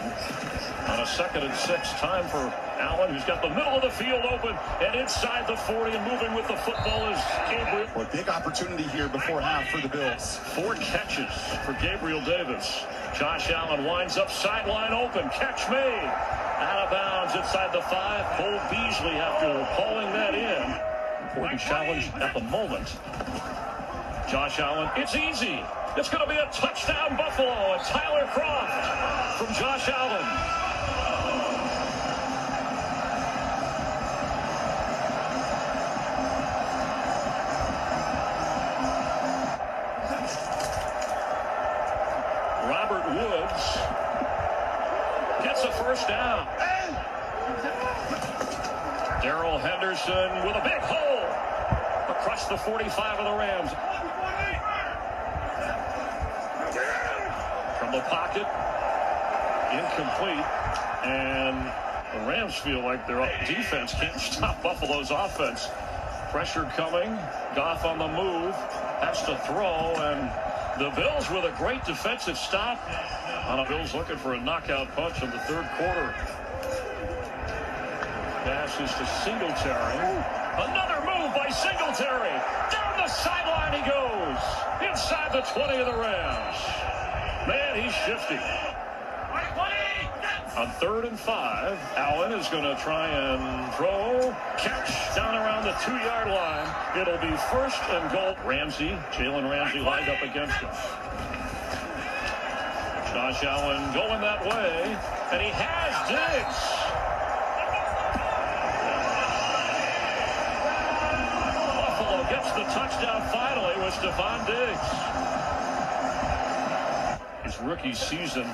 [0.87, 4.25] On a second and six, time for Allen, who's got the middle of the field
[4.25, 7.21] open and inside the 40 and moving with the football is
[7.51, 7.89] Gabriel.
[7.97, 10.37] Well, big opportunity here before half for the Bills.
[10.37, 11.33] Four catches
[11.65, 12.85] for Gabriel Davis.
[13.19, 15.29] Josh Allen winds up sideline open.
[15.31, 16.44] Catch made.
[16.57, 18.25] Out of bounds inside the five.
[18.37, 21.29] Cole Beasley after hauling that in.
[21.29, 22.97] Important challenge at the moment.
[24.31, 25.63] Josh Allen, it's easy.
[25.97, 27.75] It's going to be a touchdown Buffalo.
[27.75, 30.44] And Tyler Kroft from Josh Allen.
[52.65, 53.71] 45 of the Rams.
[57.79, 58.47] From the pocket,
[59.71, 60.47] incomplete,
[61.05, 61.57] and
[62.15, 65.69] the Rams feel like their defense can't stop Buffalo's offense.
[66.31, 67.19] Pressure coming,
[67.55, 68.55] Goff on the move,
[69.01, 70.31] has to throw, and
[70.81, 72.81] the Bills with a great defensive stop.
[73.47, 76.15] On a Bills looking for a knockout punch in the third quarter.
[78.43, 80.25] Passes to Singletary.
[80.57, 80.94] Another
[81.35, 82.35] by Singletary.
[82.71, 84.39] Down the sideline he goes.
[84.89, 86.57] Inside the 20 of the Rams.
[87.47, 88.39] Man, he's shifty.
[90.57, 94.31] On third and five, Allen is going to try and throw.
[94.57, 96.71] Catch down around the two-yard line.
[96.97, 98.37] It'll be first and goal.
[98.47, 100.71] Ramsey, Jalen Ramsey lined up against him.
[103.11, 104.97] Josh Allen going that way,
[105.33, 106.95] and he has Diggs.
[111.83, 114.89] Buffalo gets the touchdown finally was Stefon Diggs.
[117.43, 118.47] His rookie season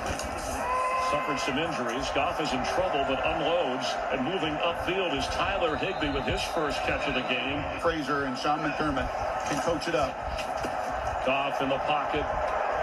[1.10, 2.08] suffered some injuries.
[2.14, 3.86] Goff is in trouble, but unloads.
[4.12, 7.62] And moving upfield is Tyler Higbee with his first catch of the game.
[7.80, 9.08] Frazier and Sean McDermott
[9.48, 10.14] can coach it up.
[11.26, 12.24] Goff in the pocket.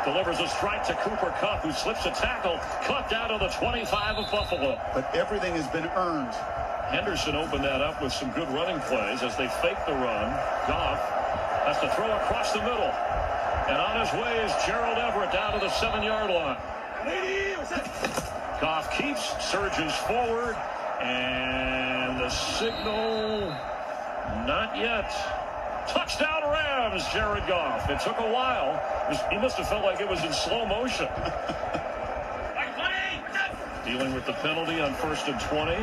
[0.05, 2.59] Delivers a strike to Cooper Kupp, who slips a tackle.
[2.83, 4.79] Cut down to the 25 of Buffalo.
[4.93, 6.33] But everything has been earned.
[6.87, 10.31] Henderson opened that up with some good running plays as they fake the run.
[10.67, 11.16] Goff
[11.67, 12.93] has to throw across the middle.
[13.67, 16.55] And on his way is Gerald Everett down to the seven-yard line.
[18.61, 20.55] Goff keeps, surges forward,
[21.01, 23.49] and the signal,
[24.47, 25.11] not yet.
[25.89, 27.89] Touchdown Rams, Jared Goff.
[27.89, 28.79] It took a while.
[29.29, 31.09] He must have felt like it was in slow motion.
[33.85, 35.75] Dealing with the penalty on first and 20.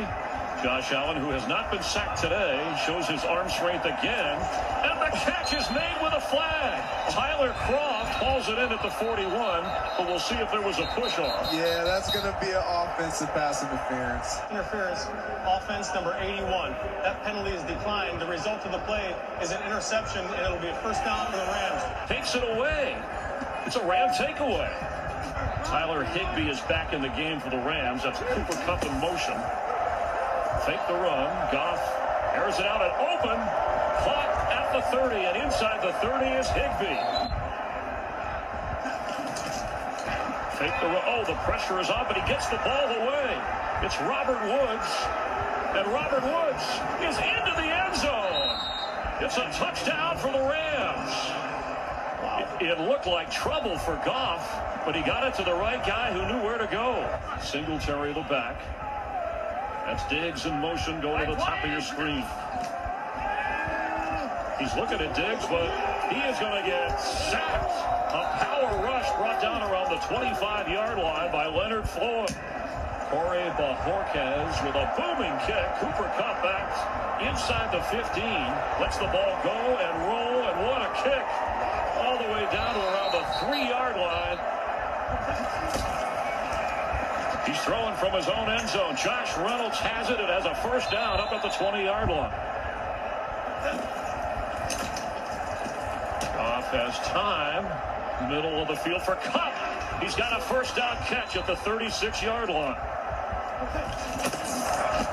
[0.65, 4.33] Josh Allen, who has not been sacked today, shows his arm strength again.
[4.81, 6.81] And the catch is made with a flag.
[7.13, 10.89] Tyler Kroft hauls it in at the 41, but we'll see if there was a
[10.97, 11.53] push-off.
[11.53, 14.41] Yeah, that's going to be an offensive pass interference.
[14.49, 15.05] Interference,
[15.45, 16.73] offense number 81.
[17.05, 18.19] That penalty is declined.
[18.19, 19.13] The result of the play
[19.43, 22.09] is an interception, and it'll be a first down for the Rams.
[22.09, 22.97] Takes it away.
[23.67, 24.73] It's a Ram takeaway.
[25.61, 28.01] Tyler Higbee is back in the game for the Rams.
[28.01, 29.37] That's Cooper Kupp in motion.
[30.63, 31.27] Fake the run.
[31.51, 31.83] Goff
[32.33, 33.37] airs it out and open.
[34.05, 37.01] Caught at the 30, and inside the 30 is Higbee.
[40.55, 41.03] Fake the run.
[41.05, 43.35] Oh, the pressure is on, but he gets the ball away.
[43.83, 44.89] It's Robert Woods.
[45.75, 46.63] And Robert Woods
[47.03, 48.55] is into the end zone.
[49.19, 51.11] It's a touchdown for the Rams.
[52.23, 52.57] Wow!
[52.61, 54.49] It looked like trouble for Goff,
[54.85, 57.05] but he got it to the right guy who knew where to go.
[57.41, 58.55] Singletary the back.
[59.85, 62.25] That's Diggs in motion going to the top of your screen.
[64.57, 65.69] He's looking at Diggs, but
[66.09, 67.69] he is going to get sacked.
[68.09, 72.33] A power rush brought down around the 25-yard line by Leonard Floyd.
[73.13, 75.69] Corey Bojorquez with a booming kick.
[75.77, 78.25] Cooper Kupp back inside the 15.
[78.81, 81.25] Lets the ball go and roll, and what a kick.
[82.01, 85.54] All the way down to around the three-yard line.
[87.45, 88.95] He's throwing from his own end zone.
[88.95, 90.19] Josh Reynolds has it.
[90.19, 92.31] It has a first down up at the 20-yard line.
[96.33, 97.65] Goff has time.
[98.29, 99.53] Middle of the field for Kupp.
[100.01, 102.77] He's got a first down catch at the 36-yard line.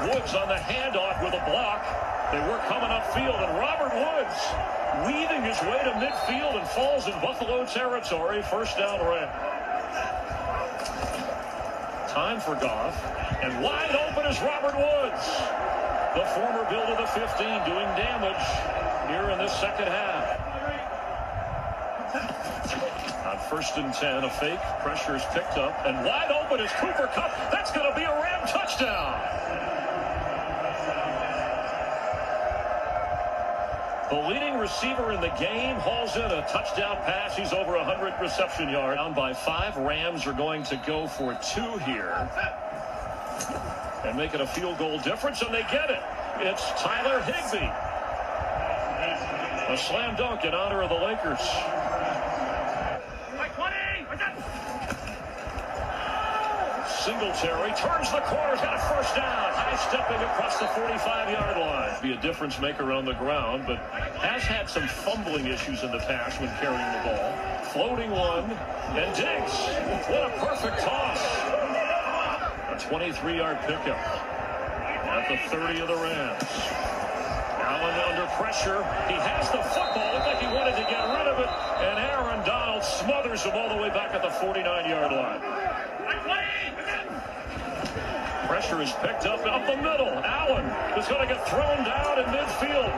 [0.08, 1.84] Woods on the handoff with a block.
[2.32, 4.40] They were coming upfield, and Robert Woods
[5.06, 8.40] weaving his way to midfield and falls in Buffalo territory.
[8.42, 9.51] First down Ram.
[12.12, 13.02] Time for Goff.
[13.42, 15.24] And wide open is Robert Woods.
[16.12, 17.24] The former build of the 15
[17.64, 18.36] doing damage
[19.08, 20.36] here in this second half.
[23.24, 24.60] On first and 10, a fake.
[24.80, 25.86] Pressure is picked up.
[25.86, 27.32] And wide open is Cooper Kupp.
[27.50, 29.71] That's going to be a Ram touchdown.
[34.12, 37.34] The leading receiver in the game hauls in a touchdown pass.
[37.34, 38.98] He's over 100 reception yards.
[38.98, 39.74] Down by five.
[39.78, 42.28] Rams are going to go for two here.
[44.04, 46.02] And make it a field goal difference, and they get it.
[46.40, 47.64] It's Tyler Higbee.
[49.72, 51.40] A slam dunk in honor of the Lakers.
[57.22, 59.54] Singletary turns the corner, got a first down.
[59.54, 61.94] High stepping across the 45-yard line.
[62.02, 63.78] Be a difference maker on the ground, but
[64.18, 67.30] has had some fumbling issues in the past when carrying the ball.
[67.70, 68.50] Floating one,
[68.98, 69.54] and Diggs.
[70.10, 71.22] What a perfect toss.
[72.66, 74.02] A 23-yard pickup
[75.06, 76.42] at the 30 of the Rams.
[77.62, 78.82] Allen under pressure.
[79.06, 80.10] He has the football.
[80.18, 81.46] Looked like he wanted to get rid of it,
[81.86, 85.71] and Aaron Donald smothers him all the way back at the 49-yard line.
[88.46, 90.12] Pressure is picked up up the middle.
[90.22, 90.66] Allen
[90.98, 92.92] is going to get thrown down in midfield.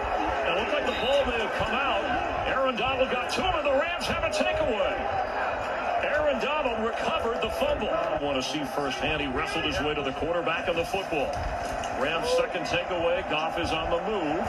[0.51, 2.03] It looked like the ball may have come out.
[2.49, 4.99] Aaron Donald got two, and the Rams have a takeaway.
[6.05, 7.89] Aaron Donald recovered the fumble.
[7.89, 11.31] I want to see firsthand he wrestled his way to the quarterback of the football.
[12.03, 13.29] Rams second takeaway.
[13.31, 14.41] Goff is on the move.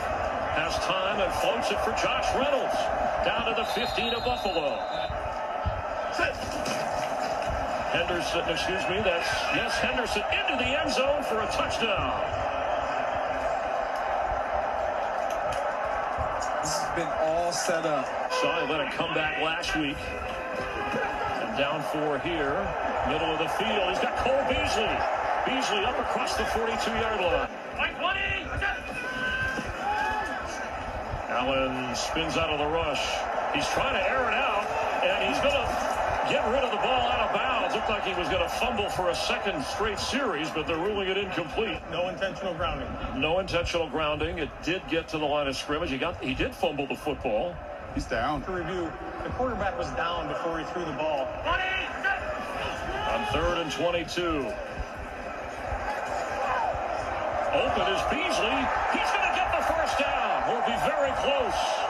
[0.57, 2.76] Has time and floats it for Josh Reynolds.
[3.23, 5.05] Down to the 15 of Buffalo.
[7.95, 12.11] Henderson, excuse me, that's, yes, Henderson into the end zone for a touchdown.
[16.59, 18.03] This has been all set up.
[18.41, 19.95] Saw he let it come back last week.
[21.39, 22.67] And down four here.
[23.07, 23.88] Middle of the field.
[23.88, 24.91] He's got Cole Beasley.
[25.47, 27.49] Beasley up across the 42-yard line.
[31.30, 33.07] Allen spins out of the rush.
[33.55, 34.67] He's trying to air it out,
[35.01, 35.94] and he's going to
[36.30, 37.76] get rid of the ball out of bounds.
[37.76, 41.07] Looked like he was going to fumble for a second straight series, but they're ruling
[41.07, 41.77] it incomplete.
[41.91, 42.88] No intentional grounding.
[43.19, 44.39] No intentional grounding.
[44.39, 45.89] It did get to the line of scrimmage.
[45.89, 47.56] He got he did fumble the football.
[47.93, 48.43] He's down.
[48.43, 48.91] To review,
[49.23, 51.27] the quarterback was down before he threw the ball.
[53.15, 54.52] On third and 22.
[57.56, 58.57] Open is Beasley.
[58.91, 60.43] He's going to get the first down.
[60.49, 61.85] We'll be very close.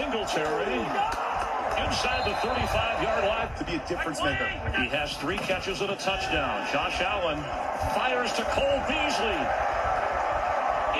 [0.00, 0.80] Singletary
[1.76, 3.48] inside the 35-yard line.
[3.58, 4.48] To be a difference maker.
[4.80, 6.66] He has three catches and a touchdown.
[6.72, 7.36] Josh Allen
[7.92, 9.36] fires to Cole Beasley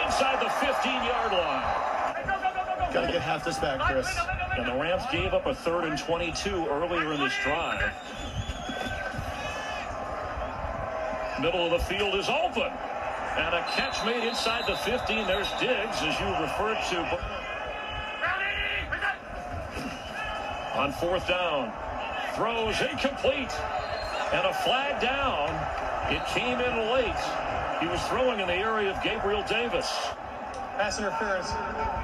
[0.05, 2.93] inside the 15-yard line.
[2.93, 4.07] Got to get half this back, Chris.
[4.59, 7.91] And the Rams gave up a third and 22 earlier in this drive.
[11.41, 12.71] Middle of the field is open.
[13.39, 15.27] And a catch made inside the 15.
[15.27, 17.50] There's Diggs, as you referred to.
[20.81, 21.71] On fourth down.
[22.37, 23.53] Throws incomplete.
[24.33, 25.51] And a flag down.
[26.11, 27.21] It came in late.
[27.83, 29.95] He was throwing in the area of Gabriel Davis.
[30.79, 31.51] Pass interference,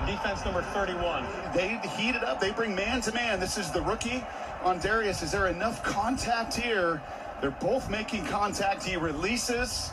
[0.04, 1.24] defense number 31.
[1.54, 2.38] They heat it up.
[2.38, 3.40] They bring man to man.
[3.40, 4.22] This is the rookie
[4.62, 5.22] on Darius.
[5.22, 7.00] Is there enough contact here?
[7.40, 8.84] They're both making contact.
[8.84, 9.90] He releases.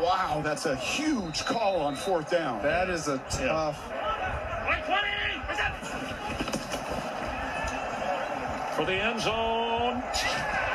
[0.00, 2.62] Wow, that's a huge call on fourth down.
[2.62, 3.92] That is a tough.
[8.76, 10.04] For the end zone.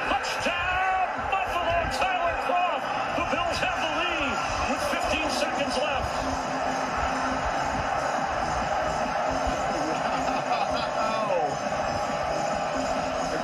[0.10, 2.82] Touchdown, Buffalo, Tyler Kroft.
[3.14, 4.34] The Bills have the lead
[4.74, 6.10] with 15 seconds left.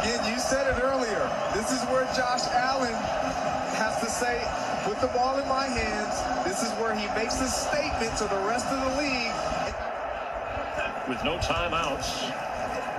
[0.02, 1.30] Again, you said it earlier.
[1.54, 2.96] This is where Josh Allen
[3.78, 4.42] has to say,
[4.86, 6.18] put the ball in my hands.
[6.44, 9.34] This is where he makes a statement to the rest of the league.
[11.08, 12.34] With no timeouts,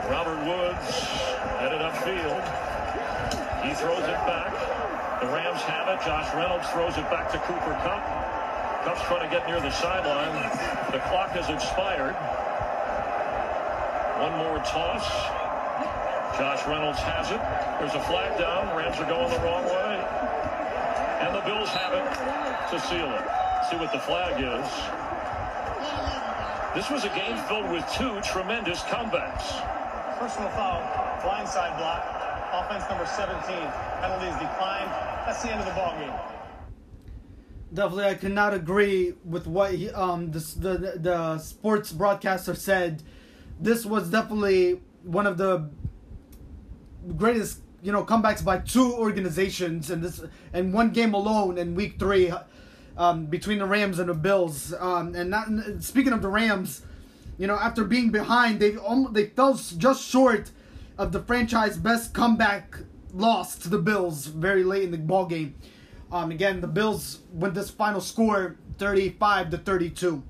[0.09, 1.05] Robert Woods
[1.60, 2.40] headed upfield.
[3.60, 4.56] He throws it back.
[5.20, 6.01] The Rams have it.
[6.01, 8.01] Josh Reynolds throws it back to Cooper Kupp.
[8.85, 10.32] Kupp's trying to get near the sideline.
[10.93, 12.16] The clock has expired.
[14.16, 15.05] One more toss.
[16.40, 17.43] Josh Reynolds has it.
[17.76, 18.74] There's a flag down.
[18.74, 20.01] Rams are going the wrong way.
[21.20, 22.09] And the Bills have it
[22.72, 23.24] to seal it.
[23.68, 24.68] See what the flag is.
[26.74, 29.77] This was a game filled with two tremendous comebacks.
[30.19, 30.81] Personal foul,
[31.23, 32.03] blindside block,
[32.53, 33.39] offense number 17.
[34.01, 34.90] Penalties declined.
[35.24, 36.12] That's the end of the ball game.
[37.73, 43.05] Definitely, I cannot agree with what he, um the, the the sports broadcaster said.
[43.61, 45.70] This was definitely one of the
[47.16, 50.20] greatest you know comebacks by two organizations in this
[50.53, 52.32] in one game alone in week three,
[52.97, 54.74] um, between the Rams and the Bills.
[54.81, 56.82] Um, and not speaking of the Rams,
[57.39, 60.51] you know after being behind, they almost, they fell just short
[60.98, 62.78] of the franchise best comeback
[63.12, 65.55] loss to the Bills very late in the ball game.
[66.10, 70.23] Um, again, the Bills win this final score 35 to 32.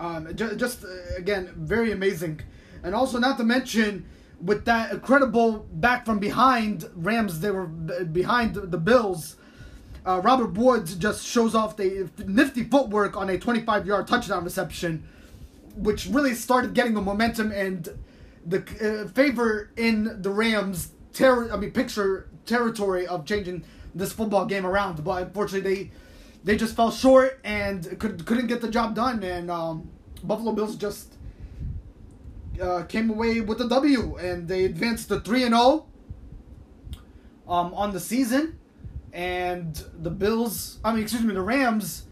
[0.00, 2.40] Um, just, just uh, again, very amazing.
[2.82, 4.06] And also, not to mention,
[4.40, 9.36] with that incredible back from behind Rams, they were behind the Bills.
[10.06, 15.06] Uh, Robert Woods just shows off the nifty footwork on a 25 yard touchdown reception,
[15.78, 17.88] which really started getting the momentum and
[18.46, 23.64] the uh, favor in the Rams' ter- I mean, picture territory of changing
[23.94, 25.04] this football game around.
[25.04, 25.90] But unfortunately, they
[26.44, 29.22] they just fell short and could, couldn't get the job done.
[29.22, 29.90] And um,
[30.22, 31.14] Buffalo Bills just
[32.60, 35.86] uh, came away with a W, and they advanced to three and zero
[37.46, 38.58] um, on the season.
[39.12, 42.04] And the Bills, I mean, excuse me, the Rams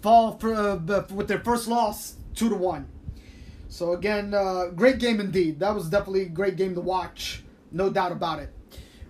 [0.00, 0.76] fall for uh,
[1.12, 2.88] with their first loss, two to one.
[3.68, 5.60] So again, uh, great game indeed.
[5.60, 8.52] That was definitely a great game to watch, no doubt about it.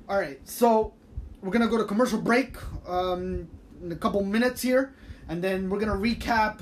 [0.09, 0.93] All right, so
[1.41, 2.57] we're gonna go to commercial break
[2.87, 3.49] um,
[3.83, 4.95] in a couple minutes here,
[5.29, 6.61] and then we're gonna recap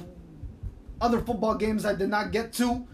[1.00, 2.86] other football games I did not get to,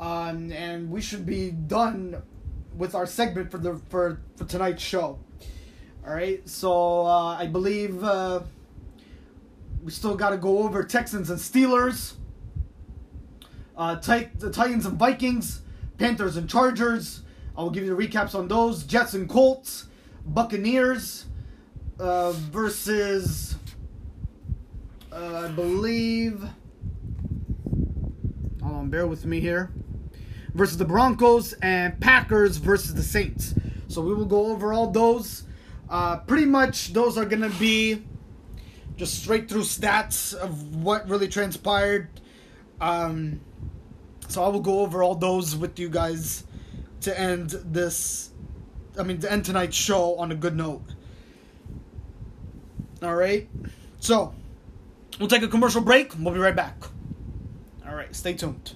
[0.00, 2.22] um, and we should be done
[2.76, 5.18] with our segment for the for for tonight's show.
[6.06, 8.40] All right, so uh, I believe uh,
[9.84, 12.14] we still got to go over Texans and Steelers,
[13.82, 15.62] uh, Tit- the Titans and Vikings,
[15.98, 17.22] Panthers and Chargers.
[17.56, 18.84] I will give you the recaps on those.
[18.84, 19.86] Jets and Colts,
[20.24, 21.26] Buccaneers
[21.98, 23.56] uh, versus
[25.10, 26.44] uh, I believe.
[28.62, 29.72] Hold on, bear with me here.
[30.54, 33.52] Versus the Broncos and Packers versus the Saints.
[33.88, 35.42] So we will go over all those.
[35.90, 38.04] Uh, pretty much, those are gonna be
[38.96, 42.08] just straight through stats of what really transpired.
[42.80, 43.40] Um,
[44.32, 46.44] so I will go over all those with you guys
[47.02, 48.30] to end this.
[48.98, 50.82] I mean, to end tonight's show on a good note.
[53.02, 53.48] All right.
[54.00, 54.34] So
[55.18, 56.14] we'll take a commercial break.
[56.18, 56.76] We'll be right back.
[57.86, 58.14] All right.
[58.14, 58.74] Stay tuned.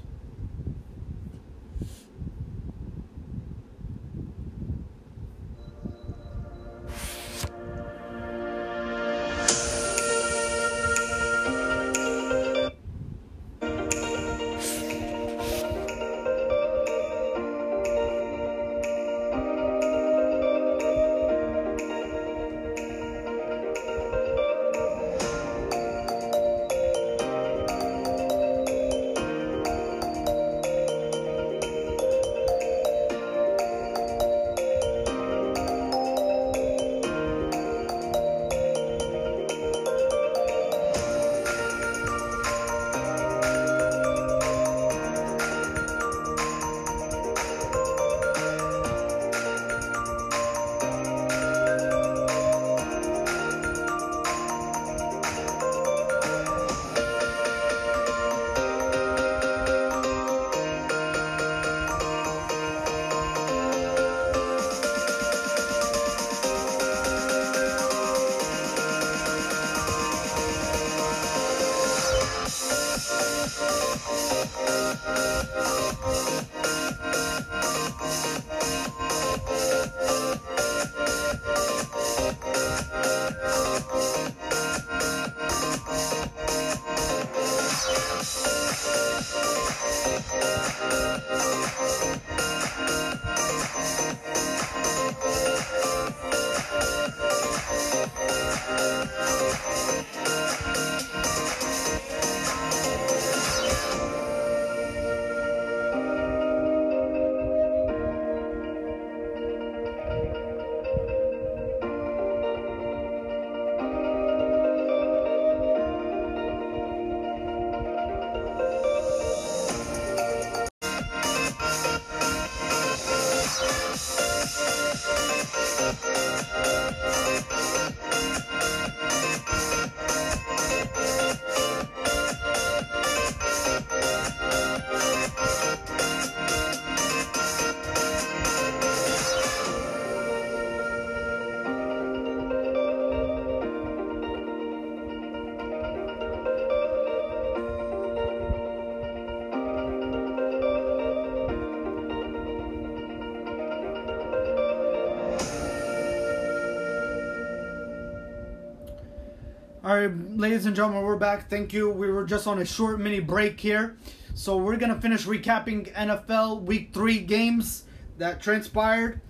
[160.37, 161.49] Ladies and gentlemen, we're back.
[161.49, 161.89] Thank you.
[161.89, 163.97] We were just on a short mini break here.
[164.35, 167.85] So we're going to finish recapping NFL Week 3 games
[168.19, 169.23] that transpired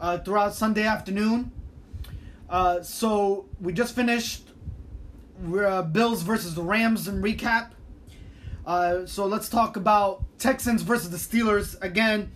[0.00, 1.52] uh, throughout Sunday afternoon.
[2.50, 4.48] Uh, so we just finished
[5.56, 7.70] uh, Bills versus the Rams in recap.
[8.66, 11.80] Uh, so let's talk about Texans versus the Steelers.
[11.82, 12.32] Again,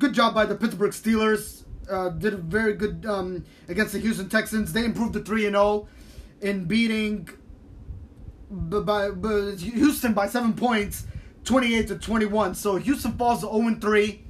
[0.00, 1.62] good job by the Pittsburgh Steelers.
[1.88, 4.72] Uh, did a very good um, against the Houston Texans.
[4.72, 5.86] They improved to 3 and 0
[6.40, 7.28] in beating
[8.50, 11.06] b- by, b- Houston by seven points,
[11.44, 12.54] 28 to 21.
[12.54, 14.24] So Houston falls to 0 3,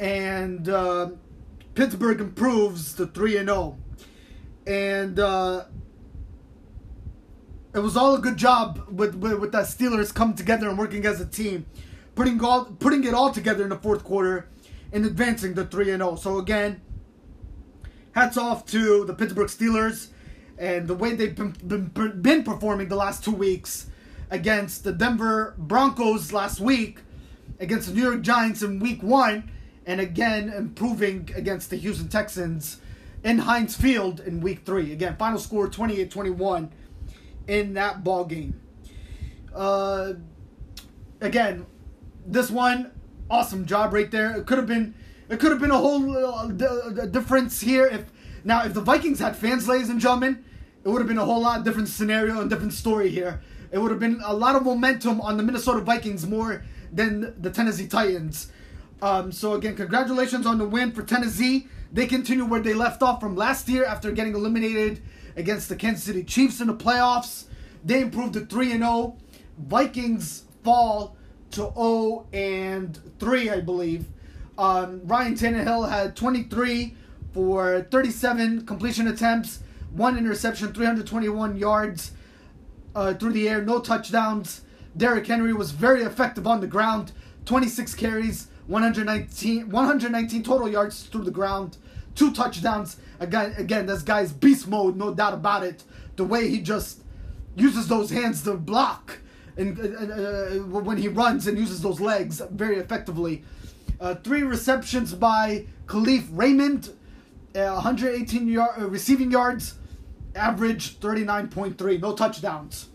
[0.00, 1.10] and uh,
[1.74, 3.78] Pittsburgh improves to 3 and 0.
[4.66, 5.64] And uh,
[7.74, 11.04] it was all a good job with, with with that Steelers coming together and working
[11.06, 11.66] as a team,
[12.14, 14.48] putting all putting it all together in the fourth quarter,
[14.92, 16.16] and advancing to 3 and 0.
[16.16, 16.80] So again,
[18.12, 20.08] hats off to the Pittsburgh Steelers
[20.58, 23.88] and the way they've been, been, been performing the last two weeks
[24.30, 27.00] against the Denver Broncos last week,
[27.60, 29.50] against the New York Giants in week one,
[29.84, 32.78] and again improving against the Houston Texans
[33.22, 34.92] in Heinz Field in week three.
[34.92, 36.72] Again, final score 28 21
[37.46, 38.60] in that ball game.
[39.54, 40.14] Uh,
[41.20, 41.66] again,
[42.26, 42.90] this one,
[43.30, 44.36] awesome job right there.
[44.36, 44.94] It could have been
[45.28, 48.04] it could have been a whole uh, d- difference here if
[48.46, 50.44] now if the Vikings had fans, ladies and gentlemen,
[50.84, 53.40] it would have been a whole lot different scenario and different story here.
[53.72, 56.62] It would have been a lot of momentum on the Minnesota Vikings more
[56.92, 58.52] than the Tennessee Titans.
[59.02, 61.66] Um, so again, congratulations on the win for Tennessee.
[61.92, 65.02] They continue where they left off from last year after getting eliminated
[65.34, 67.46] against the Kansas City Chiefs in the playoffs.
[67.84, 69.16] They improved to 3 and 0.
[69.58, 71.16] Vikings fall
[71.50, 74.06] to 0 and 3, I believe.
[74.56, 76.94] Um, Ryan Tannehill had 23
[77.36, 79.60] for 37 completion attempts,
[79.92, 82.12] one interception, 321 yards
[82.94, 84.62] uh, through the air, no touchdowns.
[84.96, 87.12] Derrick Henry was very effective on the ground,
[87.44, 91.76] 26 carries, 119, 119 total yards through the ground,
[92.14, 92.96] two touchdowns.
[93.20, 95.84] Again, again, this guy's beast mode, no doubt about it.
[96.16, 97.02] The way he just
[97.54, 99.18] uses those hands to block
[99.58, 103.44] and uh, uh, when he runs and uses those legs very effectively.
[104.00, 106.94] Uh, three receptions by Kalif Raymond,
[107.56, 109.74] uh, 118 yard, uh, receiving yards,
[110.34, 112.88] average 39.3, no touchdowns.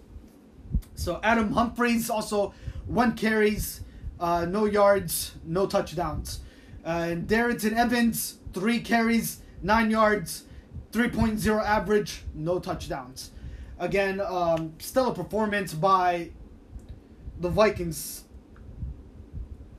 [0.95, 2.53] So Adam Humphries also
[2.85, 3.81] one carries,
[4.19, 6.39] uh, no yards, no touchdowns.
[6.83, 10.45] and Darrynton Evans three carries, nine yards,
[10.91, 13.31] 3.0 average, no touchdowns.
[13.79, 16.31] Again, um, stellar performance by
[17.39, 18.25] the Vikings.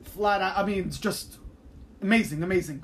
[0.02, 1.38] Flat out, I mean, it's just
[2.00, 2.82] amazing, amazing.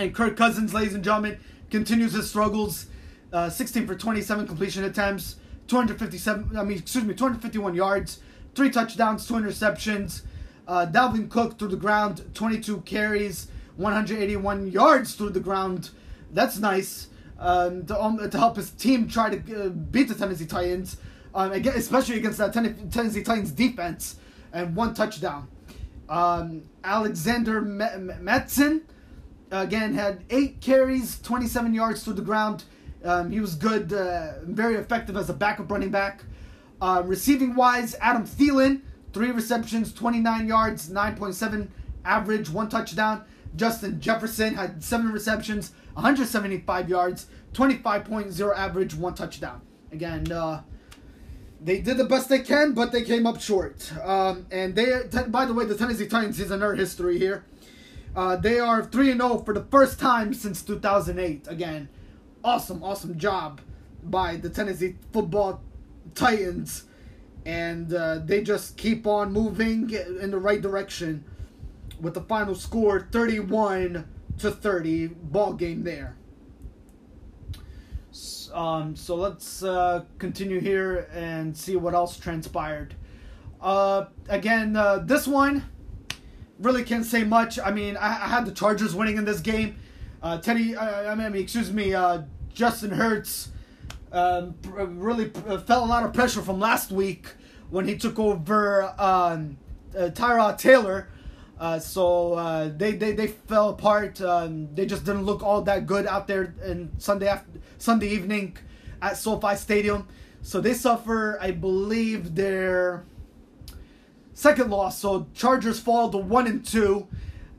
[0.00, 1.38] And Kirk Cousins, ladies and gentlemen,
[1.70, 2.86] continues his struggles.
[3.34, 5.36] Uh, 16 for 27 completion attempts,
[5.68, 8.20] 257, I mean, excuse me, 251 yards,
[8.54, 10.22] three touchdowns, two interceptions.
[10.66, 15.90] Uh, Dalvin Cook through the ground, 22 carries, 181 yards through the ground.
[16.32, 17.08] That's nice
[17.38, 20.96] um, to, um, to help his team try to uh, beat the Tennessee Titans,
[21.34, 24.16] um, again, especially against that Ten- Tennessee Titans defense,
[24.54, 25.46] and one touchdown.
[26.08, 28.86] Um, Alexander Mattison,
[29.50, 32.64] again, had eight carries, 27 yards to the ground.
[33.04, 36.24] Um, he was good, uh, very effective as a backup running back.
[36.80, 38.82] Uh, receiving wise, Adam Thielen,
[39.12, 41.68] three receptions, 29 yards, 9.7
[42.04, 43.24] average, one touchdown.
[43.56, 49.60] Justin Jefferson had seven receptions, 175 yards, 25.0 average, one touchdown.
[49.92, 50.62] Again, uh,
[51.60, 53.92] they did the best they can, but they came up short.
[54.02, 57.44] Um, and they, by the way, the Tennessee Titans is another history here.
[58.14, 61.46] Uh, they are 3 0 for the first time since 2008.
[61.48, 61.88] Again,
[62.42, 63.60] awesome, awesome job
[64.02, 65.62] by the Tennessee football
[66.14, 66.84] Titans.
[67.46, 71.24] And uh, they just keep on moving in the right direction
[72.00, 74.06] with the final score 31
[74.38, 76.16] to 30 ball game there.
[78.52, 82.94] Um, so let's uh, continue here and see what else transpired.
[83.60, 85.64] Uh, again, uh, this one
[86.60, 87.58] really can't say much.
[87.58, 89.76] I mean, I, I had the Chargers winning in this game.
[90.22, 92.22] Uh, Teddy, uh, I mean, excuse me, uh,
[92.52, 93.48] Justin Hurts
[94.12, 97.26] um, really felt a lot of pressure from last week
[97.70, 99.56] when he took over um,
[99.94, 101.08] Tyrod Taylor.
[101.58, 104.18] Uh, so uh, they, they they fell apart.
[104.22, 108.56] Um, they just didn't look all that good out there in Sunday after Sunday evening
[109.02, 110.08] at SoFi Stadium.
[110.40, 113.04] So they suffer, I believe, their
[114.40, 114.98] second loss.
[114.98, 117.06] So Chargers fall to one and two,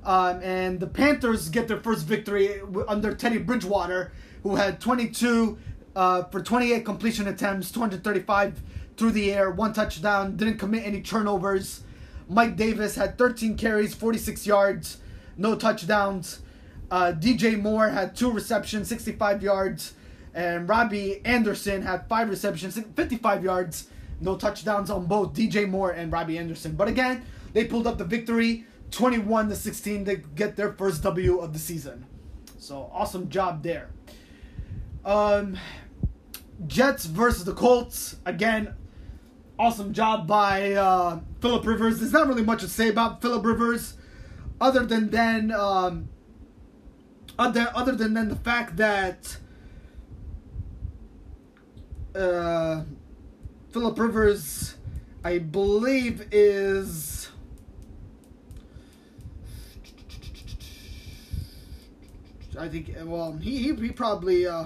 [0.03, 4.11] um, and the Panthers get their first victory under Teddy Bridgewater,
[4.43, 5.57] who had 22
[5.95, 8.61] uh, for 28 completion attempts, 235
[8.97, 11.83] through the air, one touchdown, didn't commit any turnovers.
[12.27, 14.97] Mike Davis had 13 carries, 46 yards,
[15.37, 16.39] no touchdowns.
[16.89, 19.93] Uh, DJ Moore had two receptions, 65 yards.
[20.33, 23.87] And Robbie Anderson had five receptions, 55 yards,
[24.21, 26.73] no touchdowns on both DJ Moore and Robbie Anderson.
[26.73, 31.39] But again, they pulled up the victory 21 to 16 to get their first W
[31.39, 32.05] of the season.
[32.57, 33.89] So awesome job there.
[35.03, 35.57] Um,
[36.67, 38.17] Jets versus the Colts.
[38.25, 38.75] Again,
[39.57, 41.99] awesome job by uh, Philip Rivers.
[41.99, 43.95] There's not really much to say about Philip Rivers,
[44.59, 46.09] other than then, um,
[47.39, 49.37] other other than then the fact that
[52.15, 52.83] uh,
[53.71, 54.75] Philip Rivers,
[55.23, 57.29] I believe, is.
[62.59, 64.65] I think well he he, probably uh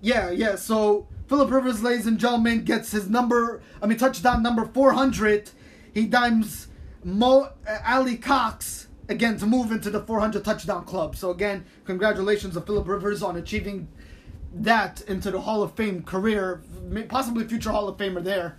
[0.00, 4.66] yeah yeah so Philip Rivers, ladies and gentlemen, gets his number, I mean, touchdown number
[4.66, 5.50] 400.
[5.94, 6.68] He dimes
[7.02, 11.16] Mo uh, Alie-Cox again to move into the 400 touchdown club.
[11.16, 13.88] So again, congratulations to Philip Rivers on achieving
[14.54, 16.62] that into the Hall of Fame career,
[17.08, 18.58] possibly future Hall of Famer there.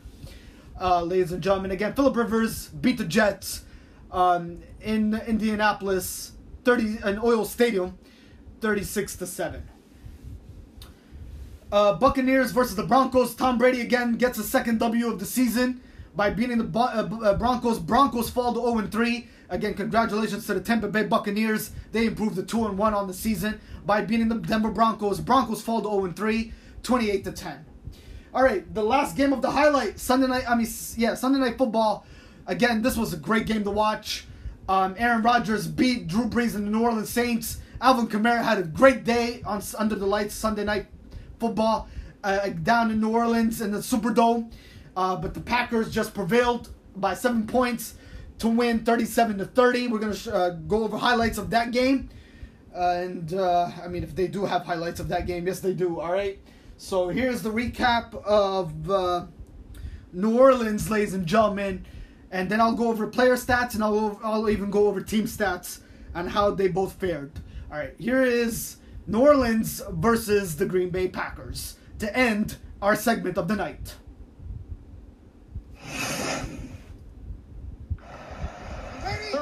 [0.79, 3.63] Uh, ladies and gentlemen, again, Philip Rivers beat the Jets
[4.11, 6.33] um, in Indianapolis
[6.65, 7.97] 30 in Oil Stadium,
[8.61, 9.69] 36 to seven.
[11.71, 13.35] Uh, Buccaneers versus the Broncos.
[13.35, 15.81] Tom Brady again gets a second W of the season
[16.15, 17.79] by beating the Bo- uh, uh, Broncos.
[17.79, 19.27] Broncos fall to 0 3.
[19.49, 21.71] Again, congratulations to the Tampa Bay Buccaneers.
[21.91, 25.19] They improved the 2 and 1 on the season by beating the Denver Broncos.
[25.19, 26.51] Broncos fall to 0 3,
[26.83, 27.65] 28 to 10.
[28.33, 30.49] All right, the last game of the highlight Sunday night.
[30.49, 30.67] I mean,
[30.97, 32.05] yeah, Sunday night football.
[32.47, 34.25] Again, this was a great game to watch.
[34.67, 37.59] Um, Aaron Rodgers beat Drew Brees and the New Orleans Saints.
[37.79, 40.87] Alvin Kamara had a great day on under the lights Sunday night
[41.39, 41.87] football
[42.23, 44.51] uh, down in New Orleans in the Superdome.
[44.97, 47.95] Uh, but the Packers just prevailed by seven points
[48.39, 49.87] to win 37 to 30.
[49.87, 52.09] We're gonna uh, go over highlights of that game,
[52.73, 55.99] and uh, I mean, if they do have highlights of that game, yes, they do.
[55.99, 56.39] All right.
[56.77, 59.27] So here's the recap of uh,
[60.11, 61.85] New Orleans, ladies and gentlemen,
[62.31, 65.79] and then I'll go over player stats and I'll I'll even go over team stats
[66.13, 67.31] and how they both fared.
[67.71, 67.95] All right.
[67.97, 73.55] Here is New Orleans versus the Green Bay Packers to end our segment of the
[73.55, 73.95] night.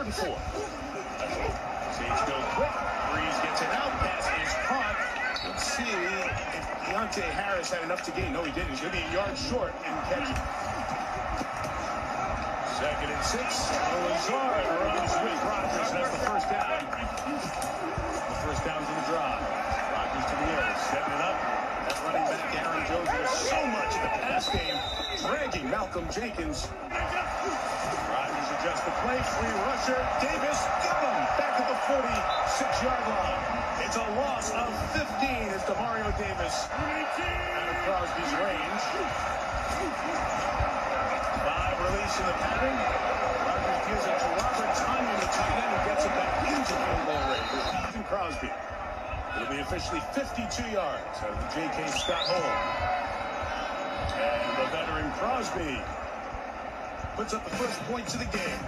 [0.04, 0.36] 34.
[1.96, 2.76] Sage goes quick.
[3.16, 3.88] Brees gets it out.
[4.04, 5.00] Pass is caught.
[5.48, 6.28] Let's see if
[6.92, 8.34] Deonte Harris had enough to gain.
[8.34, 8.72] No, he didn't.
[8.72, 10.40] He's going to be a yard short and catch it.
[12.76, 13.72] Second and six.
[13.72, 15.88] Lazard runs with Rodgers.
[15.96, 16.84] That's the first down.
[16.84, 19.40] The first down to the drive.
[19.40, 20.68] Rodgers to the air.
[20.84, 21.40] Setting it up.
[21.88, 24.76] That running back Aaron Jones does so much in the pass game.
[25.24, 26.68] Dragging Malcolm Jenkins.
[28.64, 29.20] Adjusts the play.
[29.20, 30.00] Free rusher.
[30.24, 30.56] Davis.
[30.88, 31.20] Got him.
[31.36, 33.44] Back at the 46-yard line.
[33.84, 38.84] It's a loss of 15 as Demario Davis out of Crosby's range.
[41.44, 42.80] Five release in the pattern.
[43.44, 47.04] Rodgers gives it to Robert Tonyan, the tight end, who gets it back into field
[47.04, 48.08] goal range.
[48.08, 48.52] Crosby.
[49.36, 51.92] It'll be officially 52 yards out of the J.K.
[52.00, 52.56] Scott hole.
[54.24, 55.84] And the veteran Crosby
[57.16, 58.64] puts up the first points of the game.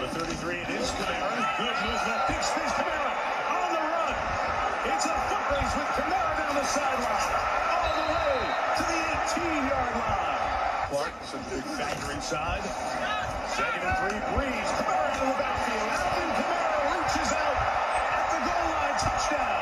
[0.00, 1.44] The 33, it is Kamara.
[1.60, 2.20] Good movement.
[2.28, 3.12] Big space, Kamara
[3.52, 4.16] on the run.
[4.88, 7.36] It's a foot race with Kamara down the sideline.
[7.68, 8.40] All the way
[8.80, 10.88] to the 18-yard line.
[10.88, 12.64] Clark, some big factor inside.
[13.52, 14.68] Second and three, Brees.
[14.80, 16.00] Kamara in the backfield.
[16.00, 18.96] Alvin Kamara reaches out at the goal line.
[19.04, 19.59] Touchdown,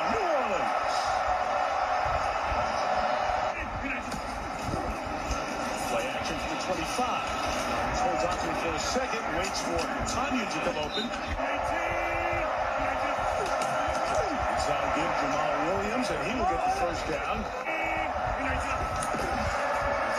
[6.99, 7.07] 25.
[8.03, 9.23] Holds on to it for a second.
[9.39, 9.79] Waits for
[10.11, 11.07] Tonyan to come open.
[14.59, 17.47] Inside give Jamaal Williams, and he will get the first down.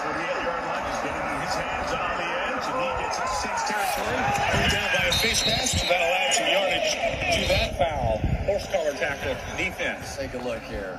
[0.07, 3.63] 48-yard line is getting his hands on the edge, and he gets it to Saints
[3.67, 4.15] territory.
[4.55, 5.83] Pulled down by a face mask.
[5.83, 8.23] That'll add some yardage to that foul.
[8.47, 10.15] Horse collar tackle defense.
[10.15, 10.97] Take a look here.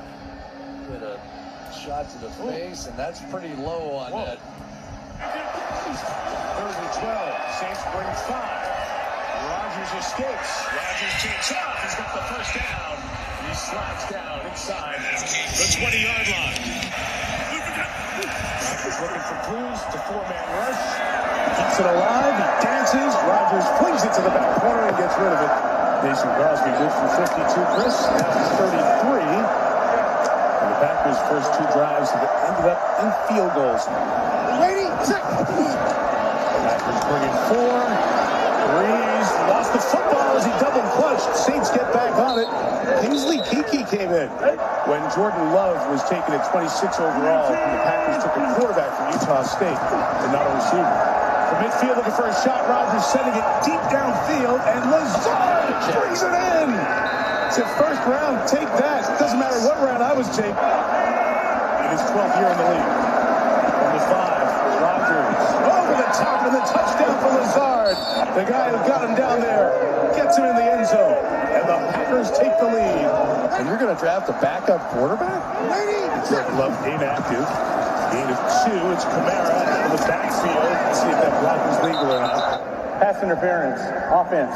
[0.91, 1.17] Get a
[1.73, 2.51] shot to the oh.
[2.51, 4.37] face, and that's pretty low on that.
[5.91, 7.59] Third and 12.
[7.59, 8.63] Saints bring five.
[9.43, 10.51] Rodgers escapes.
[10.71, 11.83] Rodgers takes off.
[11.83, 12.95] He's got the first down.
[13.43, 16.59] He slides down inside the 20-yard line.
[18.23, 19.79] Rodgers looking for clues.
[19.91, 20.83] A four-man rush.
[21.59, 22.35] Keeps it alive.
[22.39, 23.11] He dances.
[23.27, 25.53] Rodgers flings it to the back corner and gets rid of it.
[26.07, 27.67] Mason Crosby good for 52.
[27.75, 29.70] Chris, that's 33.
[30.81, 33.85] The Packers' first two drives have ended up in field goals.
[34.57, 34.89] Waiting.
[36.49, 37.85] Packers bring in four.
[38.65, 41.37] Brees lost the football as he double clutched.
[41.37, 42.49] Saints get back on it.
[43.05, 44.29] Kingsley Keke came in
[44.89, 47.53] when Jordan Love was taken at 26 overall.
[47.53, 50.97] The Packers took a quarterback from Utah State and not a receiver.
[51.45, 52.65] From midfield looking for a shot.
[52.65, 57.20] Rodgers sending it deep downfield, and Lazard brings it in.
[57.51, 58.47] It's a first round.
[58.47, 59.03] Take that.
[59.11, 60.55] It doesn't matter what round I was taking.
[60.55, 62.91] In his 12th year in the league.
[63.75, 64.47] From the five,
[64.79, 65.35] Rodgers
[65.67, 67.99] over the top and the touchdown for Lazard.
[68.39, 69.67] The guy who got him down there
[70.15, 71.19] gets him in the end zone.
[71.51, 73.11] And the Packers take the lead.
[73.59, 75.43] And you're going to draft a backup quarterback?
[76.31, 77.43] Jordan Love inactive.
[78.15, 78.79] Gain of two.
[78.95, 80.55] It's Kamara in the backfield.
[80.55, 82.63] Let's see if that block is legal or not.
[83.03, 84.55] Pass interference, offense,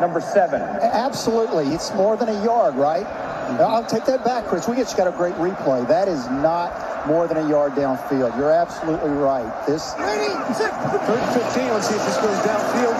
[0.00, 0.60] number seven.
[0.62, 1.68] Absolutely.
[1.68, 3.06] It's more than a yard, right?
[3.06, 3.62] Mm-hmm.
[3.62, 4.66] I'll take that back, Chris.
[4.68, 5.86] We just got a great replay.
[5.86, 6.74] That is not
[7.06, 8.36] more than a yard downfield.
[8.36, 9.46] You're absolutely right.
[9.66, 9.94] This.
[9.94, 11.70] Third and 15.
[11.70, 12.96] Let's see if this goes downfield.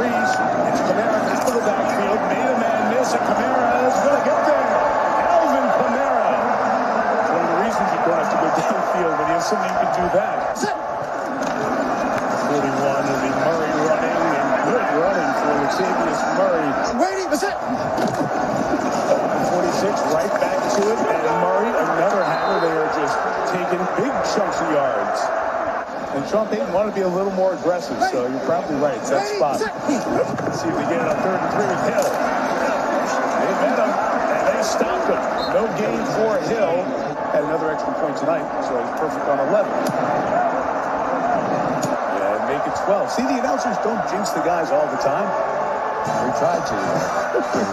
[0.00, 0.32] Brees.
[0.72, 2.18] It's Kamara into the backfield.
[2.32, 4.68] Made a man miss, and Kamara is going to get there.
[5.36, 6.32] Alvin Kamara.
[7.20, 9.72] It's one of the reasons you don't have to go downfield when you have somebody
[9.74, 10.89] who can do that.
[16.40, 16.64] Murray.
[16.88, 17.28] I'm waiting.
[17.30, 17.36] It.
[17.36, 17.52] 46,
[20.16, 20.98] right back to it.
[20.98, 22.58] And Murray, another hammer.
[22.64, 23.16] They are just
[23.52, 25.20] taking big chunks of yards.
[26.16, 28.98] And Trump Ayton wanted to be a little more aggressive, so you're probably right.
[28.98, 29.60] It's that spot.
[29.62, 32.08] Let's see if we get it on third and three with Hill.
[32.10, 35.22] They met him, and they stopped him.
[35.54, 36.82] No gain for Hill.
[37.30, 39.70] Had another extra point tonight, so he's perfect on 11.
[42.18, 43.06] Yeah, make it 12.
[43.14, 45.30] See, the announcers don't jinx the guys all the time.
[46.00, 46.76] We tried to.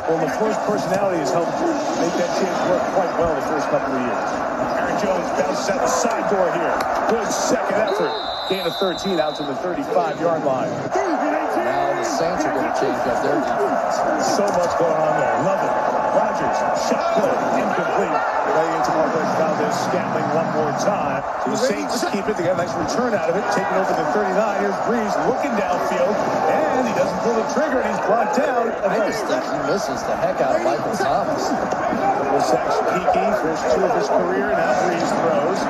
[0.08, 1.52] well, the LaFleur's personality has helped
[2.00, 4.30] make that change work quite well the first couple of years.
[4.76, 6.76] Aaron Jones bounces out the side door here.
[7.08, 8.12] Good second effort.
[8.50, 10.72] Gain of 13 out to the 35-yard line.
[10.92, 14.28] Now the Saints are going to change up their defense.
[14.36, 15.36] So much going on there.
[15.44, 15.97] Love it.
[16.28, 16.60] Rodgers,
[16.92, 18.20] shot play, incomplete.
[18.52, 21.24] Playing into Marquez Valdes, Scantling one more time.
[21.48, 22.36] So the Saints keep it.
[22.36, 23.48] They got a nice return out of it.
[23.56, 24.36] Taking over the 39.
[24.60, 26.12] Here's Brees looking downfield.
[26.52, 28.76] And he doesn't pull the trigger, and he's brought down.
[28.92, 31.48] I just think he misses the heck out of Michael Thomas.
[31.48, 34.52] Couple sacks, Keke, first two of his career.
[34.52, 35.62] Now Brees throws.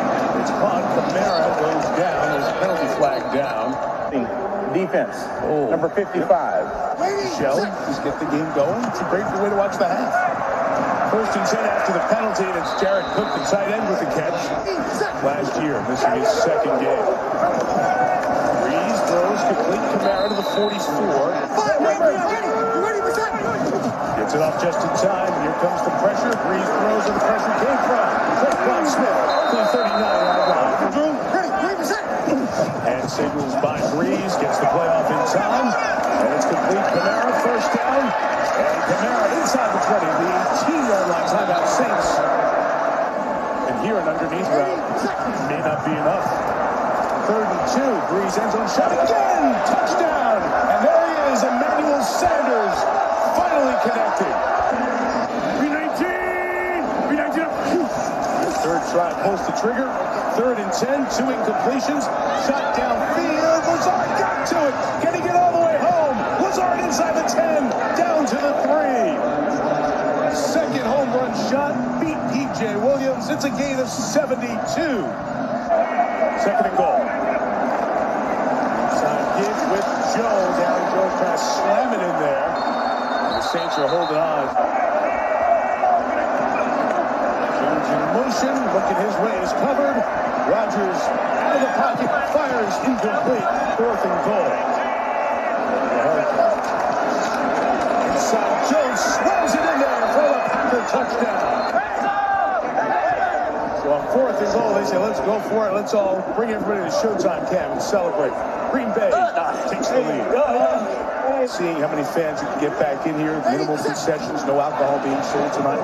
[0.41, 0.81] It's caught.
[0.97, 2.21] Kamara goes down.
[2.34, 3.77] There's a penalty flag down.
[4.73, 5.69] Defense, Oh.
[5.71, 6.67] number 55.
[7.39, 7.57] Shell,
[7.88, 8.84] just get the game going.
[8.85, 10.26] It's a great way to watch the half.
[11.07, 14.11] First and 10 after the penalty, and it's Jared Cook, the tight end, with the
[14.11, 14.35] catch.
[15.23, 17.07] Last year, missing his second game.
[18.67, 21.31] Brees throws complete Kamara to the 44.
[24.19, 25.31] Gets it off just in time.
[25.47, 26.35] Here comes the pressure.
[26.43, 28.03] Brees throws where the pressure came from.
[28.43, 29.15] Saquon Smith
[29.47, 30.91] to the 39-yard line.
[32.84, 34.35] And signals by Brees.
[34.43, 35.71] Gets the play off in time.
[35.71, 36.84] And it's complete.
[36.99, 38.11] Kamara first down.
[38.57, 40.01] And Kamara inside the 20.
[40.01, 40.29] The
[40.65, 41.27] 18-yard line.
[41.29, 42.09] Timeout Saints.
[43.69, 44.81] And here an underneath route
[45.47, 46.25] may not be enough.
[47.29, 47.93] Third and two.
[48.09, 49.53] Brees ends on shot again.
[49.69, 50.41] Touchdown.
[50.41, 51.43] And there he is.
[51.43, 52.77] Emmanuel Sanders
[53.38, 54.57] finally connected.
[58.67, 59.88] Third try pulls the trigger.
[60.35, 62.03] Third and 10, two incompletions.
[62.43, 63.63] Shot downfield.
[63.63, 64.73] Lazard got to it.
[65.01, 65.36] Can he get all the way
[66.57, 67.69] Inside the 10,
[68.01, 70.34] down to the 3.
[70.34, 71.77] Second home run shot.
[72.01, 72.77] Beat P.J.
[72.77, 73.29] Williams.
[73.29, 74.49] It's a gain of 72.
[76.41, 76.97] Second and goal.
[78.89, 79.38] Side
[79.69, 79.85] with
[80.17, 80.25] Joe.
[80.57, 82.49] Aaron Jones trying to slam it in there.
[82.49, 84.49] The Saints are holding on.
[87.53, 90.01] Jones in motion, looking his way is covered.
[90.49, 93.45] Rodgers out of the pocket, fires incomplete.
[93.77, 94.76] Fourth and goal.
[98.27, 101.39] Inside, Jones slams it in there for the Packer touchdown.
[103.79, 105.71] So on fourth and goal, they say, let's go for it.
[105.71, 108.35] Let's all bring everybody to Showtime Camp and celebrate.
[108.75, 110.27] Green Bay uh, uh, takes the lead.
[110.35, 113.39] Uh, Seeing how many fans you can get back in here.
[113.47, 115.79] Minimal concessions, no alcohol being sold tonight.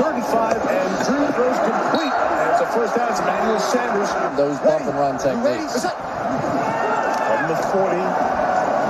[0.00, 2.08] Third and five, and Drew throws complete.
[2.08, 3.12] And it's a first down.
[3.12, 4.08] It's Emmanuel Sanders.
[4.40, 5.84] Those bump and run techniques.
[5.84, 8.00] From the 40,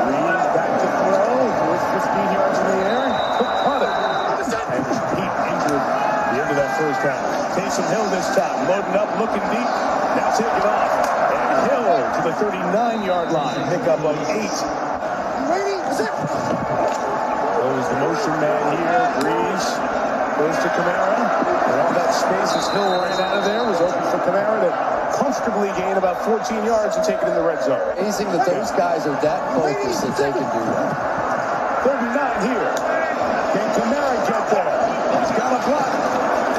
[0.06, 1.42] Reed back to throw.
[1.72, 3.05] With 15 yards in the air.
[3.36, 3.93] Cook caught it.
[3.93, 7.20] And was Pete injured at the end of that first half.
[7.52, 8.64] Taysom Hill this time.
[8.64, 9.70] Loading up, looking deep.
[10.16, 10.89] Now taking off.
[10.89, 11.85] And Hill
[12.16, 13.60] to the 39-yard line.
[13.69, 14.56] Pick up of eight.
[17.60, 19.05] Goes the motion man here.
[19.20, 19.64] Brees
[20.40, 21.20] goes to Kamara.
[21.69, 24.73] And all that space as Hill ran out of there was open for Kamara to
[25.20, 27.81] comfortably gain about 14 yards and take it in the red zone.
[27.98, 31.11] Amazing that those guys are that focused that they can do that.
[32.43, 32.74] 39 here.
[33.55, 34.70] Can Kamara get there?
[35.20, 35.90] He's got a block.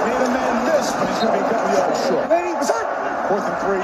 [0.07, 2.27] Made a man miss, but he's going to be a couple yards short.
[3.29, 3.79] Fourth and three.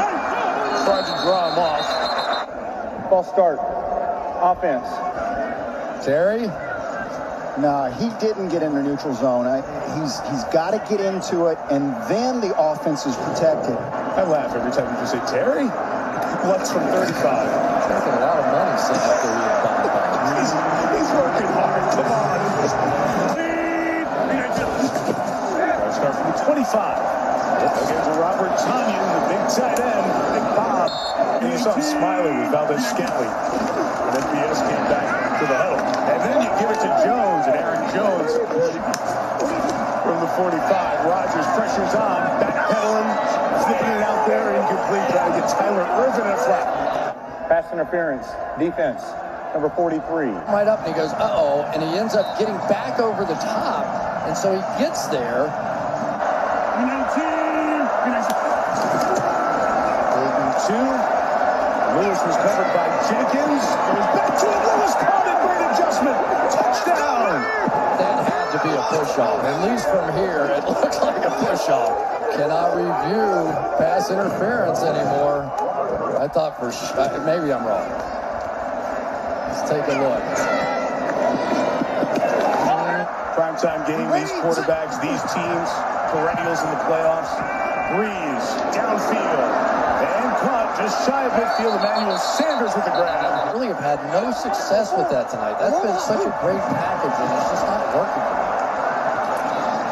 [0.86, 3.10] Tried to draw him off.
[3.10, 3.60] Ball start.
[4.42, 4.88] Offense.
[6.06, 6.48] Terry?
[7.60, 9.46] Nah, he didn't get in the neutral zone.
[9.46, 9.60] I,
[10.00, 13.76] he's he's got to get into it, and then the offense is protected.
[13.76, 15.68] I laugh every time you say Terry.
[16.48, 17.20] What's from 35.
[17.20, 19.60] Taking a lot of money sitting up there
[20.40, 20.52] He's,
[20.96, 21.79] he's working hard.
[26.00, 26.96] Start from the 25.
[27.60, 30.88] Against Robert Tonyan, the big tight end, Big Bob.
[31.44, 35.84] And you saw smiling with Valdes-Scantling when MVS came back to the huddle.
[36.08, 38.32] And then you give it to Jones, and Aaron Jones
[40.08, 41.04] from the 45.
[41.04, 43.12] Rodgers pressures on, backpedaling,
[43.68, 47.12] flipping it out there, incomplete, trying to get Tyler Ervin in a flat.
[47.52, 48.32] Pass interference.
[48.58, 49.04] Defense,
[49.54, 50.28] number 43.
[50.52, 53.86] right up and he goes, uh-oh, and he ends up getting back over the top.
[54.28, 55.50] And so he gets there.
[60.10, 60.88] Third and two.
[61.98, 63.64] Lewis was covered by Jenkins.
[63.66, 64.62] Goes back to it.
[64.70, 65.38] Lewis caught it.
[65.42, 66.20] Great adjustment.
[66.54, 67.42] Touchdown.
[67.98, 69.44] That had to be a push-off.
[69.44, 72.36] At least from here, it looked like a push-off.
[72.36, 75.44] cannot review pass interference anymore.
[76.20, 78.09] I thought for sure, maybe I'm wrong.
[79.60, 80.24] Let's take a look.
[83.36, 85.68] Primetime game, these quarterbacks, these teams,
[86.16, 87.28] perennials in the playoffs.
[87.92, 89.52] Brees, downfield,
[90.00, 91.76] and caught just shy of midfield.
[91.76, 93.52] Emmanuel Sanders with the grab.
[93.52, 95.60] Really have had no success with that tonight.
[95.60, 98.24] That's been such a great package, and it's just not working.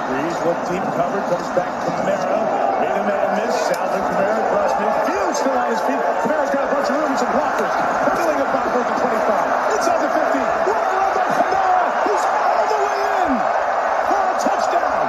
[0.08, 2.80] Brees looked deep covered, comes back Kamara.
[2.80, 3.52] Made a man miss.
[3.68, 6.00] Salvin Kamara across midfield, still on his feet.
[6.24, 7.74] Kamara's got a bunch of room and some blockers.
[8.16, 9.47] Filling it back with the 25.
[9.78, 10.42] Inside the 50.
[10.74, 12.02] Run around by Kamara.
[12.10, 13.30] He's all the way in
[14.10, 15.06] for a touchdown.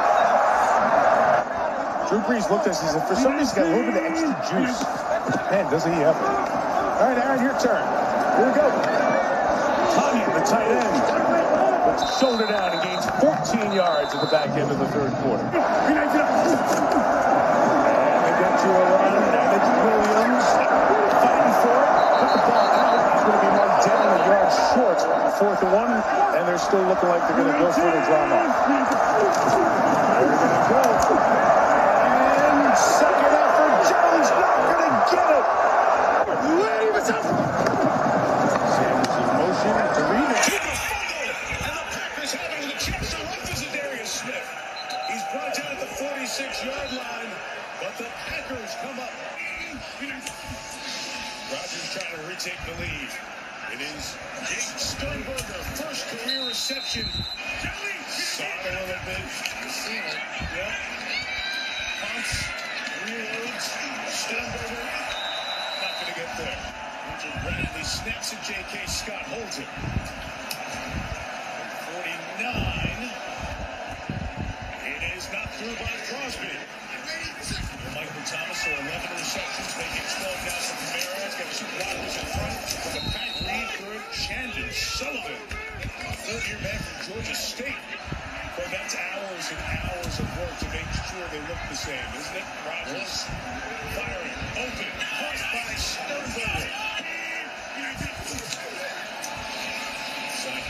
[2.08, 4.04] Drew Brees looked at us said, for some reason, he's got a little bit of
[4.12, 4.80] extra juice.
[5.48, 6.20] Man, doesn't he ever.
[6.20, 7.80] All right, Aaron, your turn.
[8.36, 8.68] Here we go.
[9.96, 10.92] Tommy, the tight end,
[12.20, 15.44] shoulder down and gains 14 yards at the back end of the third quarter.
[15.48, 15.54] And
[18.20, 20.44] they get to a run, and it's Williams
[21.24, 21.92] fighting for it.
[22.20, 22.97] Put the ball out.
[23.28, 25.04] He's going to be marked down a yard short.
[25.36, 28.40] Fourth and one, and they're still looking like they're going to go for the drama.
[30.16, 30.80] They're going to go.
[32.56, 35.44] And second effort, Jones not going to get it.
[36.56, 37.20] Leave us up.
[38.80, 40.48] Sanders in motion to read it.
[41.92, 44.48] Packers have it with a chance to run to Darius Smith.
[45.12, 47.28] He's brought down at the 46-yard line,
[47.76, 49.12] but the Packers come up.
[51.50, 53.08] Rodgers trying to retake the lead.
[53.72, 54.16] It is
[54.52, 57.08] Jace Sternberger, first career reception.
[58.08, 59.24] Saw it a little bit.
[59.24, 60.20] You've seen it.
[60.52, 60.76] Yep.
[62.04, 62.44] Punts,
[63.08, 63.64] reloads.
[64.12, 64.76] Sternberger
[65.80, 66.60] not going to get there.
[67.16, 68.84] Richard Bradley snaps at J.K.
[68.84, 69.68] Scott, holds it.
[71.96, 73.08] 49.
[74.84, 76.52] It is not through by Crosby.
[77.94, 81.17] Michael Thomas, so 11 receptions, making 12 now for Kamara.
[81.38, 82.58] Blockers in front.
[82.82, 85.38] With a pack lead through Chandon Sullivan,
[86.26, 87.78] third year back from Georgia State.
[88.58, 92.42] Boy, that's hours and hours of work to make sure they look the same, isn't
[92.42, 92.46] it?
[92.66, 93.22] Rodgers
[93.94, 94.34] firing,
[94.66, 95.62] open, crossed by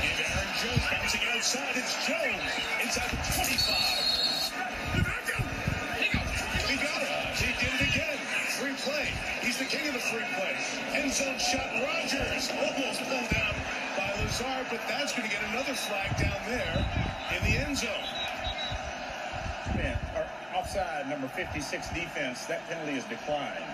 [0.05, 1.77] give Aaron Jones bouncing outside.
[1.81, 2.45] It's Jones
[2.85, 4.19] inside the 25.
[6.69, 7.09] He got it.
[7.41, 8.19] He did it again.
[8.61, 9.09] Free play.
[9.09, 10.55] He's the king of the free play.
[10.95, 11.67] End zone shot.
[11.83, 13.55] Rodgers almost pulled down
[13.99, 16.79] by Lazard, but that's going to get another flag down there
[17.35, 18.07] in the end zone.
[19.75, 23.65] Man, our offside number 56 defense, that penalty is declined.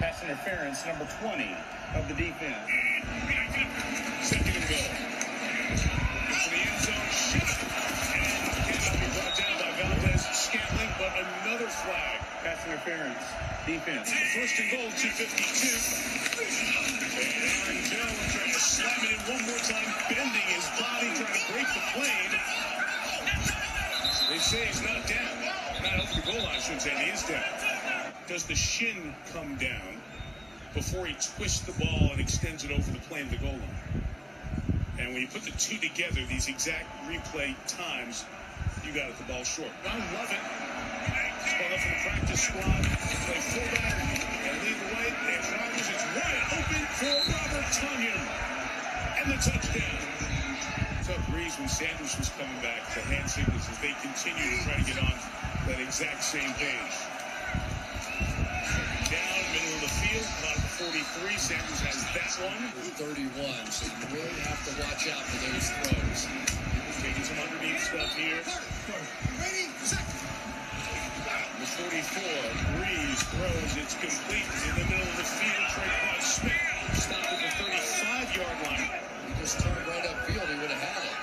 [0.00, 1.54] Pass interference number 20
[1.94, 2.64] of the defense.
[4.24, 4.88] Second and goal.
[6.24, 7.04] Into the end zone.
[7.12, 7.52] Shot.
[8.16, 12.18] And cannot be brought down by Valdes-Scantling, but another flag.
[12.40, 14.12] Pass interference defense.
[14.12, 16.14] First and goal, 252.
[17.16, 21.32] And Aaron Jones trying to slam it in one more time, bending his body, trying
[21.32, 22.32] to break the plane.
[24.28, 25.32] They say he's not down.
[25.82, 26.90] Not over the goal line, I should say.
[26.90, 27.44] He is down.
[28.28, 30.00] Does the shin come down
[30.74, 34.04] before he twists the ball and extends it over the plane of the goal line?
[34.98, 38.24] And when you put the two together, these exact replay times,
[38.84, 39.70] you got it the ball short.
[39.86, 40.73] I love it.
[41.04, 42.82] Practice squad,
[43.24, 45.10] play the way.
[45.34, 47.70] It's wide open for Robert.
[49.20, 50.00] And the touchdown.
[51.04, 52.80] Tough breeze when Sanders was coming back.
[52.94, 55.16] The hand signals as they continue to try to get on
[55.68, 56.96] that exact same page.
[59.12, 61.36] Down, middle of the field, the 43.
[61.36, 62.56] Sanders has that one.
[62.96, 66.28] 31, so you really have to watch out for those throws.
[67.02, 68.40] Taking some underneath stuff here.
[68.40, 70.23] The
[71.74, 72.22] 44,
[72.78, 75.66] Brees throws, it's complete in the middle of the field.
[75.74, 75.90] Trey
[76.22, 76.54] Smith
[76.94, 78.94] stopped at the 35-yard line.
[79.26, 81.18] He just turned right upfield, he would have had it.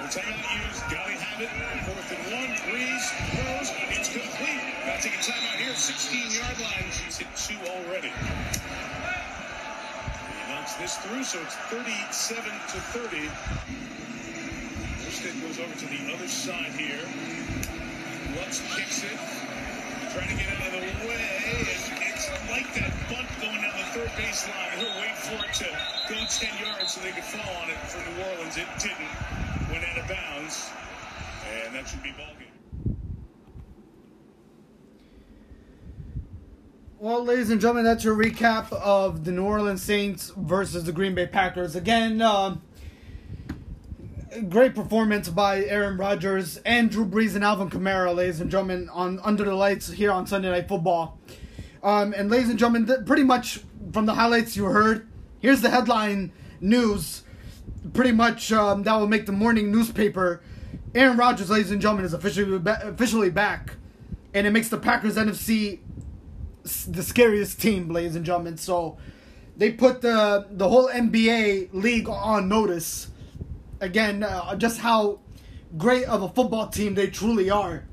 [0.00, 1.52] The timeout used, Golly have it.
[1.84, 3.04] Fourth and one, Brees
[3.36, 4.64] throws, it's complete.
[4.88, 6.88] Got to take a timeout here, 16-yard line.
[6.88, 8.08] He's hit two already.
[10.24, 13.28] He knocks this through, so it's 37 to 30.
[15.04, 17.04] Worsted goes over to the other side here.
[18.40, 19.41] Lutz kicks it.
[20.12, 21.16] Trying to get out of the way.
[22.12, 24.70] It's like that bunt going down the third baseline.
[24.76, 25.64] He'll wait for it to
[26.12, 28.58] go 10 yards so they could fall on it for New Orleans.
[28.58, 29.70] It didn't.
[29.70, 30.68] Went out of bounds.
[31.50, 32.96] And that should be ball game.
[36.98, 41.14] Well, ladies and gentlemen, that's your recap of the New Orleans Saints versus the Green
[41.14, 41.74] Bay Packers.
[41.74, 42.60] Again, um,
[44.48, 49.20] great performance by Aaron Rodgers and Drew Brees and Alvin Kamara, ladies and gentlemen, on
[49.22, 51.18] Under the Lights here on Sunday Night Football.
[51.82, 53.60] Um, and ladies and gentlemen, th- pretty much
[53.92, 55.08] from the highlights you heard,
[55.40, 57.24] here's the headline news.
[57.92, 60.40] Pretty much um, that will make the morning newspaper.
[60.94, 63.76] Aaron Rodgers, ladies and gentlemen, is officially ba- officially back,
[64.34, 65.80] and it makes the Packers NFC
[66.64, 68.56] s- the scariest team, ladies and gentlemen.
[68.56, 68.98] So
[69.56, 73.08] they put the the whole NBA league on notice
[73.82, 75.18] again, uh, just how
[75.76, 77.84] great of a football team they truly are.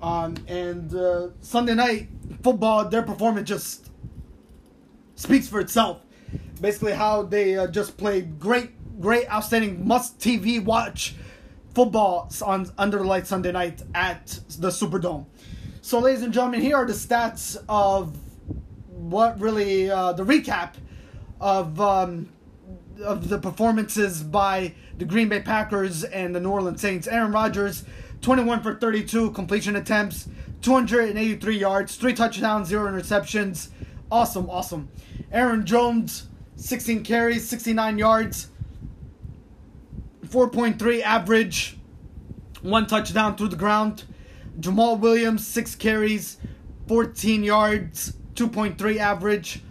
[0.00, 2.08] Um, and uh, Sunday night
[2.42, 3.90] football, their performance just
[5.16, 6.00] speaks for itself.
[6.60, 11.16] Basically, how they uh, just played great, great, outstanding, must TV watch
[11.74, 14.26] football on under the light Sunday night at
[14.58, 15.26] the Superdome.
[15.82, 18.16] So, ladies and gentlemen, here are the stats of
[18.88, 20.74] what really uh, the recap
[21.40, 22.28] of um,
[23.02, 27.06] of the performances by the Green Bay Packers and the New Orleans Saints.
[27.06, 27.84] Aaron Rodgers,
[28.20, 30.28] 21 for 32 completion attempts,
[30.62, 33.68] 283 yards, three touchdowns, zero interceptions.
[34.10, 34.88] Awesome, awesome.
[35.32, 38.48] Aaron Jones, 16 carries, 69 yards,
[40.26, 41.76] 4.3 average,
[42.62, 44.04] one touchdown through the ground.
[44.60, 46.38] Jamaal Williams, six carries,
[46.86, 49.62] 14 yards, 2.3 average.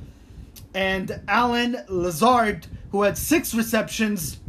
[0.75, 4.39] And Allen Lazard, who had six receptions,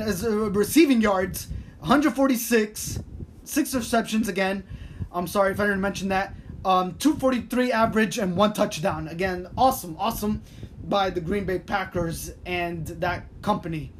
[0.00, 1.46] as uh, receiving yards,
[1.78, 2.98] 146,
[3.44, 4.64] six receptions again.
[5.12, 6.34] I'm sorry if I didn't mention that.
[6.64, 9.06] Um, 243 average and one touchdown.
[9.06, 10.42] Again, awesome, awesome
[10.88, 13.92] by the Green Bay Packers and that company.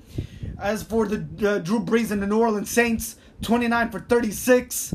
[0.61, 4.93] As for the uh, Drew Brees and the New Orleans Saints, 29 for 36.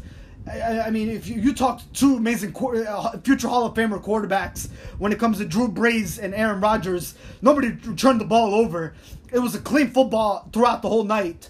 [0.50, 4.04] I, I mean, if you, you talk to two amazing uh, future Hall of Famer
[4.04, 8.94] quarterbacks when it comes to Drew Brees and Aaron Rodgers, nobody turned the ball over.
[9.32, 11.50] It was a clean football throughout the whole night.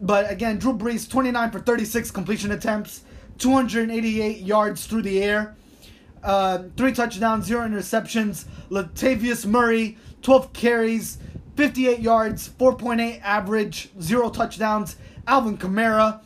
[0.00, 3.02] But again, Drew Brees, 29 for 36 completion attempts,
[3.38, 5.56] 288 yards through the air,
[6.22, 8.46] uh, three touchdowns, zero interceptions.
[8.70, 11.18] Latavius Murray, 12 carries,
[11.56, 14.96] 58 yards, 4.8 average, zero touchdowns.
[15.26, 16.20] Alvin Kamara,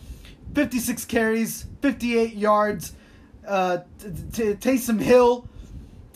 [0.55, 2.92] 56 carries, 58 yards.
[3.47, 5.49] Uh, Taysom Hill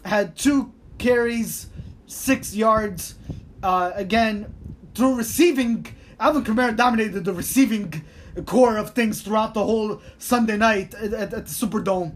[0.04, 1.66] had two carries,
[2.06, 3.16] six yards.
[3.62, 4.54] Uh, again,
[4.94, 5.86] through receiving,
[6.20, 8.04] Alvin Kamara dominated the receiving
[8.46, 12.14] core of things throughout the whole Sunday night at, at, at the Superdome.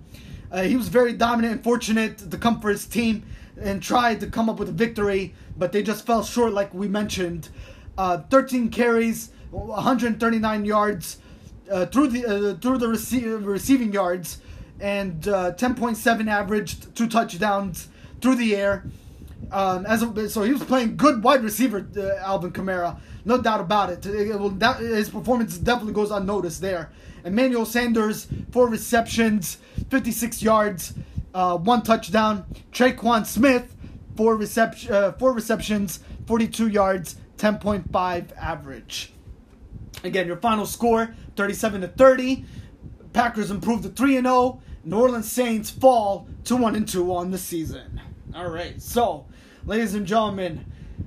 [0.51, 3.25] Uh, he was very dominant and fortunate to come for his team
[3.61, 6.89] and tried to come up with a victory, but they just fell short, like we
[6.89, 7.49] mentioned.
[7.99, 11.19] Uh, 13 carries, 139 yards
[11.73, 14.39] uh, through the uh, through the rece- receiving yards,
[14.81, 17.89] and uh, 10.7 averaged, two touchdowns
[18.21, 18.85] through the air.
[19.51, 23.61] Um, as a, so he was playing good wide receiver, uh, Alvin Kamara, no doubt
[23.61, 24.07] about it.
[24.07, 26.91] it, that, his performance definitely goes unnoticed there.
[27.25, 29.59] Emmanuel Sanders, four receptions,
[29.91, 30.95] 56 yards,
[31.35, 32.45] uh, one touchdown.
[32.73, 33.75] Tre'Quan Smith,
[34.17, 39.12] four, recep- uh, four receptions, 42 yards, 10.5 average.
[40.05, 42.45] Again, your final score 37 to 30.
[43.13, 44.61] Packers improve to 3 and 0.
[44.85, 48.01] New Orleans Saints fall to 1 and 2 on the season.
[48.35, 48.81] All right.
[48.81, 49.27] So,
[49.65, 50.65] ladies and gentlemen,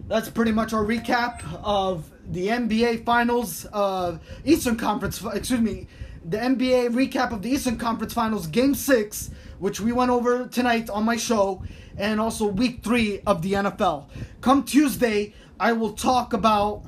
[0.07, 5.87] that's pretty much our recap of the NBA Finals, uh, Eastern Conference, excuse me,
[6.23, 10.89] the NBA recap of the Eastern Conference Finals Game 6, which we went over tonight
[10.89, 11.63] on my show,
[11.97, 14.07] and also Week 3 of the NFL.
[14.41, 16.83] Come Tuesday, I will talk about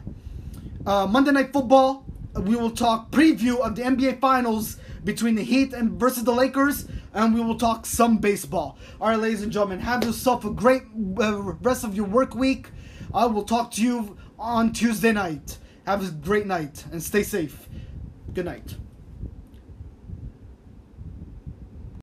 [0.87, 2.05] uh, Monday Night Football.
[2.35, 6.87] We will talk preview of the NBA Finals between the Heat and versus the Lakers,
[7.13, 8.77] and we will talk some baseball.
[9.01, 10.83] All right, ladies and gentlemen, have yourself a great
[11.19, 12.69] uh, rest of your work week.
[13.13, 15.57] I will talk to you on Tuesday night.
[15.85, 17.67] Have a great night and stay safe.
[18.33, 18.75] Good night.